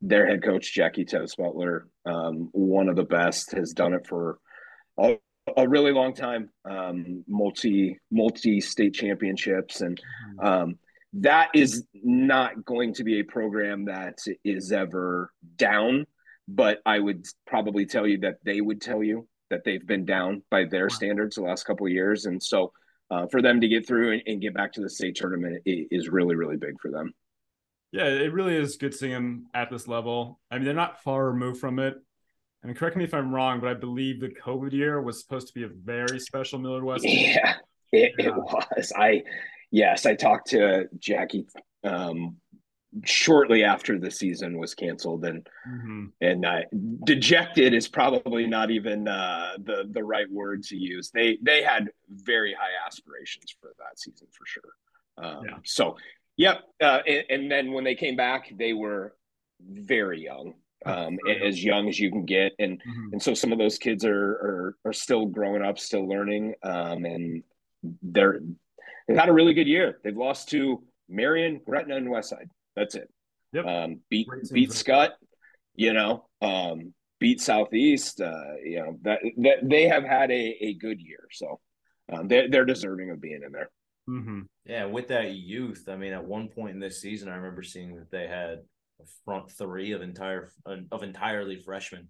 their 0.00 0.26
head 0.26 0.42
coach 0.42 0.74
Jackie 0.74 1.04
Toast 1.04 1.36
Butler, 1.36 1.86
um, 2.04 2.48
one 2.50 2.88
of 2.88 2.96
the 2.96 3.04
best, 3.04 3.52
has 3.52 3.72
done 3.72 3.94
it 3.94 4.08
for 4.08 4.38
a, 4.98 5.18
a 5.56 5.68
really 5.68 5.92
long 5.92 6.14
time. 6.14 6.50
Um, 6.68 7.24
multi 7.28 8.00
multi 8.10 8.60
state 8.60 8.94
championships, 8.94 9.82
and 9.82 10.00
mm-hmm. 10.00 10.46
um, 10.46 10.78
that 11.12 11.50
is 11.54 11.84
not 11.94 12.64
going 12.64 12.94
to 12.94 13.04
be 13.04 13.20
a 13.20 13.24
program 13.24 13.84
that 13.84 14.18
is 14.44 14.72
ever 14.72 15.30
down. 15.56 16.06
But 16.48 16.80
I 16.84 16.98
would 16.98 17.24
probably 17.46 17.86
tell 17.86 18.08
you 18.08 18.18
that 18.22 18.38
they 18.44 18.60
would 18.60 18.80
tell 18.80 19.04
you 19.04 19.28
that 19.50 19.64
they've 19.64 19.86
been 19.86 20.04
down 20.04 20.42
by 20.50 20.64
their 20.64 20.88
standards 20.88 21.36
the 21.36 21.42
last 21.42 21.64
couple 21.64 21.86
of 21.86 21.92
years, 21.92 22.26
and 22.26 22.42
so 22.42 22.72
uh, 23.10 23.26
for 23.26 23.42
them 23.42 23.60
to 23.60 23.68
get 23.68 23.86
through 23.86 24.12
and, 24.12 24.22
and, 24.26 24.40
get 24.40 24.54
back 24.54 24.72
to 24.72 24.80
the 24.80 24.88
state 24.88 25.16
tournament 25.16 25.60
is 25.66 26.08
really 26.08 26.36
really 26.36 26.56
big 26.56 26.80
for 26.80 26.90
them. 26.90 27.12
Yeah, 27.92 28.04
it 28.04 28.32
really 28.32 28.56
is 28.56 28.76
good 28.76 28.94
seeing 28.94 29.12
them 29.12 29.46
at 29.52 29.70
this 29.70 29.88
level. 29.88 30.38
I 30.50 30.56
mean, 30.56 30.64
they're 30.64 30.74
not 30.74 31.02
far 31.02 31.26
removed 31.26 31.60
from 31.60 31.80
it. 31.80 31.96
I 32.62 32.66
mean, 32.66 32.76
correct 32.76 32.96
me 32.96 33.04
if 33.04 33.14
I'm 33.14 33.34
wrong, 33.34 33.58
but 33.58 33.70
I 33.70 33.74
believe 33.74 34.20
the 34.20 34.28
COVID 34.28 34.72
year 34.72 35.00
was 35.00 35.20
supposed 35.20 35.48
to 35.48 35.54
be 35.54 35.64
a 35.64 35.68
very 35.68 36.20
special 36.20 36.58
Millard 36.58 36.84
West. 36.84 37.04
Yeah, 37.04 37.54
it, 37.92 38.12
yeah. 38.18 38.26
it 38.26 38.36
was. 38.36 38.92
I 38.96 39.24
yes, 39.70 40.06
I 40.06 40.14
talked 40.14 40.50
to 40.50 40.88
Jackie 40.98 41.46
um, 41.82 42.36
shortly 43.04 43.62
after 43.62 43.98
the 43.98 44.10
season 44.10 44.58
was 44.58 44.74
canceled 44.74 45.24
and 45.24 45.48
mm-hmm. 45.68 46.06
and 46.20 46.44
uh, 46.44 46.60
dejected 47.04 47.72
is 47.72 47.86
probably 47.86 48.46
not 48.46 48.70
even 48.70 49.06
uh, 49.06 49.52
the 49.58 49.88
the 49.92 50.02
right 50.02 50.30
word 50.30 50.62
to 50.62 50.76
use 50.76 51.10
they 51.12 51.38
they 51.42 51.62
had 51.62 51.88
very 52.08 52.52
high 52.52 52.86
aspirations 52.86 53.54
for 53.60 53.70
that 53.78 53.98
season 53.98 54.26
for 54.36 54.44
sure 54.44 54.72
um, 55.24 55.44
yeah. 55.46 55.56
so 55.64 55.96
yep 56.36 56.62
uh, 56.82 57.00
and, 57.06 57.24
and, 57.30 57.52
then 57.52 57.72
when 57.72 57.84
they 57.84 57.94
came 57.94 58.16
back 58.16 58.52
they 58.58 58.72
were 58.72 59.14
very 59.60 60.20
young 60.24 60.54
um, 60.84 61.16
as 61.42 61.62
young 61.62 61.88
as 61.88 62.00
you 62.00 62.10
can 62.10 62.24
get 62.24 62.52
and 62.58 62.78
mm-hmm. 62.78 63.12
and 63.12 63.22
so 63.22 63.34
some 63.34 63.52
of 63.52 63.58
those 63.58 63.78
kids 63.78 64.04
are 64.04 64.32
are, 64.32 64.76
are 64.86 64.92
still 64.92 65.26
growing 65.26 65.62
up 65.62 65.78
still 65.78 66.08
learning 66.08 66.54
um, 66.64 67.04
and 67.04 67.44
they're 68.02 68.40
they've 69.06 69.16
had 69.16 69.28
a 69.28 69.32
really 69.32 69.54
good 69.54 69.68
year 69.68 70.00
they've 70.02 70.16
lost 70.16 70.48
to 70.48 70.82
marion 71.08 71.60
gretna 71.64 71.96
and 71.96 72.08
westside 72.08 72.48
that's 72.76 72.94
it. 72.94 73.10
Yep. 73.52 73.66
Um, 73.66 74.00
beat 74.08 74.28
beat 74.52 74.70
Skutt. 74.70 75.10
you 75.74 75.92
know, 75.92 76.26
um, 76.40 76.94
beat 77.18 77.40
Southeast. 77.40 78.20
Uh, 78.20 78.54
you 78.64 78.78
know 78.80 78.98
that 79.02 79.20
that 79.38 79.56
they 79.62 79.88
have 79.88 80.04
had 80.04 80.30
a, 80.30 80.56
a 80.60 80.74
good 80.74 81.00
year, 81.00 81.26
so 81.32 81.60
um, 82.12 82.28
they're 82.28 82.48
they're 82.48 82.64
deserving 82.64 83.10
of 83.10 83.20
being 83.20 83.42
in 83.44 83.52
there. 83.52 83.70
Mm-hmm. 84.08 84.40
Yeah, 84.66 84.86
with 84.86 85.08
that 85.08 85.34
youth, 85.34 85.84
I 85.88 85.96
mean, 85.96 86.12
at 86.12 86.24
one 86.24 86.48
point 86.48 86.74
in 86.74 86.80
this 86.80 87.00
season, 87.00 87.28
I 87.28 87.36
remember 87.36 87.62
seeing 87.62 87.96
that 87.96 88.10
they 88.10 88.26
had 88.26 88.60
a 89.00 89.04
front 89.24 89.50
three 89.50 89.92
of 89.92 90.02
entire 90.02 90.50
of 90.66 91.02
entirely 91.02 91.62
freshmen. 91.64 92.08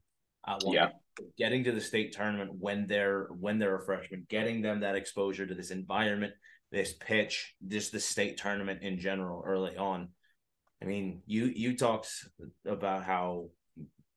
yeah, 0.66 0.90
getting 1.36 1.64
to 1.64 1.72
the 1.72 1.80
state 1.80 2.12
tournament 2.12 2.52
when 2.58 2.86
they're 2.86 3.28
when 3.38 3.58
they're 3.58 3.76
a 3.76 3.84
freshman, 3.84 4.26
getting 4.28 4.62
them 4.62 4.80
that 4.80 4.94
exposure 4.94 5.46
to 5.46 5.54
this 5.54 5.70
environment, 5.70 6.34
this 6.70 6.94
pitch, 7.00 7.54
just 7.66 7.92
the 7.92 8.00
state 8.00 8.36
tournament 8.36 8.82
in 8.82 8.98
general 8.98 9.42
early 9.46 9.76
on 9.76 10.08
I 10.82 10.86
mean, 10.86 11.22
you 11.26 11.46
you 11.46 11.76
talked 11.76 12.08
about 12.66 13.04
how 13.04 13.50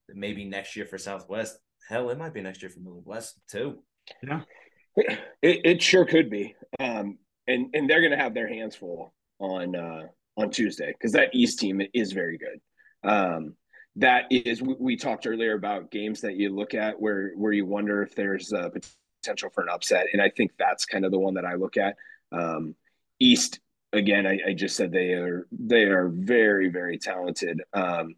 maybe 0.10 0.46
next 0.46 0.76
year 0.76 0.86
for 0.86 0.98
Southwest, 0.98 1.58
hell, 1.90 2.10
it 2.10 2.18
might 2.18 2.34
be 2.34 2.42
next 2.42 2.62
year 2.62 2.70
for 2.70 2.80
Millard 2.80 3.06
West 3.06 3.40
too. 3.50 3.84
Yeah, 4.22 4.42
it, 4.96 5.20
it 5.42 5.82
sure 5.82 6.06
could 6.06 6.30
be. 6.30 6.56
Um, 6.80 7.18
and 7.48 7.68
and 7.74 7.90
they're 7.90 8.02
going 8.02 8.12
to 8.12 8.18
have 8.18 8.34
their 8.34 8.48
hands 8.48 8.76
full 8.76 9.14
on 9.40 9.76
uh, 9.76 10.04
on 10.38 10.50
Tuesday 10.50 10.94
because 10.94 11.12
that 11.14 11.34
East 11.34 11.60
team 11.60 11.82
is 11.94 12.12
very 12.12 12.38
good. 12.38 13.10
Um, 13.10 13.56
that 13.98 14.26
is, 14.32 14.62
we, 14.62 14.76
we, 14.80 14.96
talked 14.96 15.28
earlier 15.28 15.54
about 15.54 15.92
games 15.92 16.22
that 16.22 16.36
you 16.36 16.50
look 16.50 16.74
at 16.74 17.00
where 17.00 17.32
where 17.36 17.52
you 17.52 17.66
wonder 17.66 18.02
if 18.02 18.16
there's 18.16 18.52
a 18.52 18.72
potential 19.22 19.50
for 19.50 19.62
an 19.62 19.70
upset, 19.70 20.08
and 20.14 20.22
I 20.22 20.30
think 20.30 20.52
that's 20.58 20.86
kind 20.86 21.06
of 21.06 21.12
the 21.12 21.20
one 21.20 21.36
that 21.36 21.46
I 21.46 21.56
look 21.56 21.78
at. 21.78 21.96
Um, 22.32 22.76
East 23.20 23.60
again, 23.94 24.28
I, 24.28 24.40
I, 24.50 24.54
just 24.54 24.76
said 24.76 24.92
they 24.92 25.14
are 25.14 25.48
they 25.52 25.84
are 25.84 26.10
very 26.10 26.70
very 26.70 26.98
talented. 26.98 27.62
Um, 27.74 28.16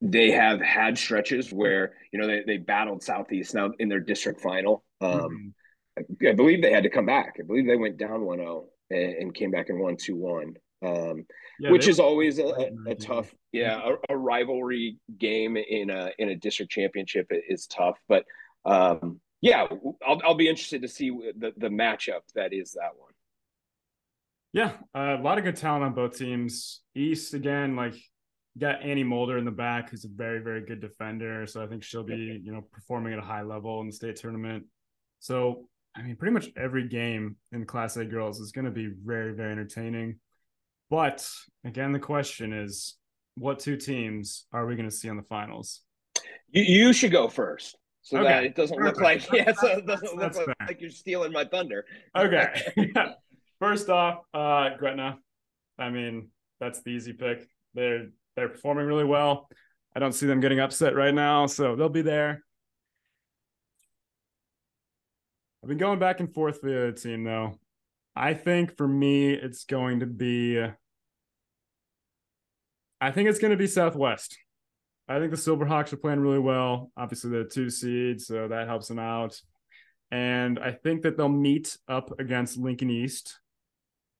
they 0.00 0.30
have 0.30 0.60
had 0.60 0.96
stretches 0.96 1.52
where 1.52 1.94
you 2.12 2.18
know 2.18 2.26
they, 2.26 2.42
they 2.46 2.56
battled 2.58 3.02
Southeast 3.02 3.54
now 3.54 3.72
in 3.78 3.88
their 3.88 4.00
district 4.00 4.40
final. 4.40 4.84
Um, 5.00 5.54
mm-hmm. 5.98 6.26
I, 6.26 6.30
I, 6.30 6.32
believe 6.34 6.62
they 6.62 6.72
had 6.72 6.84
to 6.84 6.90
come 6.90 7.06
back. 7.06 7.36
I 7.38 7.42
believe 7.42 7.66
they 7.66 7.76
went 7.76 7.96
down 7.96 8.20
1-0 8.20 8.64
and, 8.90 9.14
and 9.14 9.34
came 9.34 9.50
back 9.50 9.68
and 9.68 9.78
won 9.78 9.96
2-1. 9.96 10.54
Um, 10.84 11.24
yeah, 11.58 11.70
which 11.70 11.88
is 11.88 12.00
always 12.00 12.38
a, 12.38 12.46
a, 12.46 12.70
a 12.88 12.94
tough, 12.94 13.32
yeah, 13.52 13.80
a, 13.82 14.12
a, 14.12 14.16
rivalry 14.16 14.98
game 15.18 15.56
in 15.56 15.88
a 15.88 16.10
in 16.18 16.28
a 16.28 16.36
district 16.36 16.72
championship 16.72 17.26
is 17.30 17.66
tough. 17.66 17.96
But 18.08 18.24
um, 18.66 19.20
yeah, 19.40 19.66
I'll 20.06 20.20
I'll 20.24 20.34
be 20.34 20.48
interested 20.48 20.82
to 20.82 20.88
see 20.88 21.10
the 21.10 21.52
the 21.56 21.68
matchup 21.68 22.20
that 22.34 22.52
is 22.52 22.72
that 22.72 22.90
one. 22.98 23.13
Yeah, 24.54 24.70
uh, 24.94 25.16
a 25.18 25.20
lot 25.20 25.36
of 25.36 25.42
good 25.42 25.56
talent 25.56 25.82
on 25.82 25.94
both 25.94 26.16
teams. 26.16 26.80
East 26.94 27.34
again, 27.34 27.74
like 27.74 27.96
got 28.56 28.82
Annie 28.84 29.02
Mulder 29.02 29.36
in 29.36 29.44
the 29.44 29.50
back, 29.50 29.90
who's 29.90 30.04
a 30.04 30.08
very 30.08 30.38
very 30.38 30.64
good 30.64 30.80
defender. 30.80 31.44
So 31.44 31.60
I 31.60 31.66
think 31.66 31.82
she'll 31.82 32.04
be 32.04 32.40
you 32.42 32.52
know 32.52 32.62
performing 32.72 33.12
at 33.12 33.18
a 33.18 33.22
high 33.22 33.42
level 33.42 33.80
in 33.80 33.88
the 33.88 33.92
state 33.92 34.14
tournament. 34.14 34.66
So 35.18 35.68
I 35.96 36.02
mean, 36.02 36.14
pretty 36.14 36.32
much 36.32 36.50
every 36.56 36.86
game 36.86 37.34
in 37.50 37.66
Class 37.66 37.96
A 37.96 38.04
girls 38.04 38.38
is 38.38 38.52
going 38.52 38.64
to 38.66 38.70
be 38.70 38.86
very 39.04 39.34
very 39.34 39.50
entertaining. 39.50 40.20
But 40.88 41.28
again, 41.64 41.90
the 41.90 41.98
question 41.98 42.52
is, 42.52 42.94
what 43.34 43.58
two 43.58 43.76
teams 43.76 44.46
are 44.52 44.66
we 44.66 44.76
going 44.76 44.88
to 44.88 44.94
see 44.94 45.08
on 45.08 45.16
the 45.16 45.24
finals? 45.24 45.80
You, 46.50 46.62
you 46.62 46.92
should 46.92 47.10
go 47.10 47.26
first. 47.26 47.76
so 48.02 48.18
okay. 48.18 48.28
that 48.28 48.44
it 48.44 48.54
doesn't 48.54 48.76
Perfect. 48.76 48.98
look 48.98 49.02
like 49.02 49.32
yeah, 49.32 49.52
so 49.52 49.66
it 49.66 49.84
doesn't 49.84 50.16
look 50.16 50.36
like, 50.36 50.56
like, 50.60 50.80
you're 50.80 50.90
stealing 50.90 51.32
my 51.32 51.44
thunder. 51.44 51.84
Okay. 52.16 52.62
First 53.64 53.88
off, 53.88 54.18
uh 54.34 54.76
Gretna. 54.76 55.16
I 55.78 55.88
mean, 55.88 56.28
that's 56.60 56.82
the 56.82 56.90
easy 56.90 57.14
pick. 57.14 57.48
They're 57.72 58.08
they're 58.36 58.50
performing 58.50 58.84
really 58.84 59.06
well. 59.06 59.48
I 59.96 60.00
don't 60.00 60.12
see 60.12 60.26
them 60.26 60.40
getting 60.40 60.60
upset 60.60 60.94
right 60.94 61.14
now, 61.14 61.46
so 61.46 61.74
they'll 61.74 61.88
be 61.88 62.02
there. 62.02 62.44
I've 65.62 65.70
been 65.70 65.78
going 65.78 65.98
back 65.98 66.20
and 66.20 66.30
forth 66.30 66.58
with 66.62 66.92
the 66.94 67.08
team 67.08 67.24
though. 67.24 67.58
I 68.14 68.34
think 68.34 68.76
for 68.76 68.86
me, 68.86 69.32
it's 69.32 69.64
going 69.64 70.00
to 70.00 70.06
be. 70.06 70.62
I 73.00 73.10
think 73.12 73.30
it's 73.30 73.38
going 73.38 73.52
to 73.52 73.56
be 73.56 73.66
Southwest. 73.66 74.36
I 75.08 75.18
think 75.18 75.30
the 75.30 75.38
Silverhawks 75.38 75.90
are 75.94 75.96
playing 75.96 76.20
really 76.20 76.38
well. 76.38 76.92
Obviously, 76.98 77.30
they're 77.30 77.44
two 77.44 77.70
seeds, 77.70 78.26
so 78.26 78.46
that 78.46 78.68
helps 78.68 78.88
them 78.88 78.98
out. 78.98 79.40
And 80.10 80.58
I 80.58 80.72
think 80.72 81.00
that 81.04 81.16
they'll 81.16 81.30
meet 81.30 81.78
up 81.88 82.20
against 82.20 82.58
Lincoln 82.58 82.90
East 82.90 83.40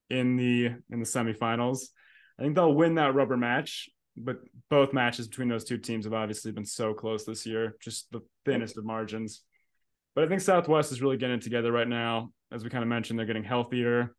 in 0.09 0.35
the 0.35 0.65
in 0.65 0.99
the 0.99 1.05
semifinals. 1.05 1.87
I 2.39 2.43
think 2.43 2.55
they'll 2.55 2.73
win 2.73 2.95
that 2.95 3.15
rubber 3.15 3.37
match, 3.37 3.89
but 4.17 4.37
both 4.69 4.93
matches 4.93 5.27
between 5.27 5.47
those 5.47 5.63
two 5.63 5.77
teams 5.77 6.05
have 6.05 6.13
obviously 6.13 6.51
been 6.51 6.65
so 6.65 6.93
close 6.93 7.25
this 7.25 7.45
year, 7.45 7.75
just 7.81 8.11
the 8.11 8.21
thinnest 8.45 8.77
of 8.77 8.85
margins. 8.85 9.41
But 10.15 10.23
I 10.23 10.27
think 10.27 10.41
Southwest 10.41 10.91
is 10.91 11.01
really 11.01 11.17
getting 11.17 11.39
together 11.39 11.71
right 11.71 11.87
now. 11.87 12.31
As 12.51 12.63
we 12.63 12.69
kind 12.69 12.83
of 12.83 12.87
mentioned, 12.87 13.19
they're 13.19 13.25
getting 13.25 13.43
healthier. 13.43 14.15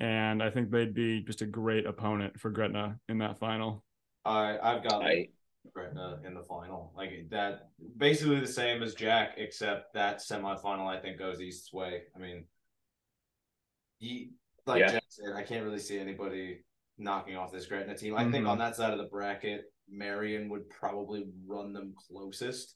And 0.00 0.42
I 0.42 0.50
think 0.50 0.70
they'd 0.70 0.94
be 0.94 1.22
just 1.22 1.42
a 1.42 1.46
great 1.46 1.86
opponent 1.86 2.38
for 2.38 2.50
Gretna 2.50 2.98
in 3.08 3.18
that 3.18 3.38
final. 3.38 3.84
I 4.24 4.58
I've 4.62 4.82
got 4.82 5.02
I, 5.02 5.28
Gretna 5.72 6.20
in 6.26 6.34
the 6.34 6.42
final. 6.42 6.92
Like 6.96 7.28
that 7.30 7.70
basically 7.96 8.40
the 8.40 8.46
same 8.46 8.82
as 8.82 8.94
Jack, 8.94 9.34
except 9.38 9.94
that 9.94 10.18
semifinal 10.18 10.86
I 10.86 11.00
think 11.00 11.18
goes 11.18 11.40
East's 11.40 11.72
way. 11.72 12.02
I 12.14 12.18
mean 12.18 12.44
he 13.98 14.32
like 14.66 14.80
yeah. 14.80 14.92
Jack 14.92 15.04
said, 15.08 15.32
I 15.34 15.42
can't 15.42 15.64
really 15.64 15.78
see 15.78 15.98
anybody 15.98 16.60
knocking 16.98 17.36
off 17.36 17.52
this 17.52 17.66
Gretna 17.66 17.96
team. 17.96 18.14
I 18.14 18.22
mm-hmm. 18.22 18.32
think 18.32 18.46
on 18.46 18.58
that 18.58 18.76
side 18.76 18.92
of 18.92 18.98
the 18.98 19.04
bracket, 19.04 19.64
Marian 19.88 20.48
would 20.48 20.68
probably 20.68 21.26
run 21.46 21.72
them 21.72 21.94
closest. 22.08 22.74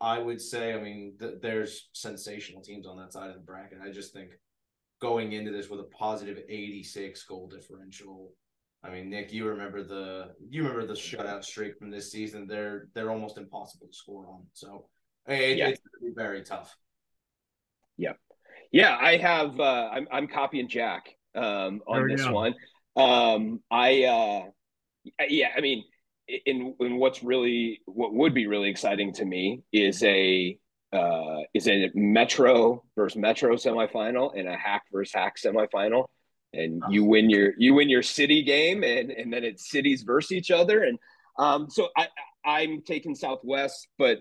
I 0.00 0.18
would 0.18 0.40
say, 0.40 0.74
I 0.74 0.80
mean, 0.80 1.14
th- 1.18 1.40
there's 1.42 1.88
sensational 1.92 2.62
teams 2.62 2.86
on 2.86 2.96
that 2.98 3.12
side 3.12 3.30
of 3.30 3.34
the 3.34 3.42
bracket. 3.42 3.78
I 3.84 3.90
just 3.90 4.12
think 4.12 4.30
going 5.00 5.32
into 5.32 5.50
this 5.50 5.68
with 5.68 5.80
a 5.80 5.84
positive 5.84 6.38
86 6.48 7.22
goal 7.24 7.48
differential. 7.48 8.32
I 8.82 8.90
mean, 8.90 9.10
Nick, 9.10 9.32
you 9.32 9.46
remember 9.46 9.82
the 9.82 10.34
you 10.48 10.62
remember 10.62 10.86
the 10.86 10.94
shutout 10.94 11.44
streak 11.44 11.76
from 11.78 11.90
this 11.90 12.12
season. 12.12 12.46
They're 12.46 12.88
they're 12.94 13.10
almost 13.10 13.38
impossible 13.38 13.88
to 13.88 13.92
score 13.92 14.28
on. 14.28 14.44
So 14.52 14.88
it, 15.26 15.58
yeah. 15.58 15.68
it's 15.68 15.80
going 15.80 16.00
to 16.00 16.14
be 16.14 16.14
very 16.14 16.44
tough. 16.44 16.76
Yeah, 17.96 18.12
yeah. 18.72 18.96
I 19.00 19.16
have. 19.16 19.58
Uh, 19.58 19.88
I'm 19.92 20.08
I'm 20.10 20.28
copying 20.28 20.68
Jack 20.68 21.08
um, 21.34 21.80
on 21.86 22.08
this 22.08 22.26
one. 22.28 22.54
Um, 22.96 23.60
I 23.70 24.04
uh, 24.04 24.42
yeah. 25.28 25.48
I 25.56 25.60
mean, 25.60 25.84
in 26.28 26.74
in 26.80 26.96
what's 26.96 27.22
really 27.22 27.80
what 27.86 28.12
would 28.12 28.34
be 28.34 28.46
really 28.46 28.68
exciting 28.68 29.12
to 29.14 29.24
me 29.24 29.62
is 29.72 30.02
a 30.02 30.58
uh, 30.92 31.38
is 31.54 31.68
a 31.68 31.90
Metro 31.94 32.82
versus 32.96 33.16
Metro 33.16 33.54
semifinal 33.56 34.38
and 34.38 34.48
a 34.48 34.56
HAC 34.56 34.82
versus 34.92 35.14
HAC 35.14 35.36
semifinal, 35.36 36.06
and 36.52 36.82
you 36.90 37.04
win 37.04 37.30
your 37.30 37.52
you 37.58 37.74
win 37.74 37.88
your 37.88 38.02
city 38.02 38.42
game, 38.42 38.82
and 38.82 39.10
and 39.10 39.32
then 39.32 39.44
it's 39.44 39.70
cities 39.70 40.02
versus 40.02 40.32
each 40.32 40.50
other, 40.50 40.82
and 40.82 40.98
um, 41.38 41.68
so 41.70 41.88
I 41.96 42.08
I'm 42.44 42.82
taking 42.82 43.14
Southwest, 43.14 43.88
but 43.98 44.18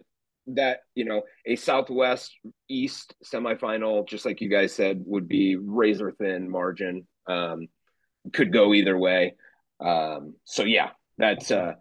that 0.47 0.79
you 0.95 1.05
know 1.05 1.23
a 1.45 1.55
Southwest 1.55 2.33
East 2.69 3.15
semifinal, 3.23 4.07
just 4.07 4.25
like 4.25 4.41
you 4.41 4.49
guys 4.49 4.73
said, 4.73 5.01
would 5.05 5.27
be 5.27 5.55
razor 5.55 6.11
thin 6.11 6.49
margin, 6.49 7.07
um, 7.27 7.67
could 8.33 8.53
go 8.53 8.73
either 8.73 8.97
way. 8.97 9.35
Um, 9.79 10.35
so 10.45 10.63
yeah, 10.63 10.89
that's 11.17 11.51
uh 11.51 11.73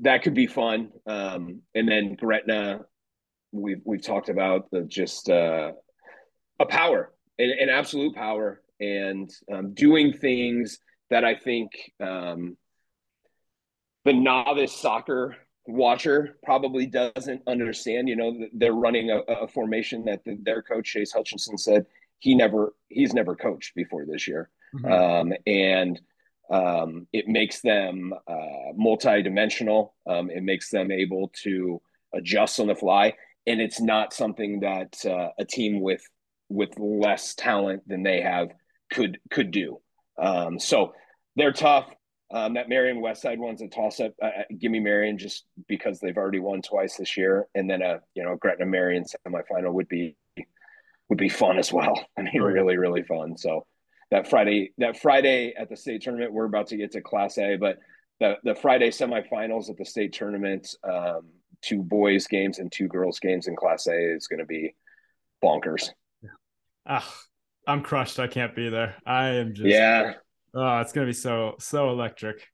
that 0.00 0.22
could 0.22 0.34
be 0.34 0.46
fun. 0.46 0.90
Um, 1.06 1.62
and 1.74 1.88
then 1.88 2.14
Gretna, 2.14 2.80
we've 3.52 3.82
we've 3.84 4.04
talked 4.04 4.28
about 4.28 4.70
the 4.70 4.82
just 4.82 5.28
uh, 5.28 5.72
a 6.58 6.66
power, 6.66 7.12
an, 7.38 7.52
an 7.60 7.68
absolute 7.68 8.14
power, 8.14 8.62
and 8.80 9.30
um, 9.52 9.74
doing 9.74 10.12
things 10.12 10.78
that 11.10 11.24
I 11.24 11.34
think 11.34 11.70
um, 12.00 12.56
the 14.04 14.12
novice 14.12 14.72
soccer 14.72 15.36
watcher 15.72 16.38
probably 16.44 16.86
doesn't 16.86 17.42
understand. 17.46 18.08
You 18.08 18.16
know, 18.16 18.46
they're 18.52 18.72
running 18.72 19.10
a, 19.10 19.18
a 19.18 19.48
formation 19.48 20.04
that 20.06 20.24
the, 20.24 20.38
their 20.42 20.62
coach 20.62 20.86
Chase 20.86 21.12
Hutchinson 21.12 21.58
said 21.58 21.86
he 22.18 22.34
never 22.34 22.74
he's 22.88 23.14
never 23.14 23.34
coached 23.34 23.74
before 23.74 24.04
this 24.06 24.28
year, 24.28 24.50
mm-hmm. 24.74 24.92
um, 24.92 25.32
and 25.46 26.00
um, 26.50 27.06
it 27.12 27.28
makes 27.28 27.60
them 27.60 28.12
uh, 28.26 28.72
multi-dimensional. 28.74 29.94
Um, 30.06 30.30
it 30.30 30.42
makes 30.42 30.70
them 30.70 30.90
able 30.90 31.32
to 31.42 31.80
adjust 32.14 32.60
on 32.60 32.66
the 32.66 32.74
fly, 32.74 33.14
and 33.46 33.60
it's 33.60 33.80
not 33.80 34.12
something 34.12 34.60
that 34.60 35.04
uh, 35.06 35.30
a 35.38 35.44
team 35.44 35.80
with 35.80 36.02
with 36.48 36.70
less 36.78 37.34
talent 37.34 37.86
than 37.88 38.02
they 38.02 38.20
have 38.20 38.50
could 38.92 39.18
could 39.30 39.50
do. 39.50 39.80
Um, 40.18 40.58
so 40.58 40.92
they're 41.36 41.52
tough. 41.52 41.88
Um, 42.32 42.54
that 42.54 42.68
Marian 42.68 43.02
Westside 43.02 43.38
one's 43.38 43.60
a 43.60 43.68
toss 43.68 43.98
up. 43.98 44.12
Uh, 44.22 44.26
uh, 44.26 44.42
give 44.56 44.70
me 44.70 44.78
Marian 44.78 45.18
just 45.18 45.46
because 45.66 45.98
they've 45.98 46.16
already 46.16 46.38
won 46.38 46.62
twice 46.62 46.96
this 46.96 47.16
year, 47.16 47.48
and 47.54 47.68
then 47.68 47.82
a 47.82 48.00
you 48.14 48.22
know 48.22 48.36
Gretna 48.36 48.66
Marian 48.66 49.04
semifinal 49.04 49.72
would 49.72 49.88
be 49.88 50.16
would 51.08 51.18
be 51.18 51.28
fun 51.28 51.58
as 51.58 51.72
well. 51.72 52.06
I 52.18 52.22
mean, 52.22 52.40
really 52.40 52.76
really 52.76 53.02
fun. 53.02 53.36
So 53.36 53.66
that 54.10 54.28
Friday 54.28 54.72
that 54.78 55.00
Friday 55.00 55.54
at 55.56 55.68
the 55.68 55.76
state 55.76 56.02
tournament. 56.02 56.32
We're 56.32 56.44
about 56.44 56.68
to 56.68 56.76
get 56.76 56.92
to 56.92 57.00
Class 57.00 57.38
A, 57.38 57.56
but 57.56 57.78
the 58.20 58.36
the 58.44 58.54
Friday 58.54 58.90
semifinals 58.90 59.70
at 59.70 59.76
the 59.76 59.84
state 59.84 60.12
tournament, 60.12 60.74
um, 60.84 61.28
two 61.62 61.82
boys 61.82 62.26
games 62.26 62.58
and 62.58 62.70
two 62.70 62.88
girls 62.88 63.18
games 63.18 63.48
in 63.48 63.56
Class 63.56 63.86
A 63.86 64.14
is 64.14 64.26
going 64.26 64.40
to 64.40 64.46
be 64.46 64.74
bonkers. 65.42 65.90
Ah, 66.86 67.08
I'm 67.66 67.82
crushed. 67.82 68.18
I 68.18 68.26
can't 68.26 68.54
be 68.54 68.68
there. 68.68 68.96
I 69.04 69.28
am 69.30 69.54
just 69.54 69.68
yeah. 69.68 70.14
Oh, 70.54 70.80
it's 70.80 70.92
gonna 70.92 71.06
be 71.06 71.12
so 71.12 71.54
so 71.58 71.90
electric. 71.90 72.46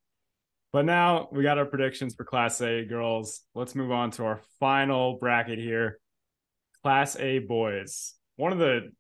But 0.73 0.85
now 0.85 1.29
we 1.33 1.43
got 1.43 1.59
our 1.59 1.65
predictions 1.65 2.15
for 2.15 2.25
Class 2.25 2.61
A 2.61 2.85
girls. 2.85 3.43
Let's 3.55 3.75
move 3.75 3.91
on 3.91 4.11
to 4.13 4.25
our 4.25 4.41
final 4.61 5.17
bracket 5.19 5.59
here. 5.59 5.99
Class 6.83 7.17
A 7.19 7.39
boys. 7.39 8.15
One 8.37 8.53
of 8.53 8.59
the 8.59 8.91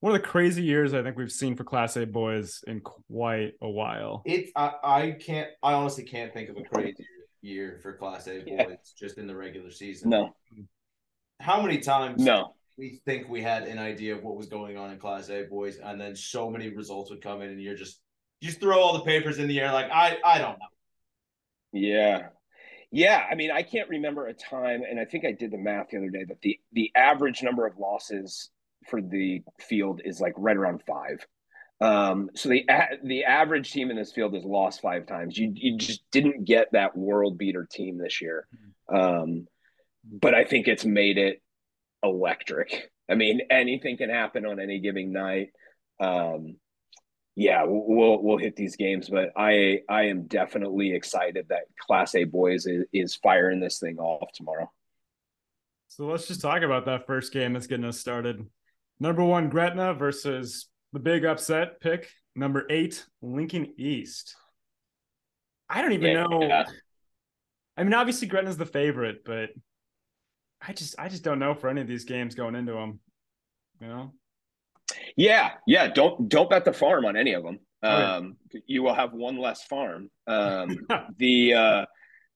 one 0.00 0.14
of 0.14 0.20
the 0.20 0.28
crazy 0.28 0.62
years 0.62 0.92
I 0.92 1.02
think 1.02 1.16
we've 1.16 1.32
seen 1.32 1.56
for 1.56 1.64
Class 1.64 1.96
A 1.96 2.04
boys 2.04 2.62
in 2.66 2.80
quite 2.80 3.52
a 3.62 3.70
while. 3.70 4.22
It 4.26 4.50
I, 4.54 4.72
I 4.84 5.10
can't 5.12 5.48
I 5.62 5.72
honestly 5.72 6.04
can't 6.04 6.32
think 6.32 6.50
of 6.50 6.56
a 6.58 6.62
crazy 6.64 7.06
year 7.40 7.78
for 7.82 7.94
Class 7.94 8.28
A 8.28 8.40
boys 8.40 8.44
yeah. 8.46 8.66
just 8.98 9.16
in 9.16 9.26
the 9.26 9.34
regular 9.34 9.70
season. 9.70 10.10
No. 10.10 10.36
How 11.40 11.62
many 11.62 11.78
times 11.78 12.22
no 12.22 12.54
we 12.76 13.00
think 13.04 13.28
we 13.28 13.40
had 13.40 13.64
an 13.64 13.78
idea 13.78 14.14
of 14.14 14.22
what 14.22 14.36
was 14.36 14.48
going 14.48 14.76
on 14.76 14.90
in 14.90 14.98
Class 14.98 15.30
A 15.30 15.44
boys, 15.44 15.78
and 15.78 16.00
then 16.00 16.16
so 16.16 16.50
many 16.50 16.68
results 16.68 17.10
would 17.10 17.22
come 17.22 17.40
in, 17.40 17.48
and 17.48 17.60
you're 17.60 17.76
just 17.76 18.00
you 18.00 18.01
just 18.42 18.60
throw 18.60 18.80
all 18.80 18.92
the 18.94 19.04
papers 19.04 19.38
in 19.38 19.48
the 19.48 19.60
air 19.60 19.72
like 19.72 19.90
I 19.90 20.18
I 20.24 20.38
don't 20.38 20.58
know. 20.58 20.66
Yeah. 21.72 22.28
Yeah, 22.94 23.24
I 23.30 23.36
mean, 23.36 23.50
I 23.50 23.62
can't 23.62 23.88
remember 23.88 24.26
a 24.26 24.34
time, 24.34 24.82
and 24.82 25.00
I 25.00 25.06
think 25.06 25.24
I 25.24 25.32
did 25.32 25.50
the 25.50 25.56
math 25.56 25.88
the 25.90 25.96
other 25.96 26.10
day 26.10 26.24
that 26.24 26.42
the 26.42 26.60
the 26.72 26.90
average 26.94 27.42
number 27.42 27.66
of 27.66 27.78
losses 27.78 28.50
for 28.86 29.00
the 29.00 29.42
field 29.60 30.02
is 30.04 30.20
like 30.20 30.34
right 30.36 30.56
around 30.56 30.82
five. 30.86 31.26
Um, 31.80 32.28
so 32.34 32.50
the 32.50 32.66
the 33.02 33.24
average 33.24 33.72
team 33.72 33.90
in 33.90 33.96
this 33.96 34.12
field 34.12 34.34
has 34.34 34.44
lost 34.44 34.82
five 34.82 35.06
times. 35.06 35.38
You 35.38 35.52
you 35.54 35.78
just 35.78 36.02
didn't 36.12 36.44
get 36.44 36.68
that 36.72 36.94
world 36.94 37.38
beater 37.38 37.66
team 37.70 37.96
this 37.96 38.20
year, 38.20 38.46
um, 38.94 39.46
but 40.04 40.34
I 40.34 40.44
think 40.44 40.68
it's 40.68 40.84
made 40.84 41.16
it 41.16 41.40
electric. 42.02 42.90
I 43.08 43.14
mean, 43.14 43.40
anything 43.50 43.96
can 43.96 44.10
happen 44.10 44.44
on 44.44 44.60
any 44.60 44.80
given 44.80 45.12
night. 45.12 45.48
Um, 45.98 46.56
yeah, 47.34 47.64
we'll 47.66 48.22
we'll 48.22 48.36
hit 48.36 48.56
these 48.56 48.76
games, 48.76 49.08
but 49.08 49.30
I 49.36 49.80
I 49.88 50.04
am 50.04 50.26
definitely 50.26 50.94
excited 50.94 51.46
that 51.48 51.62
Class 51.78 52.14
A 52.14 52.24
boys 52.24 52.66
is, 52.66 52.84
is 52.92 53.16
firing 53.16 53.60
this 53.60 53.78
thing 53.78 53.98
off 53.98 54.32
tomorrow. 54.34 54.70
So 55.88 56.06
let's 56.06 56.28
just 56.28 56.40
talk 56.40 56.62
about 56.62 56.86
that 56.86 57.06
first 57.06 57.32
game 57.32 57.52
that's 57.52 57.66
getting 57.66 57.84
us 57.84 57.98
started. 57.98 58.46
Number 59.00 59.24
one, 59.24 59.48
Gretna 59.48 59.94
versus 59.94 60.68
the 60.92 61.00
big 61.00 61.24
upset 61.24 61.80
pick. 61.80 62.10
Number 62.34 62.66
eight, 62.70 63.04
Lincoln 63.20 63.74
East. 63.78 64.36
I 65.68 65.80
don't 65.80 65.92
even 65.92 66.12
yeah, 66.12 66.22
know. 66.24 66.42
Yeah. 66.42 66.64
I 67.76 67.84
mean, 67.84 67.94
obviously 67.94 68.28
Gretna's 68.28 68.58
the 68.58 68.66
favorite, 68.66 69.24
but 69.24 69.50
I 70.66 70.74
just 70.74 70.96
I 70.98 71.08
just 71.08 71.24
don't 71.24 71.38
know 71.38 71.54
for 71.54 71.68
any 71.68 71.80
of 71.80 71.88
these 71.88 72.04
games 72.04 72.34
going 72.34 72.54
into 72.54 72.72
them. 72.72 73.00
You 73.80 73.88
know. 73.88 74.12
Yeah, 75.16 75.50
yeah. 75.66 75.88
Don't 75.88 76.28
don't 76.28 76.50
bet 76.50 76.64
the 76.64 76.72
farm 76.72 77.04
on 77.04 77.16
any 77.16 77.32
of 77.32 77.42
them. 77.42 77.60
Um, 77.82 78.36
You 78.66 78.82
will 78.82 78.94
have 78.94 79.12
one 79.12 79.38
less 79.38 79.62
farm. 79.64 80.10
Um, 80.26 80.86
the 81.18 81.54
uh, 81.54 81.84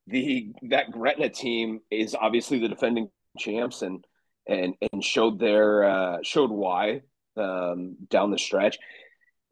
the 0.07 0.53
that 0.71 0.91
Gretna 0.91 1.29
team 1.29 1.81
is 1.91 2.15
obviously 2.15 2.59
the 2.59 2.69
defending 2.69 3.09
champs, 3.39 3.83
and 3.83 4.05
and 4.47 4.75
and 4.93 5.03
showed 5.03 5.39
their 5.39 5.85
uh, 5.85 6.17
showed 6.23 6.51
why 6.51 7.03
um, 7.37 7.97
down 8.09 8.31
the 8.31 8.39
stretch. 8.39 8.79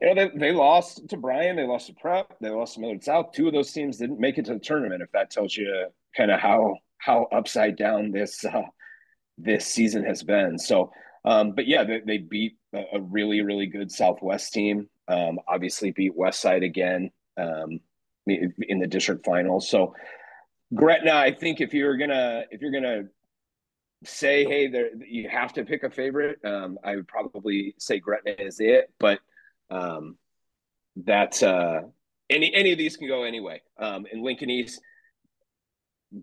You 0.01 0.14
know, 0.14 0.28
they, 0.32 0.38
they 0.38 0.53
lost 0.53 1.09
to 1.11 1.16
Bryan, 1.16 1.57
they 1.57 1.66
lost 1.66 1.86
to 1.86 1.95
Prep, 1.95 2.34
they 2.40 2.51
lost 2.51 2.74
to 2.74 2.80
Millard 2.80 3.05
South. 3.05 3.32
Two 3.32 3.47
of 3.47 3.55
those 3.55 3.70
teams 3.72 3.99
didn't 3.99 4.18
make 4.18 4.38
it 4.38 4.47
to 4.47 4.55
the 4.55 4.59
tournament. 4.59 5.03
If 5.03 5.12
that 5.12 5.30
tells 5.30 5.57
you 5.57 5.86
kind 6.16 6.30
of 6.30 6.40
how 6.40 6.76
how 6.99 7.26
upside 7.32 7.76
down 7.76 8.11
this 8.11 8.45
uh, 8.45 8.62
this 9.38 9.66
season 9.66 10.05
has 10.05 10.22
been. 10.22 10.59
So, 10.59 10.90
um, 11.25 11.53
but 11.53 11.66
yeah, 11.66 11.85
they, 11.85 12.01
they 12.01 12.18
beat 12.18 12.57
a, 12.72 13.01
really 13.01 13.41
really 13.41 13.66
good 13.66 13.91
Southwest 13.91 14.53
team. 14.53 14.89
Um, 15.09 15.39
obviously, 15.49 15.91
beat 15.91 16.16
Westside 16.16 16.64
again 16.64 17.11
um, 17.37 17.81
in 18.27 18.79
the 18.79 18.87
district 18.87 19.25
finals. 19.25 19.68
So, 19.68 19.95
Gretna, 20.75 21.12
I 21.12 21.33
think 21.33 21.61
if 21.61 21.72
you're 21.75 21.97
gonna 21.97 22.45
if 22.51 22.61
you're 22.61 22.72
gonna 22.72 23.05
say, 24.05 24.45
hey, 24.45 24.68
there 24.68 24.91
you 25.07 25.29
have 25.29 25.53
to 25.55 25.64
pick 25.64 25.83
a 25.83 25.91
favorite. 25.91 26.45
Um, 26.45 26.79
I 26.85 26.97
would 26.97 27.09
probably 27.09 27.75
say 27.79 27.99
Gretna 27.99 28.35
is 28.39 28.61
it, 28.61 28.93
but 28.99 29.20
um, 29.70 30.16
that's 30.97 31.43
uh, 31.43 31.83
any 32.31 32.55
any 32.55 32.72
of 32.72 32.79
these 32.79 32.97
can 32.97 33.09
go 33.09 33.25
anyway. 33.25 33.62
Um, 33.79 34.07
and 34.12 34.22
Lincoln 34.22 34.51
East 34.51 34.81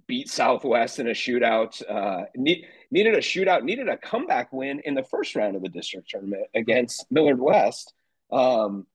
beat 0.08 0.30
Southwest 0.30 1.00
in 1.00 1.08
a 1.08 1.12
shootout. 1.12 1.82
Uh, 1.90 2.26
need, 2.36 2.66
needed 2.90 3.16
a 3.16 3.20
shootout, 3.20 3.64
needed 3.64 3.90
a 3.90 3.98
comeback 3.98 4.52
win 4.52 4.82
in 4.86 4.94
the 4.94 5.04
first 5.04 5.36
round 5.36 5.56
of 5.56 5.62
the 5.62 5.70
district 5.70 6.10
tournament 6.10 6.44
against 6.54 7.06
Millard 7.12 7.40
West, 7.40 7.94
um, 8.32 8.86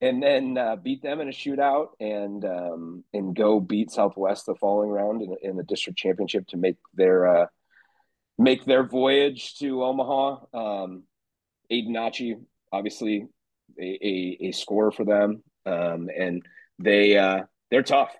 and 0.00 0.22
then 0.22 0.58
uh, 0.58 0.76
beat 0.76 1.02
them 1.02 1.20
in 1.20 1.28
a 1.28 1.32
shootout 1.32 1.88
and 2.00 2.44
um, 2.44 3.04
and 3.12 3.34
go 3.34 3.60
beat 3.60 3.90
Southwest 3.90 4.46
the 4.46 4.54
following 4.54 4.90
round 4.90 5.22
in, 5.22 5.36
in 5.42 5.56
the 5.56 5.64
district 5.64 5.98
championship 5.98 6.46
to 6.48 6.56
make 6.56 6.76
their 6.94 7.26
uh, 7.26 7.46
make 8.38 8.64
their 8.64 8.84
voyage 8.84 9.56
to 9.58 9.84
Omaha. 9.84 10.44
Um, 10.52 11.04
Aiden 11.72 11.90
Nachi, 11.90 12.40
obviously 12.72 13.26
a, 13.80 13.82
a, 13.82 14.38
a 14.48 14.52
score 14.52 14.90
for 14.90 15.04
them, 15.04 15.42
um, 15.66 16.10
and 16.16 16.42
they 16.78 17.16
uh, 17.16 17.42
they're 17.70 17.82
tough. 17.82 18.14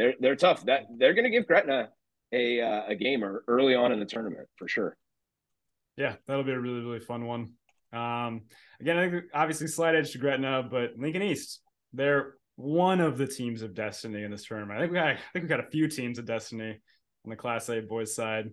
They're 0.00 0.14
they're 0.20 0.36
tough. 0.36 0.64
That 0.66 0.86
they're 0.96 1.14
going 1.14 1.24
to 1.24 1.30
give 1.30 1.46
Gretna 1.46 1.90
a 2.32 2.60
uh, 2.60 2.82
a 2.88 2.94
gamer 2.94 3.44
early 3.48 3.74
on 3.74 3.92
in 3.92 4.00
the 4.00 4.06
tournament 4.06 4.48
for 4.56 4.68
sure. 4.68 4.96
Yeah, 5.96 6.14
that'll 6.26 6.44
be 6.44 6.52
a 6.52 6.58
really 6.58 6.80
really 6.80 7.00
fun 7.00 7.26
one. 7.26 7.52
Um, 7.92 8.42
again, 8.80 8.98
I 8.98 9.10
think 9.10 9.24
obviously 9.34 9.66
slight 9.66 9.94
edge 9.94 10.12
to 10.12 10.18
Gretna, 10.18 10.62
but 10.62 10.92
Lincoln 10.96 11.22
East, 11.22 11.60
they're 11.92 12.34
one 12.56 13.00
of 13.00 13.18
the 13.18 13.26
teams 13.26 13.62
of 13.62 13.74
destiny 13.74 14.22
in 14.22 14.30
this 14.30 14.44
tournament. 14.44 14.78
I 14.78 14.82
think 14.82 14.92
we 14.92 14.98
got 14.98 15.08
I 15.08 15.18
think 15.32 15.42
we 15.44 15.48
got 15.48 15.60
a 15.60 15.70
few 15.70 15.88
teams 15.88 16.18
of 16.18 16.24
destiny 16.24 16.80
on 17.24 17.30
the 17.30 17.36
Class 17.36 17.68
A 17.68 17.80
boys 17.80 18.14
side 18.14 18.50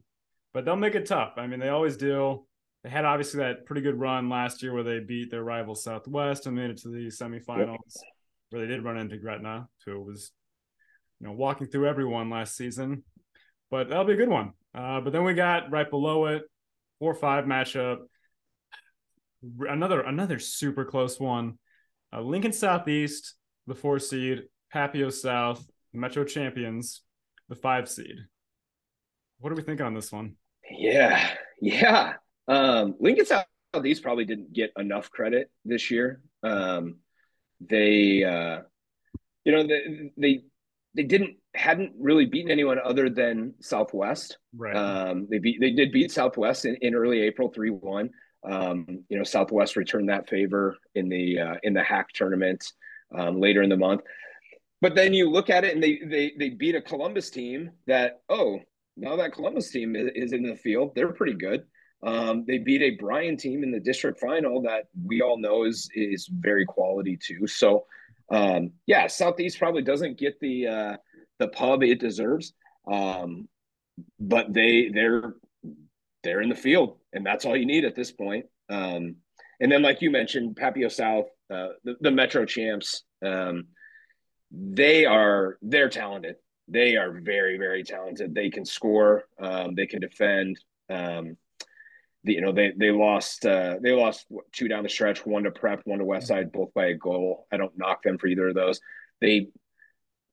but 0.58 0.66
they'll 0.66 0.76
make 0.76 0.96
it 0.96 1.06
tough. 1.06 1.34
I 1.38 1.46
mean, 1.46 1.60
they 1.60 1.70
always 1.70 1.98
do. 1.98 2.44
They 2.84 2.90
had 2.90 3.06
obviously 3.06 3.42
that 3.42 3.68
pretty 3.68 3.82
good 3.82 4.00
run 4.00 4.28
last 4.28 4.64
year 4.64 4.74
where 4.74 4.82
they 4.82 5.00
beat 5.00 5.30
their 5.30 5.44
rival 5.44 5.76
Southwest 5.76 6.48
and 6.48 6.56
made 6.56 6.72
it 6.72 6.78
to 6.78 6.90
the 6.90 7.08
semifinals, 7.10 7.78
yep. 7.78 8.04
where 8.50 8.62
they 8.64 8.68
did 8.68 8.84
run 8.84 8.98
into 8.98 9.20
Gretna, 9.20 9.68
who 9.86 10.02
was, 10.02 10.32
you 11.20 11.28
know, 11.28 11.34
walking 11.34 11.68
through 11.68 11.88
everyone 11.88 12.30
last 12.30 12.56
season. 12.56 13.04
But 13.70 13.90
that'll 13.90 14.06
be 14.06 14.14
a 14.14 14.18
good 14.18 14.30
one. 14.30 14.54
Uh, 14.74 15.02
but 15.02 15.12
then 15.12 15.24
we 15.24 15.34
got 15.34 15.72
right 15.72 15.90
below 15.90 16.26
it, 16.28 16.44
four 17.00 17.14
five 17.14 17.46
matchup. 17.46 18.00
Another 19.60 20.02
another 20.02 20.40
super 20.40 20.86
close 20.86 21.20
one. 21.20 21.58
Uh, 22.14 22.22
Lincoln 22.22 22.54
Southeast, 22.54 23.36
the 23.66 23.76
four 23.76 24.00
seed, 24.00 24.44
Papio 24.74 25.12
South, 25.12 25.66
Metro 25.94 26.24
champions, 26.24 27.02
the 27.50 27.56
five 27.56 27.90
seed. 27.90 28.16
What 29.40 29.52
are 29.52 29.56
we 29.56 29.64
thinking 29.64 29.86
on 29.86 29.94
this 29.94 30.12
one? 30.12 30.36
Yeah, 30.70 31.30
yeah. 31.62 32.14
Um, 32.48 32.96
Lincoln 33.00 33.26
Southeast 33.26 34.04
probably 34.04 34.26
didn't 34.26 34.54
get 34.54 34.72
enough 34.78 35.12
credit 35.12 35.52
this 35.66 35.92
year. 35.92 36.22
Um, 36.44 36.98
they, 37.60 38.24
uh, 38.24 38.62
you 39.44 39.52
know, 39.52 39.68
they, 39.68 40.12
they 40.18 40.42
they 40.96 41.04
didn't 41.04 41.38
hadn't 41.54 41.94
really 42.00 42.26
beaten 42.26 42.52
anyone 42.52 42.80
other 42.84 43.10
than 43.10 43.54
Southwest. 43.62 44.38
Right. 44.56 44.76
Um, 44.76 45.28
they 45.30 45.40
beat 45.40 45.60
they 45.60 45.72
did 45.72 45.92
beat 45.92 46.12
Southwest 46.12 46.66
in, 46.66 46.76
in 46.82 46.96
early 46.96 47.22
April 47.22 47.50
three 47.50 47.72
one. 47.72 48.10
Um, 48.50 49.04
you 49.10 49.18
know, 49.18 49.24
Southwest 49.24 49.76
returned 49.76 50.10
that 50.10 50.30
favor 50.30 50.78
in 50.96 51.10
the 51.10 51.40
uh, 51.40 51.56
in 51.64 51.74
the 51.74 51.84
HAC 51.84 52.14
tournament 52.14 52.66
um, 53.18 53.40
later 53.40 53.62
in 53.62 53.70
the 53.70 53.78
month. 53.78 54.02
But 54.80 54.96
then 54.96 55.14
you 55.14 55.30
look 55.30 55.50
at 55.50 55.64
it 55.64 55.74
and 55.74 55.84
they 55.84 56.00
they 56.06 56.34
they 56.38 56.50
beat 56.50 56.76
a 56.76 56.82
Columbus 56.82 57.30
team 57.30 57.72
that 57.88 58.22
oh 58.30 58.60
now 58.96 59.16
that 59.16 59.34
Columbus 59.34 59.70
team 59.70 59.96
is 59.96 60.34
in 60.34 60.44
the 60.44 60.56
field, 60.56 60.94
they're 60.96 61.14
pretty 61.14 61.36
good. 61.36 61.64
Um, 62.04 62.46
they 62.48 62.60
beat 62.60 62.82
a 62.82 62.92
Bryan 62.92 63.38
team 63.38 63.64
in 63.64 63.72
the 63.72 63.80
district 63.80 64.20
final 64.20 64.62
that 64.64 64.86
we 65.06 65.22
all 65.22 65.38
know 65.38 65.64
is 65.64 65.90
is 65.96 66.30
very 66.32 66.66
quality 66.66 67.18
too. 67.18 67.48
So, 67.48 67.86
um, 68.30 68.72
yeah, 68.86 69.08
Southeast 69.08 69.60
probably 69.60 69.82
doesn't 69.82 70.18
get 70.18 70.40
the 70.40 70.68
uh, 70.68 70.98
the 71.40 71.48
pub 71.48 71.84
it 71.84 72.00
deserves, 72.00 72.54
um, 72.92 73.48
but 74.20 74.54
they 74.54 74.90
they're 74.94 75.34
they're 76.24 76.42
in 76.42 76.50
the 76.50 76.56
field, 76.56 76.98
and 77.14 77.26
that's 77.26 77.46
all 77.46 77.56
you 77.56 77.66
need 77.66 77.86
at 77.86 77.96
this 77.96 78.12
point. 78.12 78.46
Um, 78.70 79.16
and 79.60 79.72
then, 79.72 79.82
like 79.82 80.02
you 80.02 80.12
mentioned, 80.12 80.56
Papio 80.56 80.92
South, 80.92 81.28
uh, 81.50 81.70
the, 81.84 81.96
the 82.02 82.12
Metro 82.12 82.46
champs, 82.46 83.04
um, 83.26 83.68
they 84.52 85.06
are 85.06 85.58
they're 85.62 85.90
talented 85.90 86.36
they 86.68 86.96
are 86.96 87.12
very 87.12 87.58
very 87.58 87.84
talented. 87.84 88.34
They 88.34 88.50
can 88.50 88.66
score. 88.66 89.24
Um, 89.40 89.76
they 89.76 89.88
can 89.88 90.02
defend. 90.02 90.60
Um, 90.90 91.38
the, 92.24 92.34
you 92.34 92.42
know 92.42 92.52
they 92.52 92.74
they 92.76 92.92
lost 92.92 93.46
uh, 93.46 93.76
they 93.82 93.92
lost 93.92 94.26
two 94.52 94.68
down 94.68 94.84
the 94.84 94.90
stretch, 94.90 95.26
one 95.26 95.44
to 95.44 95.52
Prep, 95.52 95.82
one 95.86 96.00
to 96.00 96.06
Westside, 96.06 96.52
both 96.52 96.74
by 96.74 96.88
a 96.88 96.94
goal. 96.94 97.48
I 97.52 97.58
don't 97.58 97.78
knock 97.78 98.04
them 98.04 98.18
for 98.18 98.28
either 98.28 98.50
of 98.50 98.56
those. 98.56 98.80
They 99.22 99.48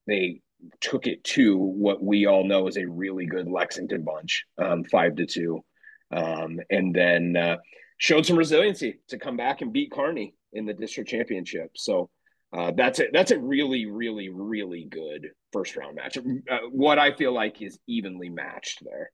they 0.07 0.41
took 0.81 1.07
it 1.07 1.23
to 1.25 1.57
what 1.57 2.03
we 2.03 2.27
all 2.27 2.45
know 2.45 2.69
is 2.69 2.77
a 2.77 2.87
really 2.87 3.27
good 3.27 3.49
Lexington 3.49 4.03
bunch, 4.03 4.45
um, 4.59 4.85
five 4.85 5.17
to 5.17 5.27
two, 5.27 5.65
um, 6.11 6.59
and 6.71 6.95
then 6.95 7.37
uh, 7.37 7.57
showed 7.99 8.27
some 8.27 8.37
resiliency 8.37 8.99
to 9.09 9.19
come 9.19 9.37
back 9.37 9.61
and 9.61 9.73
beat 9.73 9.91
Kearney 9.91 10.35
in 10.53 10.67
the 10.67 10.75
district 10.75 11.11
championship. 11.11 11.71
So 11.77 12.11
uh, 12.53 12.73
that's 12.77 13.01
it. 13.01 13.11
That's 13.13 13.33
a 13.33 13.39
really, 13.39 13.87
really, 13.87 14.29
really 14.29 14.87
good 14.89 15.31
first 15.53 15.77
round 15.77 15.97
match. 15.97 16.17
Uh, 16.17 16.59
what 16.71 16.99
I 16.99 17.15
feel 17.15 17.33
like 17.33 17.61
is 17.61 17.79
evenly 17.87 18.29
matched 18.29 18.83
there. 18.85 19.11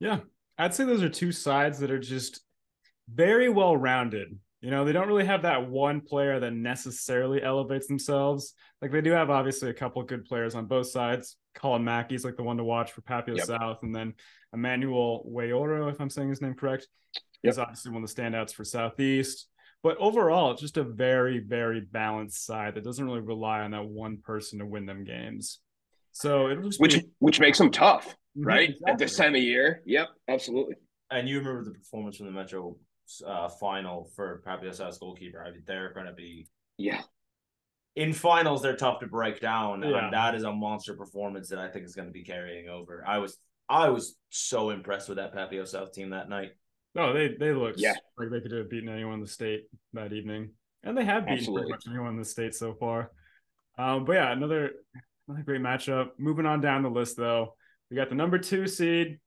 Yeah, 0.00 0.20
I'd 0.60 0.74
say 0.74 0.84
those 0.84 1.02
are 1.02 1.08
two 1.08 1.32
sides 1.32 1.78
that 1.78 1.90
are 1.90 1.98
just 1.98 2.40
very 3.12 3.48
well 3.48 3.76
rounded. 3.76 4.38
You 4.60 4.70
know, 4.70 4.84
they 4.84 4.92
don't 4.92 5.08
really 5.08 5.24
have 5.24 5.42
that 5.42 5.70
one 5.70 6.02
player 6.02 6.38
that 6.38 6.52
necessarily 6.52 7.42
elevates 7.42 7.86
themselves. 7.86 8.52
Like 8.82 8.92
they 8.92 9.00
do 9.00 9.10
have 9.12 9.30
obviously 9.30 9.70
a 9.70 9.74
couple 9.74 10.02
good 10.02 10.26
players 10.26 10.54
on 10.54 10.66
both 10.66 10.88
sides. 10.88 11.36
Colin 11.54 11.82
Mackey's 11.82 12.26
like 12.26 12.36
the 12.36 12.42
one 12.42 12.58
to 12.58 12.64
watch 12.64 12.92
for 12.92 13.00
Papio 13.00 13.36
yep. 13.38 13.46
South, 13.46 13.78
and 13.82 13.94
then 13.94 14.12
Emmanuel 14.52 15.26
Wayoro, 15.26 15.90
if 15.90 15.98
I'm 15.98 16.10
saying 16.10 16.28
his 16.28 16.42
name 16.42 16.54
correct, 16.54 16.86
yep. 17.42 17.52
is 17.52 17.58
obviously 17.58 17.92
one 17.92 18.04
of 18.04 18.14
the 18.14 18.22
standouts 18.22 18.52
for 18.52 18.64
Southeast. 18.64 19.48
But 19.82 19.96
overall, 19.96 20.50
it's 20.52 20.60
just 20.60 20.76
a 20.76 20.84
very, 20.84 21.38
very 21.38 21.80
balanced 21.80 22.44
side 22.44 22.74
that 22.74 22.84
doesn't 22.84 23.04
really 23.04 23.20
rely 23.20 23.60
on 23.60 23.70
that 23.70 23.86
one 23.86 24.18
person 24.18 24.58
to 24.58 24.66
win 24.66 24.84
them 24.84 25.04
games. 25.04 25.58
So 26.12 26.48
it 26.48 26.58
which 26.78 26.96
be... 26.96 27.08
which 27.18 27.40
makes 27.40 27.56
them 27.56 27.70
tough, 27.70 28.14
mm-hmm, 28.36 28.46
right? 28.46 28.70
Exactly. 28.70 28.92
At 28.92 28.98
this 28.98 29.16
time 29.16 29.34
of 29.34 29.42
year. 29.42 29.82
Yep, 29.86 30.08
absolutely. 30.28 30.76
And 31.10 31.28
you 31.28 31.38
remember 31.38 31.64
the 31.64 31.72
performance 31.72 32.16
from 32.16 32.26
the 32.26 32.32
Metro 32.32 32.76
uh, 33.26 33.48
final 33.48 34.10
for 34.14 34.42
Papio 34.46 34.74
South's 34.74 34.98
goalkeeper. 34.98 35.42
I 35.44 35.50
mean, 35.50 35.62
they're 35.66 35.92
going 35.92 36.06
to 36.06 36.12
be 36.12 36.48
yeah. 36.78 37.02
In 37.96 38.12
finals, 38.12 38.62
they're 38.62 38.76
tough 38.76 39.00
to 39.00 39.06
break 39.06 39.40
down, 39.40 39.82
yeah. 39.82 40.04
and 40.04 40.12
that 40.12 40.36
is 40.36 40.44
a 40.44 40.52
monster 40.52 40.94
performance 40.94 41.48
that 41.48 41.58
I 41.58 41.68
think 41.68 41.84
is 41.84 41.94
going 41.94 42.06
to 42.06 42.12
be 42.12 42.22
carrying 42.22 42.68
over. 42.68 43.04
I 43.06 43.18
was 43.18 43.36
I 43.68 43.88
was 43.88 44.16
so 44.30 44.70
impressed 44.70 45.08
with 45.08 45.18
that 45.18 45.34
Papio 45.34 45.66
South 45.66 45.92
team 45.92 46.10
that 46.10 46.28
night. 46.28 46.52
No, 46.94 47.12
they 47.12 47.34
they 47.38 47.52
look 47.52 47.74
yeah. 47.76 47.94
like 48.16 48.30
they 48.30 48.40
could 48.40 48.52
have 48.52 48.70
beaten 48.70 48.88
anyone 48.88 49.14
in 49.14 49.20
the 49.20 49.26
state 49.26 49.64
that 49.92 50.12
evening, 50.12 50.50
and 50.82 50.96
they 50.96 51.04
have 51.04 51.24
beaten 51.24 51.38
Absolutely. 51.38 51.62
pretty 51.62 51.72
much 51.72 51.84
anyone 51.88 52.10
in 52.10 52.18
the 52.18 52.24
state 52.24 52.54
so 52.54 52.74
far. 52.74 53.10
Um, 53.78 54.04
but 54.04 54.12
yeah, 54.12 54.32
another 54.32 54.72
another 55.28 55.44
great 55.44 55.60
matchup. 55.60 56.10
Moving 56.18 56.46
on 56.46 56.60
down 56.60 56.82
the 56.82 56.90
list, 56.90 57.16
though, 57.16 57.54
we 57.90 57.96
got 57.96 58.08
the 58.08 58.14
number 58.14 58.38
two 58.38 58.66
seed, 58.66 59.18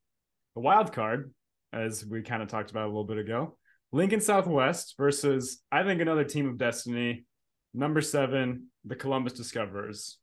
the 0.55 0.61
wild 0.61 0.93
card, 0.93 1.34
as 1.74 2.05
we 2.05 2.22
kind 2.22 2.41
of 2.41 2.47
talked 2.47 2.72
about 2.72 2.86
a 2.86 2.88
little 2.88 3.03
bit 3.03 3.18
ago. 3.18 3.57
Lincoln 3.91 4.22
Southwest 4.22 4.95
versus 4.97 5.61
I 5.72 5.84
think 5.84 6.01
another 6.01 6.24
team 6.24 6.47
of 6.47 6.57
destiny, 6.57 7.26
number 7.74 8.01
seven, 8.01 8.68
the 8.86 8.95
Columbus 8.95 9.34
Discoverers. 9.34 10.18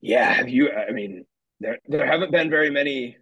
Yeah, 0.00 0.32
have 0.32 0.48
you? 0.48 0.70
I 0.70 0.92
mean, 0.92 1.24
there 1.60 1.78
there 1.86 2.06
haven't 2.06 2.32
been 2.32 2.50
very 2.50 2.70
many 2.70 3.16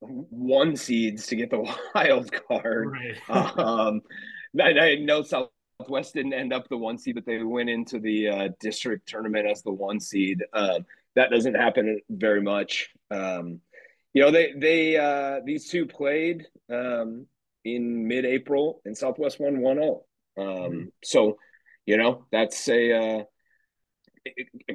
one 0.00 0.76
seeds 0.76 1.26
to 1.28 1.36
get 1.36 1.50
the 1.50 1.60
wild 1.94 2.30
card. 2.48 2.88
Right. 2.90 3.30
um, 3.58 4.00
I, 4.60 4.72
I, 4.72 4.94
know 4.96 5.22
Southwest 5.22 6.14
didn't 6.14 6.34
end 6.34 6.52
up 6.52 6.68
the 6.68 6.76
one 6.76 6.98
seed, 6.98 7.14
but 7.14 7.24
they 7.24 7.42
went 7.42 7.70
into 7.70 7.98
the 7.98 8.28
uh, 8.28 8.48
district 8.60 9.08
tournament 9.08 9.46
as 9.46 9.62
the 9.62 9.72
one 9.72 10.00
seed. 10.00 10.42
Uh, 10.52 10.80
that 11.16 11.30
doesn't 11.30 11.54
happen 11.54 12.00
very 12.08 12.42
much. 12.42 12.90
Um, 13.10 13.60
you 14.14 14.22
know 14.22 14.30
they 14.30 14.52
they 14.56 14.96
uh, 14.96 15.40
these 15.44 15.68
two 15.68 15.86
played 15.86 16.46
um, 16.70 17.26
in 17.64 18.06
mid-April, 18.06 18.82
and 18.84 18.96
Southwest 18.96 19.40
won 19.40 19.58
1-0. 19.58 20.02
Um, 20.36 20.46
mm-hmm. 20.46 20.84
So, 21.02 21.38
you 21.86 21.96
know 21.96 22.26
that's 22.30 22.68
a 22.68 22.92
uh, 22.92 23.24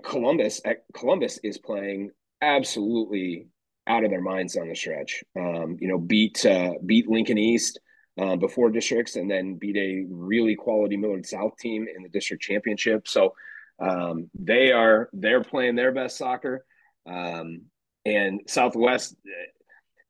Columbus. 0.04 0.62
Columbus 0.94 1.40
is 1.44 1.58
playing 1.58 2.12
absolutely 2.42 3.48
out 3.88 4.04
of 4.04 4.10
their 4.10 4.22
minds 4.22 4.58
on 4.58 4.68
the 4.68 4.76
stretch. 4.76 5.24
Um, 5.36 5.78
you 5.80 5.88
know, 5.88 5.98
beat 5.98 6.46
uh, 6.46 6.74
beat 6.86 7.10
Lincoln 7.10 7.38
East 7.38 7.80
uh, 8.20 8.36
before 8.36 8.70
districts, 8.70 9.16
and 9.16 9.30
then 9.30 9.56
beat 9.56 9.78
a 9.78 10.06
really 10.10 10.56
quality 10.56 10.98
Millard 10.98 11.26
South 11.26 11.58
team 11.58 11.88
in 11.96 12.04
the 12.04 12.10
district 12.10 12.44
championship. 12.44 13.08
So 13.08 13.34
um, 13.80 14.30
they 14.38 14.72
are 14.72 15.10
they're 15.14 15.44
playing 15.44 15.76
their 15.76 15.92
best 15.92 16.18
soccer. 16.18 16.66
Um, 17.08 17.64
and 18.06 18.42
Southwest, 18.48 19.16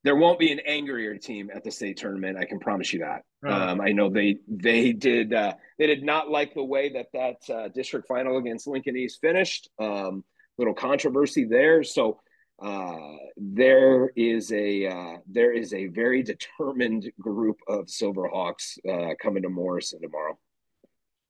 there 0.03 0.15
won't 0.15 0.39
be 0.39 0.51
an 0.51 0.59
angrier 0.65 1.17
team 1.17 1.49
at 1.53 1.63
the 1.63 1.71
state 1.71 1.97
tournament. 1.97 2.37
I 2.37 2.45
can 2.45 2.59
promise 2.59 2.93
you 2.93 2.99
that. 2.99 3.23
Um, 3.45 3.81
I 3.81 3.91
know 3.91 4.09
they 4.09 4.37
they 4.47 4.93
did 4.93 5.33
uh, 5.33 5.53
they 5.77 5.87
did 5.87 6.03
not 6.03 6.29
like 6.29 6.53
the 6.53 6.63
way 6.63 6.93
that 6.93 7.07
that 7.13 7.53
uh, 7.53 7.67
district 7.69 8.07
final 8.07 8.37
against 8.37 8.67
Lincoln 8.67 8.97
East 8.97 9.19
finished. 9.21 9.69
Um, 9.79 10.23
little 10.57 10.73
controversy 10.73 11.45
there. 11.45 11.83
So 11.83 12.19
uh, 12.61 13.15
there 13.35 14.09
is 14.15 14.51
a 14.51 14.87
uh, 14.87 15.17
there 15.27 15.53
is 15.53 15.73
a 15.73 15.87
very 15.87 16.23
determined 16.23 17.11
group 17.19 17.57
of 17.67 17.85
Silverhawks 17.85 18.77
uh, 18.89 19.13
coming 19.21 19.43
to 19.43 19.49
Morrison 19.49 20.01
tomorrow. 20.01 20.37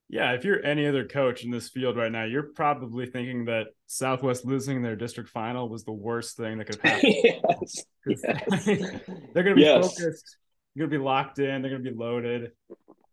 Yeah, 0.10 0.32
if 0.32 0.46
you're 0.46 0.64
any 0.64 0.88
other 0.88 1.06
coach 1.06 1.44
in 1.44 1.52
this 1.52 1.68
field 1.68 1.98
right 1.98 2.12
now, 2.12 2.24
you're 2.24 2.52
probably 2.56 3.08
thinking 3.08 3.46
that 3.46 3.68
Southwest 3.88 4.46
losing 4.46 4.82
their 4.82 4.96
district 4.96 5.30
final 5.30 5.68
was 5.68 5.84
the 5.84 5.92
worst 5.92 6.38
thing 6.38 6.58
that 6.60 6.66
could 6.66 6.80
happen. 6.82 7.12
yes, 7.24 7.86
yes. 8.06 8.66
they're 8.66 9.44
going 9.44 9.48
to 9.48 9.56
be 9.56 9.62
yes. 9.62 9.98
focused, 9.98 10.38
they're 10.76 10.88
going 10.88 10.92
to 10.92 10.98
be 10.98 11.04
locked 11.04 11.40
in, 11.40 11.62
they're 11.62 11.72
going 11.72 11.84
to 11.84 11.92
be 11.92 11.98
loaded. 11.98 12.52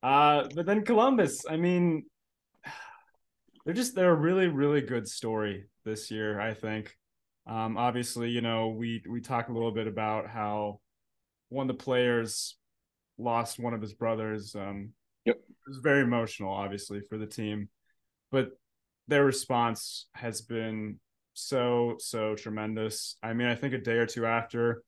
Uh, 0.04 0.46
but 0.54 0.66
then 0.66 0.84
Columbus, 0.84 1.44
I 1.48 1.56
mean, 1.56 2.04
they're 3.64 3.74
just 3.74 3.96
they're 3.96 4.12
a 4.12 4.14
really 4.14 4.46
really 4.46 4.80
good 4.82 5.08
story 5.08 5.64
this 5.84 6.10
year. 6.10 6.40
I 6.40 6.54
think. 6.54 6.96
Um, 7.46 7.76
obviously, 7.76 8.30
you 8.30 8.40
know, 8.40 8.68
we 8.68 9.02
we 9.08 9.20
talk 9.20 9.48
a 9.48 9.52
little 9.52 9.72
bit 9.72 9.86
about 9.86 10.28
how 10.28 10.80
one 11.48 11.68
of 11.68 11.76
the 11.76 11.82
players 11.82 12.56
lost 13.18 13.58
one 13.58 13.74
of 13.74 13.82
his 13.82 13.94
brothers. 13.94 14.54
Um, 14.54 14.90
was 15.66 15.78
very 15.78 16.02
emotional, 16.02 16.52
obviously, 16.52 17.00
for 17.00 17.18
the 17.18 17.26
team, 17.26 17.68
but 18.30 18.50
their 19.08 19.24
response 19.24 20.06
has 20.14 20.40
been 20.40 20.98
so 21.34 21.96
so 21.98 22.34
tremendous. 22.34 23.16
I 23.22 23.34
mean, 23.34 23.48
I 23.48 23.54
think 23.54 23.74
a 23.74 23.78
day 23.78 23.96
or 23.96 24.06
two 24.06 24.26
after 24.26 24.82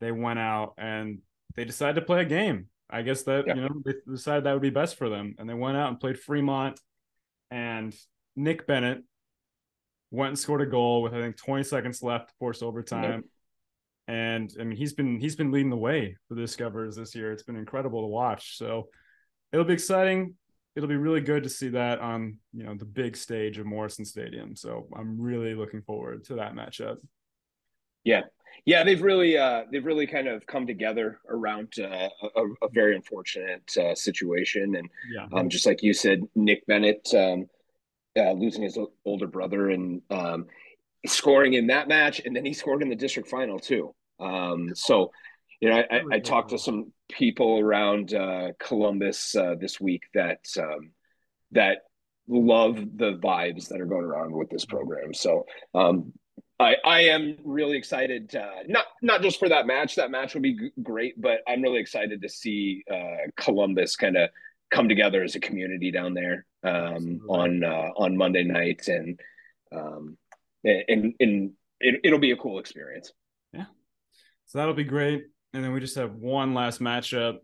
they 0.00 0.12
went 0.12 0.38
out 0.38 0.74
and 0.78 1.18
they 1.56 1.64
decided 1.64 1.96
to 1.96 2.06
play 2.06 2.22
a 2.22 2.26
game. 2.26 2.68
I 2.88 3.02
guess 3.02 3.22
that 3.22 3.46
you 3.46 3.54
know 3.54 3.68
they 3.84 3.94
decided 4.08 4.44
that 4.44 4.52
would 4.52 4.62
be 4.62 4.70
best 4.70 4.96
for 4.96 5.08
them, 5.08 5.34
and 5.38 5.48
they 5.48 5.54
went 5.54 5.76
out 5.76 5.88
and 5.88 6.00
played 6.00 6.18
Fremont. 6.18 6.80
And 7.50 7.94
Nick 8.36 8.66
Bennett, 8.66 9.04
went 10.14 10.28
and 10.28 10.38
scored 10.38 10.62
a 10.62 10.66
goal 10.66 11.02
with 11.02 11.12
I 11.12 11.20
think 11.20 11.36
20 11.36 11.64
seconds 11.64 12.02
left 12.02 12.28
to 12.28 12.34
force 12.38 12.62
overtime. 12.62 13.24
And 14.06 14.50
I 14.60 14.64
mean 14.64 14.76
he's 14.76 14.92
been 14.92 15.18
he's 15.18 15.34
been 15.34 15.50
leading 15.50 15.70
the 15.70 15.76
way 15.76 16.16
for 16.28 16.34
the 16.34 16.42
Discoverers 16.42 16.96
this 16.96 17.14
year. 17.14 17.32
It's 17.32 17.42
been 17.42 17.56
incredible 17.56 18.02
to 18.02 18.06
watch. 18.06 18.56
So 18.56 18.88
it'll 19.54 19.64
be 19.64 19.72
exciting. 19.72 20.34
It'll 20.74 20.88
be 20.88 20.96
really 20.96 21.20
good 21.20 21.44
to 21.44 21.48
see 21.48 21.68
that 21.68 22.00
on 22.00 22.38
you 22.52 22.64
know 22.64 22.74
the 22.74 22.84
big 22.84 23.16
stage 23.16 23.58
of 23.58 23.66
Morrison 23.66 24.04
Stadium. 24.04 24.56
So 24.56 24.88
I'm 24.94 25.20
really 25.20 25.54
looking 25.54 25.82
forward 25.82 26.24
to 26.24 26.34
that 26.34 26.54
matchup. 26.54 26.96
Yeah, 28.02 28.22
yeah, 28.64 28.82
they've 28.82 29.00
really 29.00 29.38
uh, 29.38 29.64
they've 29.70 29.84
really 29.84 30.08
kind 30.08 30.26
of 30.26 30.44
come 30.46 30.66
together 30.66 31.20
around 31.28 31.72
uh, 31.78 32.08
a, 32.36 32.42
a, 32.62 32.68
very 32.72 32.96
unfortunate 32.96 33.70
uh, 33.78 33.94
situation, 33.94 34.74
and 34.74 34.90
yeah. 35.14 35.26
um, 35.32 35.48
just 35.48 35.66
like 35.66 35.82
you 35.82 35.92
said, 35.92 36.22
Nick 36.34 36.66
Bennett 36.66 37.08
um, 37.14 37.46
uh, 38.18 38.32
losing 38.32 38.62
his 38.62 38.76
older 39.04 39.28
brother 39.28 39.70
and 39.70 40.02
um, 40.10 40.46
scoring 41.06 41.54
in 41.54 41.68
that 41.68 41.86
match, 41.86 42.20
and 42.24 42.34
then 42.34 42.44
he 42.44 42.52
scored 42.52 42.82
in 42.82 42.88
the 42.88 42.96
district 42.96 43.28
final 43.28 43.60
too. 43.60 43.94
Um, 44.18 44.74
so, 44.74 45.12
you 45.64 45.70
know, 45.70 45.76
I, 45.76 45.96
I, 45.96 46.02
I, 46.12 46.18
talked 46.18 46.50
to 46.50 46.58
some 46.58 46.92
people 47.10 47.58
around 47.58 48.12
uh, 48.12 48.48
Columbus 48.58 49.34
uh, 49.34 49.54
this 49.58 49.80
week 49.80 50.02
that 50.12 50.44
um, 50.58 50.90
that 51.52 51.78
love 52.28 52.74
the 52.76 53.14
vibes 53.14 53.68
that 53.68 53.80
are 53.80 53.86
going 53.86 54.04
around 54.04 54.32
with 54.32 54.50
this 54.50 54.66
program. 54.66 55.14
So, 55.14 55.46
um, 55.74 56.12
I, 56.60 56.76
I 56.84 57.00
am 57.04 57.38
really 57.44 57.78
excited. 57.78 58.36
Uh, 58.36 58.64
not 58.68 58.84
not 59.00 59.22
just 59.22 59.38
for 59.38 59.48
that 59.48 59.66
match. 59.66 59.96
That 59.96 60.10
match 60.10 60.34
will 60.34 60.42
be 60.42 60.54
g- 60.54 60.70
great, 60.82 61.18
but 61.18 61.38
I'm 61.48 61.62
really 61.62 61.80
excited 61.80 62.20
to 62.20 62.28
see 62.28 62.84
uh, 62.92 63.30
Columbus 63.38 63.96
kind 63.96 64.18
of 64.18 64.28
come 64.70 64.86
together 64.86 65.22
as 65.22 65.34
a 65.34 65.40
community 65.40 65.90
down 65.90 66.12
there 66.12 66.44
um, 66.62 67.22
on 67.26 67.64
uh, 67.64 67.88
on 67.96 68.18
Monday 68.18 68.44
night, 68.44 68.86
and 68.88 69.18
um, 69.72 70.18
and 70.62 71.14
and 71.18 71.52
it, 71.80 72.02
it'll 72.04 72.18
be 72.18 72.32
a 72.32 72.36
cool 72.36 72.58
experience. 72.58 73.12
Yeah, 73.54 73.64
so 74.44 74.58
that'll 74.58 74.74
be 74.74 74.84
great. 74.84 75.24
And 75.54 75.62
then 75.62 75.72
we 75.72 75.78
just 75.78 75.94
have 75.94 76.14
one 76.16 76.52
last 76.52 76.80
matchup. 76.80 77.38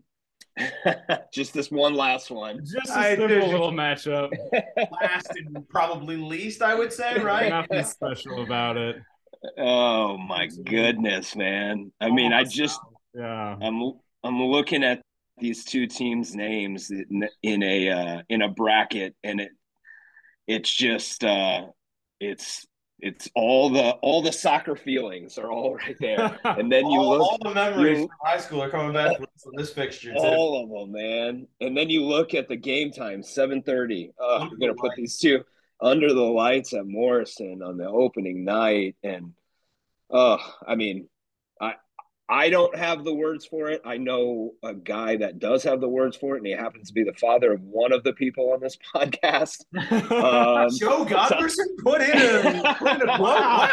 just 1.33 1.53
this 1.53 1.71
one 1.71 1.95
last 1.95 2.29
one. 2.29 2.59
Just 2.59 2.89
a 2.89 3.15
simple 3.15 3.47
little 3.47 3.71
matchup. 3.71 4.31
Last 5.01 5.31
and 5.37 5.67
probably 5.69 6.17
least, 6.17 6.61
I 6.61 6.75
would 6.75 6.91
say, 6.91 7.19
right? 7.19 7.49
Nothing 7.49 7.85
special 7.85 8.43
about 8.43 8.75
it. 8.75 8.97
Oh 9.57 10.17
my 10.17 10.49
goodness, 10.65 11.37
man! 11.37 11.93
I 12.01 12.09
mean, 12.11 12.33
I 12.33 12.43
just 12.43 12.81
yeah, 13.13 13.55
I'm 13.61 13.93
I'm 14.25 14.41
looking 14.43 14.83
at 14.83 15.01
these 15.37 15.63
two 15.63 15.87
teams' 15.87 16.35
names 16.35 16.91
in, 16.91 17.27
in 17.41 17.63
a 17.63 17.89
uh, 17.89 18.21
in 18.27 18.41
a 18.41 18.49
bracket, 18.49 19.15
and 19.23 19.39
it 19.39 19.51
it's 20.47 20.69
just 20.69 21.23
uh, 21.23 21.65
it's 22.19 22.65
it's 23.01 23.29
all 23.33 23.69
the 23.69 23.91
all 24.01 24.21
the 24.21 24.31
soccer 24.31 24.75
feelings 24.75 25.37
are 25.37 25.51
all 25.51 25.75
right 25.75 25.95
there, 25.99 26.39
and 26.43 26.71
then 26.71 26.85
you 26.85 26.99
all, 26.99 27.09
look 27.09 27.21
all 27.21 27.37
the 27.43 27.53
memories 27.53 27.99
you, 27.99 28.07
from 28.07 28.17
high 28.23 28.37
school 28.37 28.61
are 28.61 28.69
coming 28.69 28.93
back 28.93 29.17
from 29.17 29.53
this 29.55 29.73
fixture. 29.73 30.13
Too. 30.13 30.19
All 30.19 30.63
of 30.63 30.69
them, 30.69 30.91
man. 30.93 31.47
And 31.59 31.75
then 31.75 31.89
you 31.89 32.05
look 32.05 32.33
at 32.33 32.47
the 32.47 32.55
game 32.55 32.91
time, 32.91 33.23
seven 33.23 33.63
thirty. 33.63 34.11
Oh, 34.19 34.47
we're 34.49 34.57
gonna 34.57 34.75
put 34.75 34.95
these 34.95 35.17
two 35.17 35.43
under 35.81 36.13
the 36.13 36.21
lights 36.21 36.73
at 36.73 36.85
Morrison 36.85 37.61
on 37.63 37.77
the 37.77 37.87
opening 37.87 38.45
night, 38.45 38.95
and 39.03 39.33
oh, 40.11 40.37
I 40.65 40.75
mean, 40.75 41.09
I 42.31 42.49
don't 42.49 42.73
have 42.77 43.03
the 43.03 43.13
words 43.13 43.45
for 43.45 43.69
it. 43.69 43.81
I 43.83 43.97
know 43.97 44.53
a 44.63 44.73
guy 44.73 45.17
that 45.17 45.39
does 45.39 45.63
have 45.63 45.81
the 45.81 45.89
words 45.89 46.15
for 46.15 46.35
it, 46.35 46.37
and 46.37 46.47
he 46.47 46.53
happens 46.53 46.87
to 46.87 46.93
be 46.93 47.03
the 47.03 47.13
father 47.13 47.51
of 47.51 47.61
one 47.61 47.91
of 47.91 48.05
the 48.05 48.13
people 48.13 48.53
on 48.53 48.61
this 48.61 48.77
podcast. 48.95 49.65
Um, 50.11 50.69
Joe 50.77 51.05
Godberson 51.05 51.65
put 51.83 52.01
in 52.01 52.17
a, 52.17 52.75
put 52.75 53.01
in 53.01 53.09
a 53.09 53.21
Wow. 53.21 53.69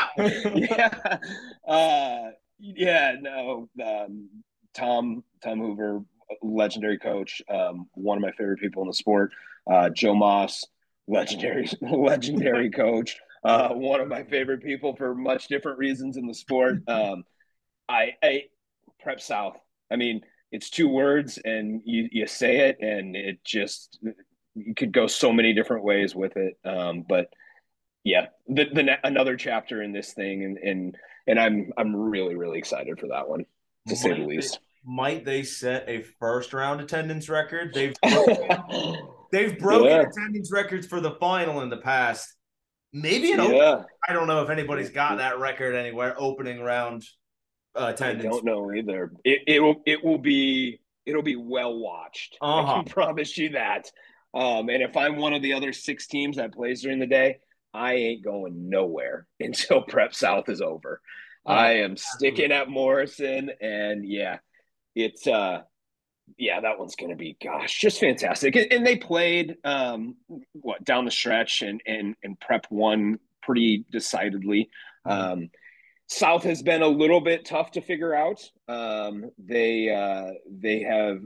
yeah. 0.54 1.18
Uh, 1.66 2.30
yeah, 2.58 3.14
no. 3.20 3.68
Um, 3.84 4.28
Tom 4.74 5.22
Tom 5.42 5.60
Hoover, 5.60 6.02
legendary 6.42 6.98
coach, 6.98 7.40
um, 7.48 7.88
one 7.94 8.18
of 8.18 8.22
my 8.22 8.32
favorite 8.32 8.58
people 8.58 8.82
in 8.82 8.88
the 8.88 8.94
sport. 8.94 9.32
Uh, 9.70 9.90
Joe 9.90 10.14
Moss, 10.14 10.64
legendary 11.06 11.68
legendary 11.80 12.70
coach, 12.70 13.18
uh, 13.44 13.68
one 13.70 14.00
of 14.00 14.08
my 14.08 14.24
favorite 14.24 14.62
people 14.62 14.96
for 14.96 15.14
much 15.14 15.46
different 15.48 15.78
reasons 15.78 16.16
in 16.16 16.26
the 16.26 16.34
sport. 16.34 16.82
Um, 16.88 17.24
I, 17.88 18.14
I 18.22 18.44
prep 19.00 19.20
south. 19.20 19.56
I 19.90 19.96
mean, 19.96 20.22
it's 20.50 20.70
two 20.70 20.88
words 20.88 21.38
and 21.44 21.82
you, 21.84 22.08
you 22.10 22.26
say 22.26 22.68
it 22.68 22.78
and 22.80 23.16
it 23.16 23.44
just 23.44 23.98
you 24.54 24.74
could 24.74 24.92
go 24.92 25.06
so 25.06 25.32
many 25.32 25.52
different 25.52 25.84
ways 25.84 26.14
with 26.14 26.36
it. 26.36 26.58
Um, 26.64 27.04
but 27.08 27.28
yeah, 28.04 28.26
the, 28.46 28.66
the 28.72 28.96
another 29.04 29.36
chapter 29.36 29.82
in 29.82 29.92
this 29.92 30.12
thing 30.12 30.44
and 30.44 30.58
and 30.58 30.96
and 31.26 31.38
I'm 31.38 31.72
I'm 31.76 31.94
really 31.94 32.34
really 32.34 32.58
excited 32.58 32.98
for 32.98 33.08
that 33.08 33.28
one 33.28 33.40
to 33.40 33.46
might 33.86 33.98
say 33.98 34.14
the 34.14 34.26
least. 34.26 34.54
They, 34.54 34.92
might 34.92 35.24
they 35.24 35.42
set 35.42 35.88
a 35.88 36.02
first 36.18 36.52
round 36.52 36.80
attendance 36.80 37.28
record? 37.28 37.74
They've 37.74 37.94
broken, 38.02 38.96
they've 39.32 39.58
broken 39.58 39.90
yeah. 39.90 40.02
attendance 40.02 40.50
records 40.50 40.86
for 40.86 41.00
the 41.00 41.12
final 41.12 41.60
in 41.60 41.68
the 41.68 41.76
past. 41.78 42.34
Maybe 42.92 43.32
an 43.32 43.54
yeah. 43.54 43.82
I 44.08 44.14
don't 44.14 44.26
know 44.26 44.42
if 44.42 44.48
anybody's 44.48 44.88
got 44.88 45.18
that 45.18 45.38
record 45.38 45.74
anywhere. 45.74 46.14
Opening 46.16 46.62
round 46.62 47.04
attendance. 47.86 48.26
I 48.26 48.28
don't 48.28 48.44
know 48.44 48.72
either. 48.74 49.12
It 49.24 49.40
it 49.46 49.60
will 49.60 49.82
it 49.86 50.04
will 50.04 50.18
be 50.18 50.80
it'll 51.06 51.22
be 51.22 51.36
well 51.36 51.76
watched. 51.78 52.36
Uh-huh. 52.42 52.72
I 52.72 52.74
can 52.76 52.84
promise 52.84 53.36
you 53.36 53.50
that. 53.50 53.90
Um, 54.34 54.68
and 54.68 54.82
if 54.82 54.96
I'm 54.96 55.16
one 55.16 55.32
of 55.32 55.42
the 55.42 55.54
other 55.54 55.72
six 55.72 56.06
teams 56.06 56.36
that 56.36 56.52
plays 56.52 56.82
during 56.82 56.98
the 56.98 57.06
day, 57.06 57.38
I 57.72 57.94
ain't 57.94 58.24
going 58.24 58.68
nowhere 58.68 59.26
until 59.40 59.82
Prep 59.82 60.14
South 60.14 60.48
is 60.48 60.60
over. 60.60 61.00
Uh, 61.46 61.50
I 61.50 61.70
am 61.78 61.96
sticking 61.96 62.52
at 62.52 62.68
Morrison, 62.68 63.50
and 63.60 64.06
yeah, 64.06 64.38
it's 64.94 65.26
uh, 65.26 65.62
yeah, 66.36 66.60
that 66.60 66.78
one's 66.78 66.96
gonna 66.96 67.16
be 67.16 67.36
gosh, 67.42 67.80
just 67.80 68.00
fantastic. 68.00 68.54
And, 68.56 68.86
they 68.86 68.96
played 68.96 69.56
um, 69.64 70.16
what 70.52 70.84
down 70.84 71.04
the 71.04 71.10
stretch, 71.10 71.62
and 71.62 71.80
and 71.86 72.16
and 72.22 72.38
Prep 72.38 72.66
won 72.70 73.18
pretty 73.42 73.84
decidedly. 73.90 74.68
Mm-hmm. 75.06 75.32
Um, 75.32 75.50
South 76.08 76.42
has 76.44 76.62
been 76.62 76.82
a 76.82 76.88
little 76.88 77.20
bit 77.20 77.44
tough 77.44 77.70
to 77.72 77.82
figure 77.82 78.14
out. 78.14 78.42
Um, 78.66 79.30
they 79.38 79.90
uh, 79.90 80.32
they 80.50 80.80
have 80.80 81.20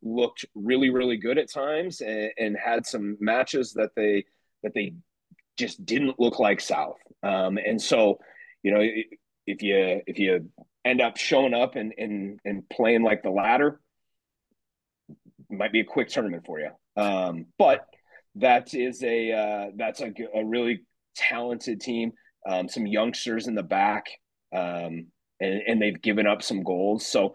looked 0.00 0.44
really 0.54 0.90
really 0.90 1.16
good 1.16 1.38
at 1.38 1.50
times 1.50 2.00
and, 2.00 2.30
and, 2.38 2.56
had 2.56 2.86
some 2.86 3.16
matches 3.18 3.72
that 3.72 3.90
they 3.96 4.24
that 4.62 4.72
they 4.74 4.94
just 5.56 5.84
didn't 5.84 6.20
look 6.20 6.38
like 6.38 6.60
South. 6.60 6.98
Um, 7.24 7.58
and 7.58 7.82
so, 7.82 8.20
you 8.62 8.70
know, 8.72 8.80
if 9.46 9.60
you 9.62 10.02
if 10.06 10.20
you 10.20 10.48
end 10.84 11.00
up 11.00 11.16
showing 11.16 11.52
up 11.52 11.74
and 11.74 11.92
and 11.98 12.38
and 12.44 12.68
playing 12.68 13.02
like 13.02 13.24
the 13.24 13.30
latter, 13.30 13.80
might 15.50 15.72
be 15.72 15.80
a 15.80 15.84
quick 15.84 16.08
tournament 16.08 16.44
for 16.46 16.60
you. 16.60 16.70
Um, 16.96 17.46
but 17.58 17.86
that 18.36 18.72
is 18.72 19.02
a 19.02 19.32
uh, 19.32 19.70
that's 19.74 20.00
a, 20.00 20.12
a 20.32 20.44
really 20.44 20.82
talented 21.16 21.80
team. 21.80 22.12
Um, 22.48 22.68
some 22.68 22.86
youngsters 22.86 23.48
in 23.48 23.56
the 23.56 23.64
back, 23.64 24.06
um, 24.52 25.06
and, 25.40 25.62
and 25.66 25.82
they've 25.82 26.00
given 26.00 26.26
up 26.26 26.42
some 26.42 26.62
goals. 26.62 27.06
So 27.06 27.34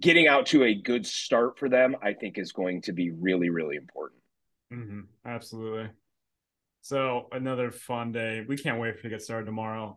getting 0.00 0.26
out 0.26 0.46
to 0.46 0.64
a 0.64 0.74
good 0.74 1.06
start 1.06 1.58
for 1.58 1.68
them, 1.68 1.96
I 2.02 2.12
think, 2.14 2.38
is 2.38 2.52
going 2.52 2.82
to 2.82 2.92
be 2.92 3.10
really, 3.10 3.50
really 3.50 3.76
important. 3.76 4.20
Mm-hmm. 4.72 5.00
Absolutely. 5.26 5.90
So 6.82 7.28
another 7.32 7.70
fun 7.70 8.12
day. 8.12 8.44
We 8.46 8.56
can't 8.56 8.80
wait 8.80 8.96
for 8.96 9.02
to 9.04 9.08
get 9.08 9.22
started 9.22 9.46
tomorrow. 9.46 9.96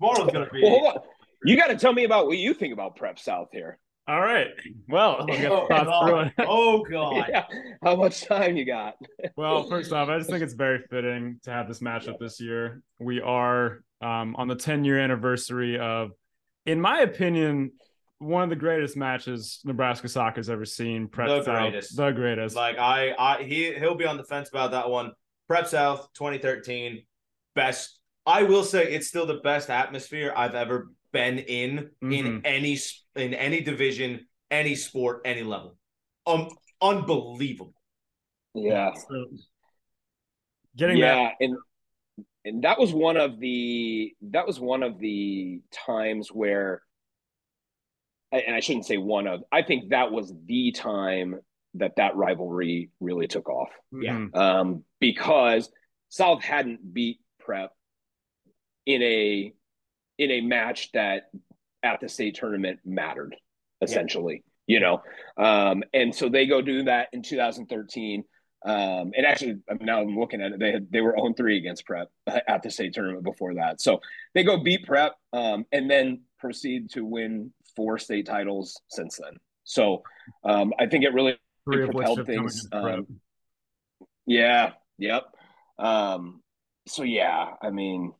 Tomorrow's 0.00 0.32
gonna 0.32 0.48
be. 0.52 0.62
Well, 0.62 1.04
you 1.44 1.56
got 1.56 1.68
to 1.68 1.76
tell 1.76 1.92
me 1.92 2.04
about 2.04 2.26
what 2.26 2.38
you 2.38 2.52
think 2.52 2.72
about 2.72 2.96
Prep 2.96 3.18
South 3.18 3.48
here. 3.52 3.78
All 4.08 4.22
right. 4.22 4.48
Well, 4.88 5.26
oh, 5.30 5.66
god. 5.68 6.32
oh 6.38 6.82
god. 6.82 7.26
yeah. 7.28 7.44
How 7.84 7.94
much 7.94 8.24
time 8.24 8.56
you 8.56 8.64
got? 8.64 8.94
well, 9.36 9.68
first 9.68 9.92
off, 9.92 10.08
I 10.08 10.16
just 10.16 10.30
think 10.30 10.42
it's 10.42 10.54
very 10.54 10.78
fitting 10.90 11.38
to 11.42 11.50
have 11.50 11.68
this 11.68 11.80
matchup 11.80 12.18
this 12.18 12.40
year. 12.40 12.80
We 12.98 13.20
are 13.20 13.84
um, 14.00 14.34
on 14.36 14.48
the 14.48 14.54
10 14.54 14.84
year 14.84 14.98
anniversary 14.98 15.78
of, 15.78 16.12
in 16.64 16.80
my 16.80 17.00
opinion, 17.00 17.72
one 18.18 18.42
of 18.42 18.48
the 18.48 18.56
greatest 18.56 18.96
matches 18.96 19.60
Nebraska 19.66 20.08
soccer's 20.08 20.48
ever 20.48 20.64
seen. 20.64 21.08
Prep 21.08 21.28
the 21.28 21.42
South, 21.42 21.58
greatest, 21.58 21.96
the 21.96 22.10
greatest. 22.10 22.56
Like 22.56 22.78
I, 22.78 23.14
I, 23.18 23.42
he, 23.42 23.74
he'll 23.74 23.94
be 23.94 24.06
on 24.06 24.16
the 24.16 24.24
fence 24.24 24.48
about 24.48 24.70
that 24.70 24.88
one. 24.88 25.12
Prep 25.48 25.66
South 25.66 26.08
2013, 26.14 27.02
best. 27.54 28.00
I 28.24 28.44
will 28.44 28.64
say 28.64 28.90
it's 28.90 29.06
still 29.06 29.26
the 29.26 29.40
best 29.44 29.68
atmosphere 29.68 30.32
I've 30.34 30.54
ever 30.54 30.88
been 31.12 31.38
in 31.38 31.90
mm-hmm. 32.02 32.12
in 32.12 32.46
any 32.46 32.76
in 33.18 33.34
any 33.34 33.60
division, 33.60 34.26
any 34.50 34.74
sport, 34.74 35.22
any 35.24 35.42
level. 35.42 35.76
Um, 36.26 36.48
unbelievable. 36.80 37.74
Yeah. 38.54 38.94
So, 38.94 39.26
getting 40.76 40.98
yeah, 40.98 41.14
that. 41.14 41.32
and 41.40 41.56
and 42.44 42.62
that 42.64 42.78
was 42.78 42.92
one 42.92 43.16
of 43.16 43.38
the 43.38 44.14
that 44.30 44.46
was 44.46 44.58
one 44.58 44.82
of 44.82 44.98
the 44.98 45.60
times 45.72 46.28
where 46.28 46.82
and 48.32 48.54
I 48.54 48.60
shouldn't 48.60 48.86
say 48.86 48.96
one 48.96 49.26
of 49.26 49.42
I 49.50 49.62
think 49.62 49.90
that 49.90 50.12
was 50.12 50.32
the 50.46 50.72
time 50.72 51.40
that 51.74 51.96
that 51.96 52.16
rivalry 52.16 52.90
really 53.00 53.28
took 53.28 53.48
off. 53.48 53.70
Yeah. 53.92 54.26
Um, 54.34 54.84
because 55.00 55.70
South 56.08 56.42
hadn't 56.42 56.92
beat 56.92 57.18
Prep 57.40 57.72
in 58.86 59.02
a 59.02 59.52
in 60.18 60.30
a 60.30 60.40
match 60.40 60.90
that 60.92 61.30
at 61.82 62.00
the 62.00 62.08
state 62.08 62.34
tournament 62.34 62.80
mattered 62.84 63.36
essentially, 63.80 64.42
yeah. 64.66 64.74
you 64.74 64.80
know. 64.80 65.02
Um, 65.36 65.82
and 65.92 66.14
so 66.14 66.28
they 66.28 66.46
go 66.46 66.60
do 66.62 66.84
that 66.84 67.08
in 67.12 67.22
2013. 67.22 68.24
Um, 68.64 69.12
and 69.16 69.24
actually, 69.24 69.58
now 69.80 70.00
I'm 70.00 70.18
looking 70.18 70.42
at 70.42 70.52
it. 70.52 70.58
They 70.58 70.72
had 70.72 70.90
they 70.90 71.00
were 71.00 71.16
on 71.16 71.34
3 71.34 71.58
against 71.58 71.86
Prep 71.86 72.08
at 72.26 72.62
the 72.62 72.70
state 72.70 72.92
tournament 72.92 73.24
before 73.24 73.54
that. 73.54 73.80
So 73.80 74.00
they 74.34 74.42
go 74.42 74.58
beat 74.58 74.84
Prep, 74.84 75.14
um, 75.32 75.64
and 75.70 75.88
then 75.90 76.22
proceed 76.38 76.90
to 76.90 77.04
win 77.04 77.52
four 77.76 77.98
state 77.98 78.26
titles 78.26 78.80
since 78.88 79.18
then. 79.22 79.38
So 79.64 80.02
um, 80.44 80.72
I 80.78 80.86
think 80.86 81.04
it 81.04 81.12
really 81.12 81.38
propelled 81.64 82.26
things. 82.26 82.66
Um, 82.72 83.20
yeah. 84.26 84.72
Yep. 84.98 85.24
Um, 85.78 86.42
so 86.86 87.02
yeah, 87.04 87.54
I 87.62 87.70
mean, 87.70 88.12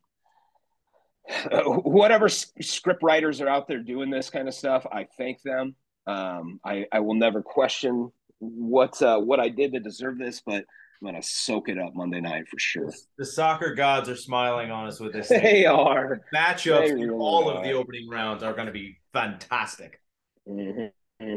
whatever 1.64 2.28
script 2.28 3.02
writers 3.02 3.40
are 3.40 3.48
out 3.48 3.68
there 3.68 3.82
doing 3.82 4.10
this 4.10 4.30
kind 4.30 4.48
of 4.48 4.54
stuff, 4.54 4.86
I 4.90 5.06
thank 5.16 5.42
them. 5.42 5.74
Um, 6.06 6.60
I, 6.64 6.86
I 6.92 7.00
will 7.00 7.14
never 7.14 7.42
question 7.42 8.10
what 8.38 9.00
uh, 9.02 9.18
what 9.18 9.40
I 9.40 9.48
did 9.48 9.72
to 9.72 9.80
deserve 9.80 10.18
this, 10.18 10.40
but 10.44 10.64
I'm 11.00 11.06
gonna 11.06 11.22
soak 11.22 11.68
it 11.68 11.78
up 11.78 11.94
Monday 11.94 12.20
night 12.20 12.48
for 12.48 12.58
sure. 12.58 12.92
The 13.18 13.26
soccer 13.26 13.74
gods 13.74 14.08
are 14.08 14.16
smiling 14.16 14.70
on 14.70 14.86
us 14.86 15.00
with 15.00 15.12
this. 15.12 15.28
Thing. 15.28 15.42
They 15.42 15.66
are 15.66 16.22
matchups 16.34 16.88
they 16.88 16.94
really 16.94 17.10
all 17.10 17.50
are. 17.50 17.58
of 17.58 17.64
the 17.64 17.72
opening 17.72 18.08
rounds 18.08 18.42
are 18.42 18.54
going 18.54 18.66
to 18.66 18.72
be 18.72 18.98
fantastic. 19.12 20.00
Mm-hmm. 20.48 21.36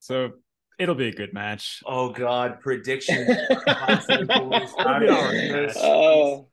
So 0.00 0.32
it'll 0.78 0.94
be 0.94 1.08
a 1.08 1.12
good 1.12 1.32
match. 1.32 1.80
Oh 1.86 2.10
God, 2.10 2.60
predictions. 2.60 3.30
oh, 5.76 6.48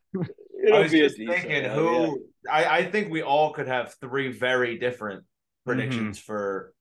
I 0.73 0.79
was 0.79 0.91
just 0.91 1.17
thinking 1.17 1.65
who 1.65 2.21
yeah. 2.45 2.51
I, 2.51 2.77
I 2.77 2.91
think 2.91 3.11
we 3.11 3.21
all 3.21 3.51
could 3.53 3.67
have 3.67 3.95
three 3.95 4.31
very 4.31 4.77
different 4.77 5.23
predictions 5.65 6.17
mm-hmm. 6.17 6.25
for 6.25 6.73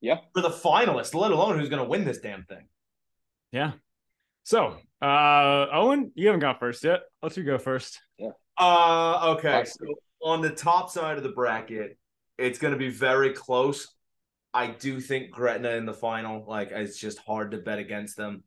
yeah 0.00 0.18
for 0.32 0.40
the 0.40 0.50
finalists, 0.50 1.14
let 1.14 1.30
alone 1.30 1.58
who's 1.58 1.68
gonna 1.68 1.84
win 1.84 2.04
this 2.04 2.18
damn 2.18 2.44
thing. 2.44 2.66
Yeah. 3.52 3.72
So 4.44 4.76
uh 5.02 5.66
Owen, 5.72 6.12
you 6.14 6.26
haven't 6.26 6.40
got 6.40 6.58
first 6.58 6.84
yet. 6.84 7.02
Let's 7.22 7.36
you 7.36 7.44
go 7.44 7.58
first. 7.58 8.00
Yeah. 8.18 8.30
Uh 8.56 9.36
okay. 9.36 9.64
So 9.64 9.86
on 10.22 10.42
the 10.42 10.50
top 10.50 10.90
side 10.90 11.16
of 11.16 11.22
the 11.22 11.30
bracket, 11.30 11.98
it's 12.38 12.58
gonna 12.58 12.76
be 12.76 12.90
very 12.90 13.32
close. 13.32 13.88
I 14.54 14.68
do 14.68 15.00
think 15.00 15.30
Gretna 15.30 15.70
in 15.70 15.86
the 15.86 15.94
final. 15.94 16.44
Like 16.46 16.70
it's 16.70 16.98
just 16.98 17.18
hard 17.18 17.52
to 17.52 17.58
bet 17.58 17.78
against 17.78 18.16
them. 18.16 18.42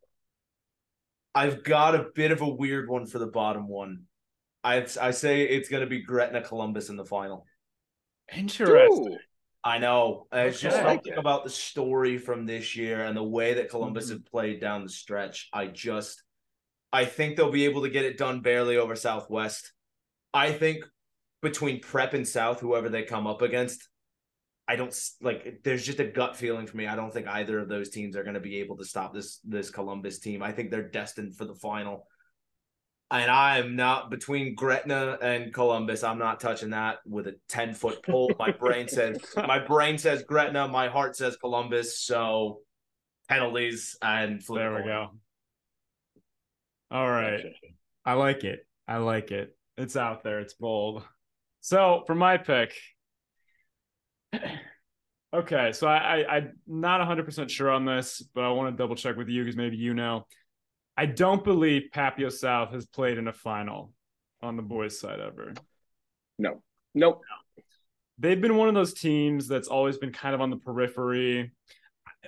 I've 1.34 1.64
got 1.64 1.96
a 1.96 2.08
bit 2.14 2.32
of 2.32 2.42
a 2.42 2.50
weird 2.50 2.90
one 2.90 3.06
for 3.06 3.20
the 3.20 3.28
bottom 3.28 3.68
one. 3.68 4.04
I 4.64 4.86
I 5.00 5.12
say 5.12 5.44
it's 5.44 5.70
going 5.70 5.82
to 5.82 5.90
be 5.90 6.02
Gretna 6.02 6.42
Columbus 6.42 6.90
in 6.90 6.96
the 6.96 7.06
final. 7.06 7.46
Interesting. 8.36 9.14
Ooh. 9.14 9.18
I 9.64 9.78
know. 9.78 10.28
It's 10.32 10.58
okay. 10.58 10.70
just 10.70 10.82
something 10.82 11.14
about 11.14 11.44
the 11.44 11.50
story 11.50 12.18
from 12.18 12.46
this 12.46 12.76
year 12.76 13.04
and 13.04 13.16
the 13.16 13.24
way 13.24 13.54
that 13.56 13.70
Columbus 13.70 14.06
mm-hmm. 14.06 14.14
have 14.14 14.26
played 14.26 14.60
down 14.60 14.84
the 14.84 14.90
stretch. 14.90 15.50
I 15.54 15.68
just, 15.68 16.24
I 16.92 17.06
think 17.06 17.36
they'll 17.36 17.52
be 17.52 17.66
able 17.66 17.84
to 17.84 17.90
get 17.90 18.06
it 18.06 18.18
done 18.18 18.42
barely 18.42 18.78
over 18.78 18.96
Southwest. 18.96 19.72
I 20.34 20.52
think 20.52 20.86
between 21.42 21.80
Prep 21.80 22.14
and 22.14 22.28
South, 22.28 22.60
whoever 22.60 22.90
they 22.90 23.04
come 23.04 23.28
up 23.28 23.44
against, 23.44 23.88
I 24.68 24.78
don't 24.78 24.98
like. 25.22 25.62
There's 25.64 25.86
just 25.86 26.00
a 26.00 26.06
gut 26.06 26.36
feeling 26.36 26.66
for 26.66 26.78
me. 26.78 26.88
I 26.88 26.96
don't 26.96 27.14
think 27.14 27.28
either 27.28 27.60
of 27.60 27.68
those 27.68 27.90
teams 27.90 28.16
are 28.16 28.24
going 28.24 28.36
to 28.36 28.40
be 28.40 28.60
able 28.62 28.78
to 28.78 28.86
stop 28.86 29.14
this 29.14 29.40
this 29.44 29.70
Columbus 29.70 30.20
team. 30.20 30.42
I 30.42 30.54
think 30.54 30.72
they're 30.72 30.90
destined 30.90 31.36
for 31.36 31.46
the 31.46 31.56
final 31.56 32.08
and 33.12 33.30
I 33.30 33.58
am 33.58 33.76
not 33.76 34.10
between 34.10 34.56
Gretna 34.56 35.18
and 35.22 35.54
Columbus. 35.54 36.04
I'm 36.04 36.18
not 36.18 36.40
touching 36.40 36.70
that 36.70 37.00
with 37.06 37.28
a 37.28 37.36
10 37.50 37.74
foot 37.74 38.02
pole. 38.04 38.32
My 38.40 38.52
brain 38.60 38.88
says 38.88 39.20
my 39.36 39.60
brain 39.60 39.98
says 39.98 40.24
Gretna, 40.24 40.70
my 40.70 40.88
heart 40.88 41.18
says 41.18 41.36
Columbus. 41.36 42.00
So 42.00 42.60
penalties 43.28 43.98
and 44.02 44.42
there 44.50 44.76
we 44.76 44.84
go. 44.84 45.10
All 46.90 47.10
right. 47.10 47.42
I 48.06 48.14
like 48.14 48.44
it. 48.44 48.66
I 48.88 48.98
like 48.98 49.32
it. 49.32 49.56
It's 49.78 49.96
out 49.96 50.24
there. 50.24 50.40
It's 50.40 50.54
bold. 50.54 51.04
So 51.60 52.04
for 52.08 52.16
my 52.16 52.38
pick, 52.38 52.74
okay. 55.34 55.72
So 55.74 55.88
I, 55.88 56.22
I 56.22 56.36
I'm 56.38 56.54
not 56.66 57.00
100 57.00 57.26
percent 57.26 57.52
sure 57.52 57.70
on 57.70 57.86
this, 57.86 58.22
but 58.34 58.44
I 58.44 58.52
want 58.52 58.76
to 58.76 58.82
double 58.82 58.96
check 58.96 59.18
with 59.18 59.28
you 59.28 59.44
because 59.44 59.58
maybe 59.58 59.76
you 59.76 59.94
know. 59.94 60.26
I 61.02 61.08
don't 61.08 61.44
believe 61.44 61.90
Papio 61.92 62.32
South 62.32 62.74
has 62.74 62.86
played 62.86 63.18
in 63.18 63.28
a 63.28 63.34
final 63.34 63.92
on 64.40 64.56
the 64.56 64.62
boys' 64.62 65.00
side 65.00 65.20
ever. 65.20 65.56
No. 66.38 66.62
Nope. 66.94 67.24
They've 68.20 68.40
been 68.40 68.56
one 68.56 68.68
of 68.68 68.76
those 68.76 68.94
teams 68.94 69.48
that's 69.48 69.68
always 69.68 69.98
been 69.98 70.12
kind 70.12 70.36
of 70.36 70.42
on 70.42 70.52
the 70.52 70.58
periphery. 70.58 71.54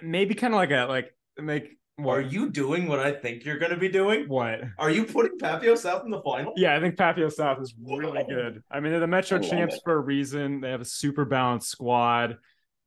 Maybe 0.02 0.34
kind 0.34 0.56
of 0.56 0.58
like 0.58 0.72
a 0.72 0.88
like 0.90 1.16
make 1.38 1.78
what? 1.98 2.18
Are 2.18 2.22
you 2.22 2.50
doing 2.50 2.88
what 2.88 2.98
I 2.98 3.12
think 3.12 3.46
you're 3.46 3.60
going 3.60 3.74
to 3.74 3.78
be 3.78 3.90
doing? 3.90 4.28
What? 4.28 4.62
Are 4.80 4.90
you 4.90 5.04
putting 5.04 5.38
Papio 5.38 5.78
South 5.78 6.04
in 6.04 6.10
the 6.10 6.24
final? 6.24 6.54
Yeah, 6.58 6.76
I 6.76 6.80
think 6.80 6.96
Papio 6.96 7.32
South 7.32 7.62
is 7.62 7.76
really 7.80 8.24
good. 8.24 8.64
I 8.72 8.80
mean, 8.80 8.90
they're 8.92 9.02
the 9.02 9.06
Metro 9.06 9.38
champs 9.38 9.76
it. 9.76 9.82
for 9.84 9.94
a 9.94 10.00
reason. 10.00 10.62
They 10.62 10.72
have 10.72 10.82
a 10.82 10.86
super 10.86 11.26
balanced 11.26 11.70
squad. 11.70 12.38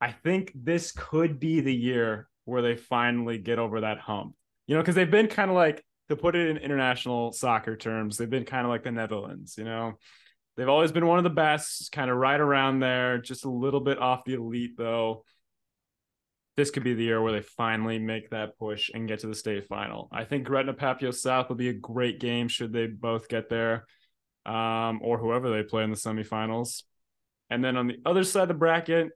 I 0.00 0.10
think 0.10 0.50
this 0.52 0.90
could 0.90 1.38
be 1.38 1.60
the 1.60 1.72
year 1.72 2.26
where 2.44 2.60
they 2.60 2.74
finally 2.74 3.38
get 3.38 3.60
over 3.60 3.82
that 3.82 4.00
hump 4.00 4.34
you 4.66 4.74
know, 4.74 4.82
because 4.82 4.94
they've 4.94 5.10
been 5.10 5.28
kind 5.28 5.50
of 5.50 5.56
like 5.56 5.84
to 6.08 6.16
put 6.16 6.36
it 6.36 6.48
in 6.48 6.56
international 6.58 7.32
soccer 7.32 7.76
terms, 7.76 8.16
they've 8.16 8.30
been 8.30 8.44
kind 8.44 8.64
of 8.64 8.70
like 8.70 8.84
the 8.84 8.92
Netherlands, 8.92 9.56
you 9.58 9.64
know. 9.64 9.94
They've 10.56 10.68
always 10.68 10.92
been 10.92 11.06
one 11.06 11.18
of 11.18 11.24
the 11.24 11.30
best, 11.30 11.92
kind 11.92 12.10
of 12.10 12.16
right 12.16 12.40
around 12.40 12.80
there, 12.80 13.18
just 13.18 13.44
a 13.44 13.50
little 13.50 13.80
bit 13.80 13.98
off 13.98 14.24
the 14.24 14.34
elite 14.34 14.76
though. 14.78 15.24
This 16.56 16.70
could 16.70 16.84
be 16.84 16.94
the 16.94 17.04
year 17.04 17.20
where 17.20 17.32
they 17.32 17.42
finally 17.42 17.98
make 17.98 18.30
that 18.30 18.58
push 18.58 18.90
and 18.94 19.06
get 19.06 19.20
to 19.20 19.26
the 19.26 19.34
state 19.34 19.68
final. 19.68 20.08
I 20.10 20.24
think 20.24 20.44
Gretna 20.44 20.72
Papio 20.72 21.12
South 21.12 21.50
will 21.50 21.56
be 21.56 21.68
a 21.68 21.74
great 21.74 22.18
game 22.18 22.48
should 22.48 22.72
they 22.72 22.86
both 22.86 23.28
get 23.28 23.50
there, 23.50 23.86
um, 24.46 25.00
or 25.02 25.18
whoever 25.18 25.50
they 25.50 25.62
play 25.62 25.84
in 25.84 25.90
the 25.90 25.96
semifinals. 25.96 26.84
And 27.50 27.62
then 27.62 27.76
on 27.76 27.88
the 27.88 27.98
other 28.06 28.24
side 28.24 28.42
of 28.42 28.48
the 28.48 28.54
bracket, 28.54 29.10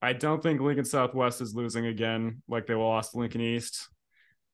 I 0.00 0.14
don't 0.14 0.42
think 0.42 0.60
Lincoln 0.60 0.84
Southwest 0.86 1.42
is 1.42 1.54
losing 1.54 1.84
again 1.84 2.42
like 2.48 2.66
they 2.66 2.74
lost 2.74 3.14
Lincoln 3.14 3.42
East. 3.42 3.88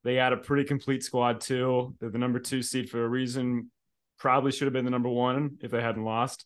They 0.05 0.15
had 0.15 0.33
a 0.33 0.37
pretty 0.37 0.65
complete 0.65 1.03
squad 1.03 1.41
too. 1.41 1.95
They're 2.01 2.11
the 2.11 2.19
number 2.19 2.39
two 2.39 2.63
seed 2.63 2.91
for 2.91 3.05
a 3.05 3.09
reason. 3.09 3.71
Probably 4.19 4.53
should 4.53 4.67
have 4.67 4.73
been 4.73 4.85
the 4.85 4.91
number 4.91 5.09
one 5.09 5.59
if 5.61 5.71
they 5.71 5.81
hadn't 5.81 6.05
lost. 6.05 6.45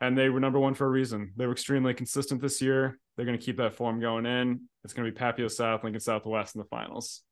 And 0.00 0.16
they 0.16 0.28
were 0.28 0.40
number 0.40 0.58
one 0.58 0.74
for 0.74 0.86
a 0.86 0.90
reason. 0.90 1.32
They 1.36 1.46
were 1.46 1.52
extremely 1.52 1.94
consistent 1.94 2.42
this 2.42 2.60
year. 2.60 2.98
They're 3.16 3.24
going 3.24 3.38
to 3.38 3.44
keep 3.44 3.56
that 3.56 3.74
form 3.74 4.00
going 4.00 4.26
in. 4.26 4.68
It's 4.84 4.92
going 4.92 5.06
to 5.06 5.12
be 5.12 5.18
Papio 5.18 5.50
South, 5.50 5.84
Lincoln 5.84 6.00
Southwest 6.00 6.54
in 6.54 6.60
the 6.60 6.66
finals. 6.66 7.22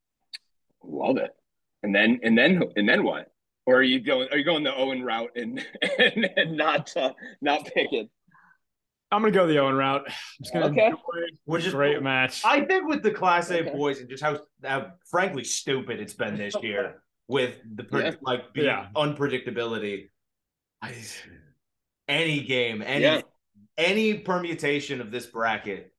Love 0.82 1.18
it. 1.18 1.30
And 1.82 1.94
then 1.94 2.20
and 2.22 2.36
then 2.36 2.62
and 2.76 2.88
then 2.88 3.04
what? 3.04 3.30
Or 3.66 3.76
are 3.76 3.82
you 3.82 4.00
going? 4.00 4.28
Are 4.30 4.38
you 4.38 4.44
going 4.44 4.64
the 4.64 4.74
Owen 4.74 5.02
route 5.02 5.32
and 5.36 5.64
and, 5.98 6.30
and 6.36 6.56
not 6.56 6.94
uh, 6.96 7.12
not 7.42 7.66
pick 7.66 7.92
it? 7.92 8.08
I'm 9.14 9.22
gonna 9.22 9.32
go 9.32 9.46
the 9.46 9.58
Owen 9.58 9.76
route. 9.76 10.02
I'm 10.06 10.12
just 10.42 10.52
gonna 10.52 10.66
okay. 10.66 10.92
Which 11.44 11.66
is 11.66 11.72
great 11.72 12.02
match. 12.02 12.42
I 12.44 12.64
think 12.64 12.88
with 12.88 13.02
the 13.02 13.10
Class 13.10 13.50
A 13.50 13.60
okay. 13.60 13.70
boys 13.70 14.00
and 14.00 14.08
just 14.08 14.22
how, 14.22 14.38
how 14.62 14.92
frankly 15.10 15.44
stupid 15.44 16.00
it's 16.00 16.14
been 16.14 16.36
this 16.36 16.54
year 16.62 17.02
with 17.28 17.56
the 17.74 17.86
yeah. 17.92 18.12
like 18.22 18.44
yeah. 18.54 18.86
unpredictability. 18.96 20.10
I, 20.82 20.94
any 22.08 22.42
game, 22.42 22.82
any 22.84 23.04
yeah. 23.04 23.20
any 23.78 24.14
permutation 24.14 25.00
of 25.00 25.10
this 25.10 25.26
bracket, 25.26 25.92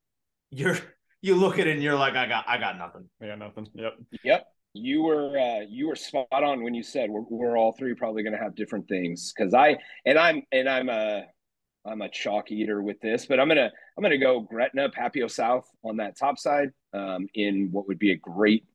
you're 0.51 0.77
you 1.21 1.35
look 1.35 1.57
at 1.57 1.67
it 1.67 1.73
and 1.73 1.81
you're 1.81 1.97
like, 1.97 2.15
I 2.15 2.27
got 2.27 2.45
I 2.47 2.57
got 2.57 2.77
nothing. 2.77 3.09
I 3.21 3.27
got 3.27 3.39
nothing. 3.39 3.67
Yep. 3.73 3.93
Yep 4.23 4.47
you 4.75 5.01
were 5.01 5.39
uh, 5.39 5.61
you 5.69 5.87
were 5.87 5.95
spot 5.95 6.27
on 6.31 6.61
when 6.61 6.73
you 6.73 6.83
said 6.83 7.09
we're, 7.09 7.21
we're 7.29 7.57
all 7.57 7.71
three 7.71 7.93
probably 7.95 8.23
going 8.23 8.33
to 8.33 8.43
have 8.43 8.55
different 8.55 8.87
things 8.89 9.33
because 9.35 9.53
I 9.53 9.77
and 10.05 10.19
I'm 10.19 10.43
and 10.51 10.67
I'm 10.67 10.89
a 10.89 11.23
I'm 11.85 12.01
a 12.01 12.09
chalk 12.09 12.51
eater 12.51 12.81
with 12.81 12.99
this, 12.99 13.25
but 13.25 13.39
I'm 13.39 13.47
gonna 13.47 13.71
I'm 13.97 14.01
gonna 14.01 14.17
go 14.17 14.41
Gretna 14.41 14.89
Papio 14.89 15.29
South 15.29 15.69
on 15.83 15.97
that 15.97 16.17
top 16.17 16.39
side 16.39 16.71
um, 16.93 17.27
in 17.33 17.69
what 17.71 17.87
would 17.87 17.99
be 17.99 18.11
a 18.11 18.17
great 18.17 18.65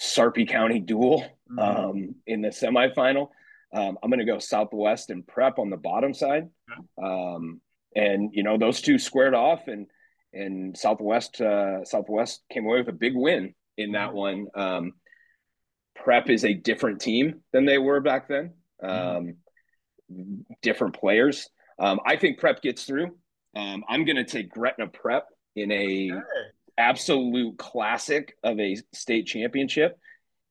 Sarpy 0.00 0.46
County 0.46 0.80
duel 0.80 1.24
mm-hmm. 1.50 1.58
um, 1.58 2.14
in 2.26 2.42
the 2.42 2.48
semifinal. 2.48 3.28
Um, 3.72 3.98
I'm 4.02 4.10
gonna 4.10 4.24
go 4.24 4.38
Southwest 4.38 5.10
and 5.10 5.26
Prep 5.26 5.58
on 5.58 5.70
the 5.70 5.76
bottom 5.76 6.14
side, 6.14 6.48
um, 7.02 7.60
and 7.94 8.30
you 8.32 8.42
know 8.42 8.58
those 8.58 8.80
two 8.80 8.98
squared 8.98 9.34
off, 9.34 9.68
and 9.68 9.86
and 10.32 10.76
Southwest 10.76 11.40
uh, 11.40 11.84
Southwest 11.84 12.42
came 12.50 12.64
away 12.64 12.78
with 12.78 12.88
a 12.88 12.92
big 12.92 13.14
win 13.14 13.54
in 13.76 13.92
that 13.92 14.08
mm-hmm. 14.08 14.16
one. 14.16 14.46
Um, 14.54 14.92
Prep 15.94 16.30
is 16.30 16.44
a 16.44 16.54
different 16.54 17.00
team 17.00 17.42
than 17.52 17.66
they 17.66 17.78
were 17.78 18.00
back 18.00 18.28
then. 18.28 18.54
Um, 18.82 19.36
different 20.62 20.98
players. 20.98 21.48
Um, 21.78 22.00
I 22.06 22.16
think 22.16 22.38
Prep 22.38 22.62
gets 22.62 22.84
through. 22.84 23.16
Um, 23.54 23.84
I'm 23.88 24.04
going 24.04 24.16
to 24.16 24.24
take 24.24 24.50
Gretna 24.50 24.88
Prep 24.88 25.26
in 25.56 25.70
a 25.70 26.10
okay. 26.12 26.22
absolute 26.78 27.58
classic 27.58 28.36
of 28.42 28.58
a 28.58 28.76
state 28.92 29.26
championship, 29.26 29.98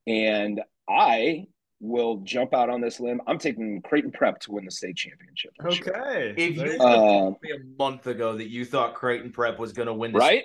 and 0.05 0.61
I 0.89 1.47
will 1.79 2.17
jump 2.17 2.53
out 2.53 2.69
on 2.69 2.79
this 2.79 2.99
limb. 2.99 3.21
I'm 3.25 3.39
taking 3.39 3.81
Creighton 3.81 4.11
Prep 4.11 4.39
to 4.41 4.51
win 4.51 4.65
the 4.65 4.71
state 4.71 4.95
championship. 4.95 5.51
Okay. 5.63 6.33
If 6.37 6.57
you 6.57 6.79
uh, 6.79 7.31
me 7.41 7.51
a 7.51 7.77
month 7.77 8.07
ago 8.07 8.37
that 8.37 8.49
you 8.49 8.65
thought 8.65 8.93
Creighton 8.93 9.31
Prep 9.31 9.57
was 9.57 9.73
going 9.73 9.87
to 9.87 9.93
win, 9.93 10.13
right? 10.13 10.43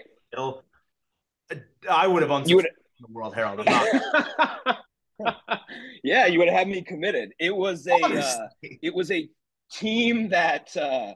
I 1.89 2.07
would 2.07 2.22
have 2.22 2.31
on 2.31 2.45
the 2.45 2.64
World 3.11 3.35
Herald. 3.35 3.66
yeah, 6.03 6.27
you 6.27 6.39
would 6.39 6.49
have 6.49 6.59
had 6.59 6.68
me 6.68 6.83
committed. 6.83 7.33
It 7.39 7.55
was 7.55 7.87
a 7.87 7.95
uh, 7.95 8.49
it 8.62 8.95
was 8.95 9.11
a 9.11 9.29
team 9.72 10.30
that 10.30 10.76
uh, 10.76 11.14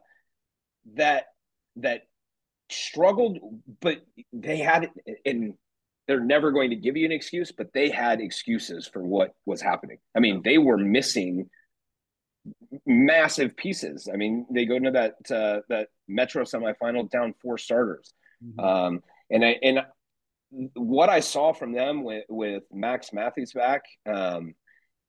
that 0.94 1.26
that 1.76 2.02
struggled, 2.70 3.38
but 3.80 3.98
they 4.32 4.58
had 4.58 4.90
and 5.24 5.54
they're 6.06 6.20
never 6.20 6.50
going 6.50 6.70
to 6.70 6.76
give 6.76 6.96
you 6.96 7.06
an 7.06 7.12
excuse, 7.12 7.52
but 7.52 7.72
they 7.72 7.88
had 7.88 8.20
excuses 8.20 8.88
for 8.88 9.02
what 9.02 9.34
was 9.46 9.62
happening. 9.62 9.98
I 10.16 10.20
mean, 10.20 10.42
they 10.42 10.58
were 10.58 10.76
missing 10.76 11.48
massive 12.86 13.56
pieces. 13.56 14.08
I 14.12 14.16
mean, 14.16 14.46
they 14.50 14.64
go 14.64 14.76
into 14.76 14.90
that 14.92 15.14
uh, 15.30 15.60
that 15.68 15.88
Metro 16.08 16.44
semifinal 16.44 17.10
down 17.10 17.34
four 17.42 17.58
starters, 17.58 18.12
mm-hmm. 18.44 18.60
um, 18.60 19.02
and 19.30 19.44
I 19.44 19.56
and 19.62 19.80
what 20.74 21.08
I 21.08 21.20
saw 21.20 21.52
from 21.52 21.72
them 21.72 22.02
with 22.02 22.24
with 22.28 22.64
Max 22.72 23.12
Matthews 23.12 23.52
back, 23.52 23.82
um, 24.06 24.54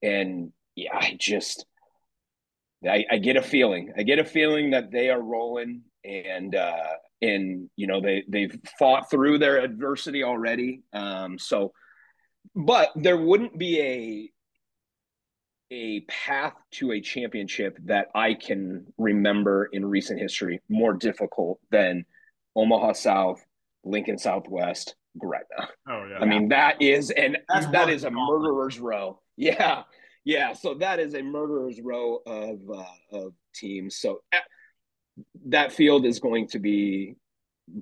and 0.02 0.52
yeah, 0.76 0.96
I 0.96 1.16
just 1.20 1.66
I, 2.88 3.06
I, 3.12 3.18
get 3.18 3.36
a 3.36 3.42
feeling. 3.42 3.94
I 3.98 4.04
get 4.04 4.20
a 4.20 4.26
feeling 4.26 4.72
that 4.72 4.92
they 4.92 5.10
are 5.10 5.22
rolling, 5.22 5.84
and 6.04 6.56
uh, 6.56 6.88
and 7.22 7.70
you 7.76 7.88
know 7.88 8.02
they 8.02 8.24
they've 8.28 8.56
fought 8.80 9.10
through 9.10 9.38
their 9.38 9.60
adversity 9.60 10.24
already. 10.24 10.82
Um, 10.94 11.38
so, 11.38 11.74
but 12.56 12.90
there 12.96 13.18
wouldn't 13.18 13.58
be 13.58 13.80
a 13.80 14.32
a 15.74 16.02
path 16.02 16.54
to 16.72 16.92
a 16.92 17.02
championship 17.02 17.78
that 17.86 18.08
I 18.14 18.34
can 18.34 18.86
remember 18.98 19.70
in 19.72 19.86
recent 19.86 20.20
history 20.20 20.62
more 20.68 20.94
difficult 20.94 21.60
than 21.72 22.06
Omaha 22.56 22.94
South, 22.94 23.42
Lincoln 23.86 24.18
Southwest, 24.18 24.96
Gretna. 25.18 25.70
Oh 25.90 26.06
yeah. 26.10 26.20
I 26.20 26.26
mean 26.26 26.50
that 26.50 26.82
is 26.82 27.10
and 27.12 27.38
That's 27.48 27.68
that 27.68 27.90
is 27.90 28.04
a 28.04 28.12
murderer's 28.12 28.80
row. 28.80 29.22
Yeah. 29.38 29.84
Yeah, 30.24 30.54
so 30.54 30.76
that 30.76 31.00
is 31.00 31.16
a 31.16 31.22
murderer's 31.22 31.82
row 31.82 32.22
of 32.26 32.60
uh, 32.70 33.18
of 33.18 33.34
teams. 33.56 33.98
So 33.98 34.22
uh, 34.34 34.38
that 35.48 35.72
field 35.72 36.06
is 36.06 36.20
going 36.20 36.48
to 36.50 36.60
be 36.60 37.16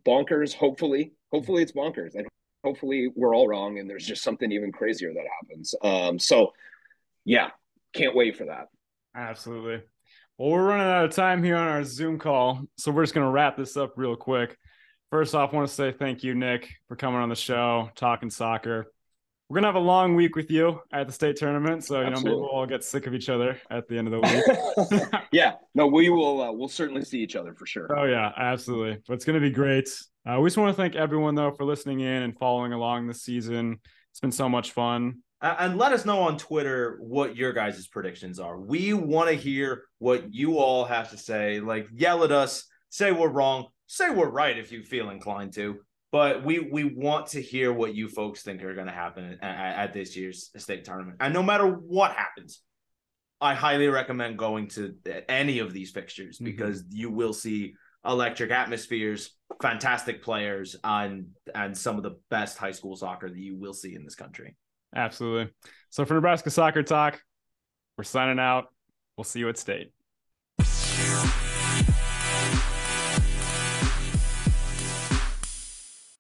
bonkers. 0.06 0.54
Hopefully, 0.54 1.14
hopefully 1.32 1.64
it's 1.64 1.74
bonkers, 1.74 2.16
and 2.16 2.28
hopefully 2.64 3.12
we're 3.16 3.36
all 3.36 3.48
wrong, 3.48 3.80
and 3.80 3.90
there's 3.90 4.06
just 4.06 4.24
something 4.24 4.52
even 4.52 4.72
crazier 4.72 5.14
that 5.14 5.26
happens. 5.42 5.76
Um, 5.84 6.20
so 6.20 6.54
yeah, 7.26 7.50
can't 7.94 8.16
wait 8.16 8.38
for 8.38 8.46
that. 8.46 8.68
Absolutely. 9.16 9.84
Well, 10.38 10.52
we're 10.52 10.64
running 10.64 10.88
out 10.88 11.06
of 11.06 11.12
time 11.12 11.44
here 11.44 11.58
on 11.58 11.68
our 11.68 11.84
Zoom 11.84 12.18
call, 12.18 12.62
so 12.78 12.92
we're 12.92 13.04
just 13.04 13.14
going 13.14 13.28
to 13.28 13.32
wrap 13.32 13.58
this 13.58 13.76
up 13.76 13.94
real 13.98 14.16
quick. 14.16 14.58
First 15.12 15.36
off, 15.36 15.52
I 15.52 15.56
want 15.58 15.68
to 15.68 15.74
say 15.74 15.92
thank 15.92 16.24
you, 16.24 16.36
Nick, 16.36 16.70
for 16.88 16.96
coming 16.96 17.20
on 17.20 17.30
the 17.30 17.36
show, 17.36 17.90
talking 17.96 18.30
soccer. 18.30 18.94
We're 19.50 19.56
gonna 19.56 19.68
have 19.68 19.76
a 19.76 19.80
long 19.80 20.14
week 20.14 20.36
with 20.36 20.52
you 20.52 20.80
at 20.94 21.08
the 21.08 21.14
state 21.14 21.36
tournament, 21.36 21.84
so 21.84 22.02
you 22.02 22.06
Absolutely. 22.06 22.30
know 22.30 22.38
maybe 22.38 22.42
we'll 22.42 22.52
all 22.52 22.68
get 22.68 22.84
sick 22.84 23.08
of 23.08 23.16
each 23.16 23.30
other 23.30 23.60
at 23.72 23.88
the 23.88 23.98
end 23.98 24.08
of 24.08 24.22
the 24.22 25.02
week. 25.10 25.22
yeah, 25.32 25.54
no, 25.74 25.88
we 25.88 26.10
will. 26.10 26.40
Uh, 26.40 26.52
we'll 26.52 26.68
certainly 26.68 27.04
see 27.04 27.20
each 27.20 27.36
other 27.36 27.56
for 27.56 27.66
sure. 27.66 27.88
Oh 27.98 28.04
yeah, 28.04 28.32
absolutely. 28.38 29.02
But 29.08 29.16
it's 29.16 29.26
gonna 29.26 29.40
be 29.40 29.50
great. 29.50 29.90
Uh, 30.24 30.40
we 30.40 30.50
just 30.50 30.58
want 30.58 30.76
to 30.76 30.80
thank 30.80 30.96
everyone 30.96 31.34
though 31.34 31.50
for 31.50 31.66
listening 31.66 32.02
in 32.02 32.22
and 32.22 32.38
following 32.38 32.74
along 32.74 33.08
this 33.08 33.24
season. 33.24 33.80
It's 34.12 34.20
been 34.20 34.32
so 34.32 34.48
much 34.48 34.72
fun. 34.72 35.24
And 35.42 35.80
let 35.80 35.94
us 35.94 36.06
know 36.06 36.20
on 36.20 36.38
Twitter 36.38 36.98
what 37.00 37.36
your 37.36 37.52
guys' 37.52 37.88
predictions 37.88 38.40
are. 38.40 38.60
We 38.60 38.94
want 38.94 39.30
to 39.30 39.36
hear 39.36 39.86
what 39.98 40.32
you 40.32 40.60
all 40.60 40.86
have 40.86 41.10
to 41.10 41.18
say. 41.18 41.60
Like, 41.60 41.88
yell 41.92 42.24
at 42.24 42.32
us, 42.32 42.66
say 42.90 43.12
we're 43.14 43.30
wrong, 43.30 43.68
say 43.88 44.10
we're 44.12 44.30
right 44.30 44.58
if 44.58 44.72
you 44.72 44.84
feel 44.84 45.10
inclined 45.10 45.54
to. 45.54 45.80
But 46.12 46.44
we 46.44 46.60
we 46.60 46.84
want 46.86 47.28
to 47.28 47.42
hear 47.42 47.72
what 47.72 47.94
you 47.94 48.08
folks 48.08 48.42
think 48.42 48.64
are 48.64 48.74
going 48.74 48.88
to 48.88 48.94
happen 48.94 49.38
at, 49.42 49.78
at, 49.78 49.94
this 49.94 50.18
year's 50.18 50.50
state 50.58 50.84
tournament. 50.84 51.18
And 51.20 51.34
no 51.34 51.44
matter 51.44 51.68
what 51.68 52.14
happens, 52.14 52.62
I 53.40 53.54
highly 53.54 53.88
recommend 53.88 54.38
going 54.38 54.70
to 54.70 54.96
any 55.30 55.60
of 55.60 55.72
these 55.72 55.92
fixtures 55.92 56.38
mm-hmm. 56.38 56.46
because 56.46 56.84
you 56.90 57.12
will 57.12 57.34
see 57.34 57.76
electric 58.06 58.50
atmospheres, 58.50 59.36
fantastic 59.62 60.24
players, 60.24 60.76
and 60.84 61.28
and 61.54 61.78
some 61.78 61.98
of 61.98 62.04
the 62.04 62.18
best 62.32 62.58
high 62.58 62.72
school 62.72 62.96
soccer 62.96 63.30
that 63.30 63.38
you 63.38 63.56
will 63.56 63.74
see 63.74 63.94
in 63.94 64.04
this 64.04 64.16
country. 64.16 64.56
Absolutely. 64.96 65.54
So 65.92 66.06
for 66.06 66.16
Nebraska 66.16 66.50
Soccer 66.50 66.82
Talk, 66.82 67.22
we're 67.98 68.04
signing 68.04 68.40
out. 68.40 68.66
We'll 69.16 69.26
see 69.26 69.40
you 69.40 69.50
at 69.50 69.58
state. 69.58 69.92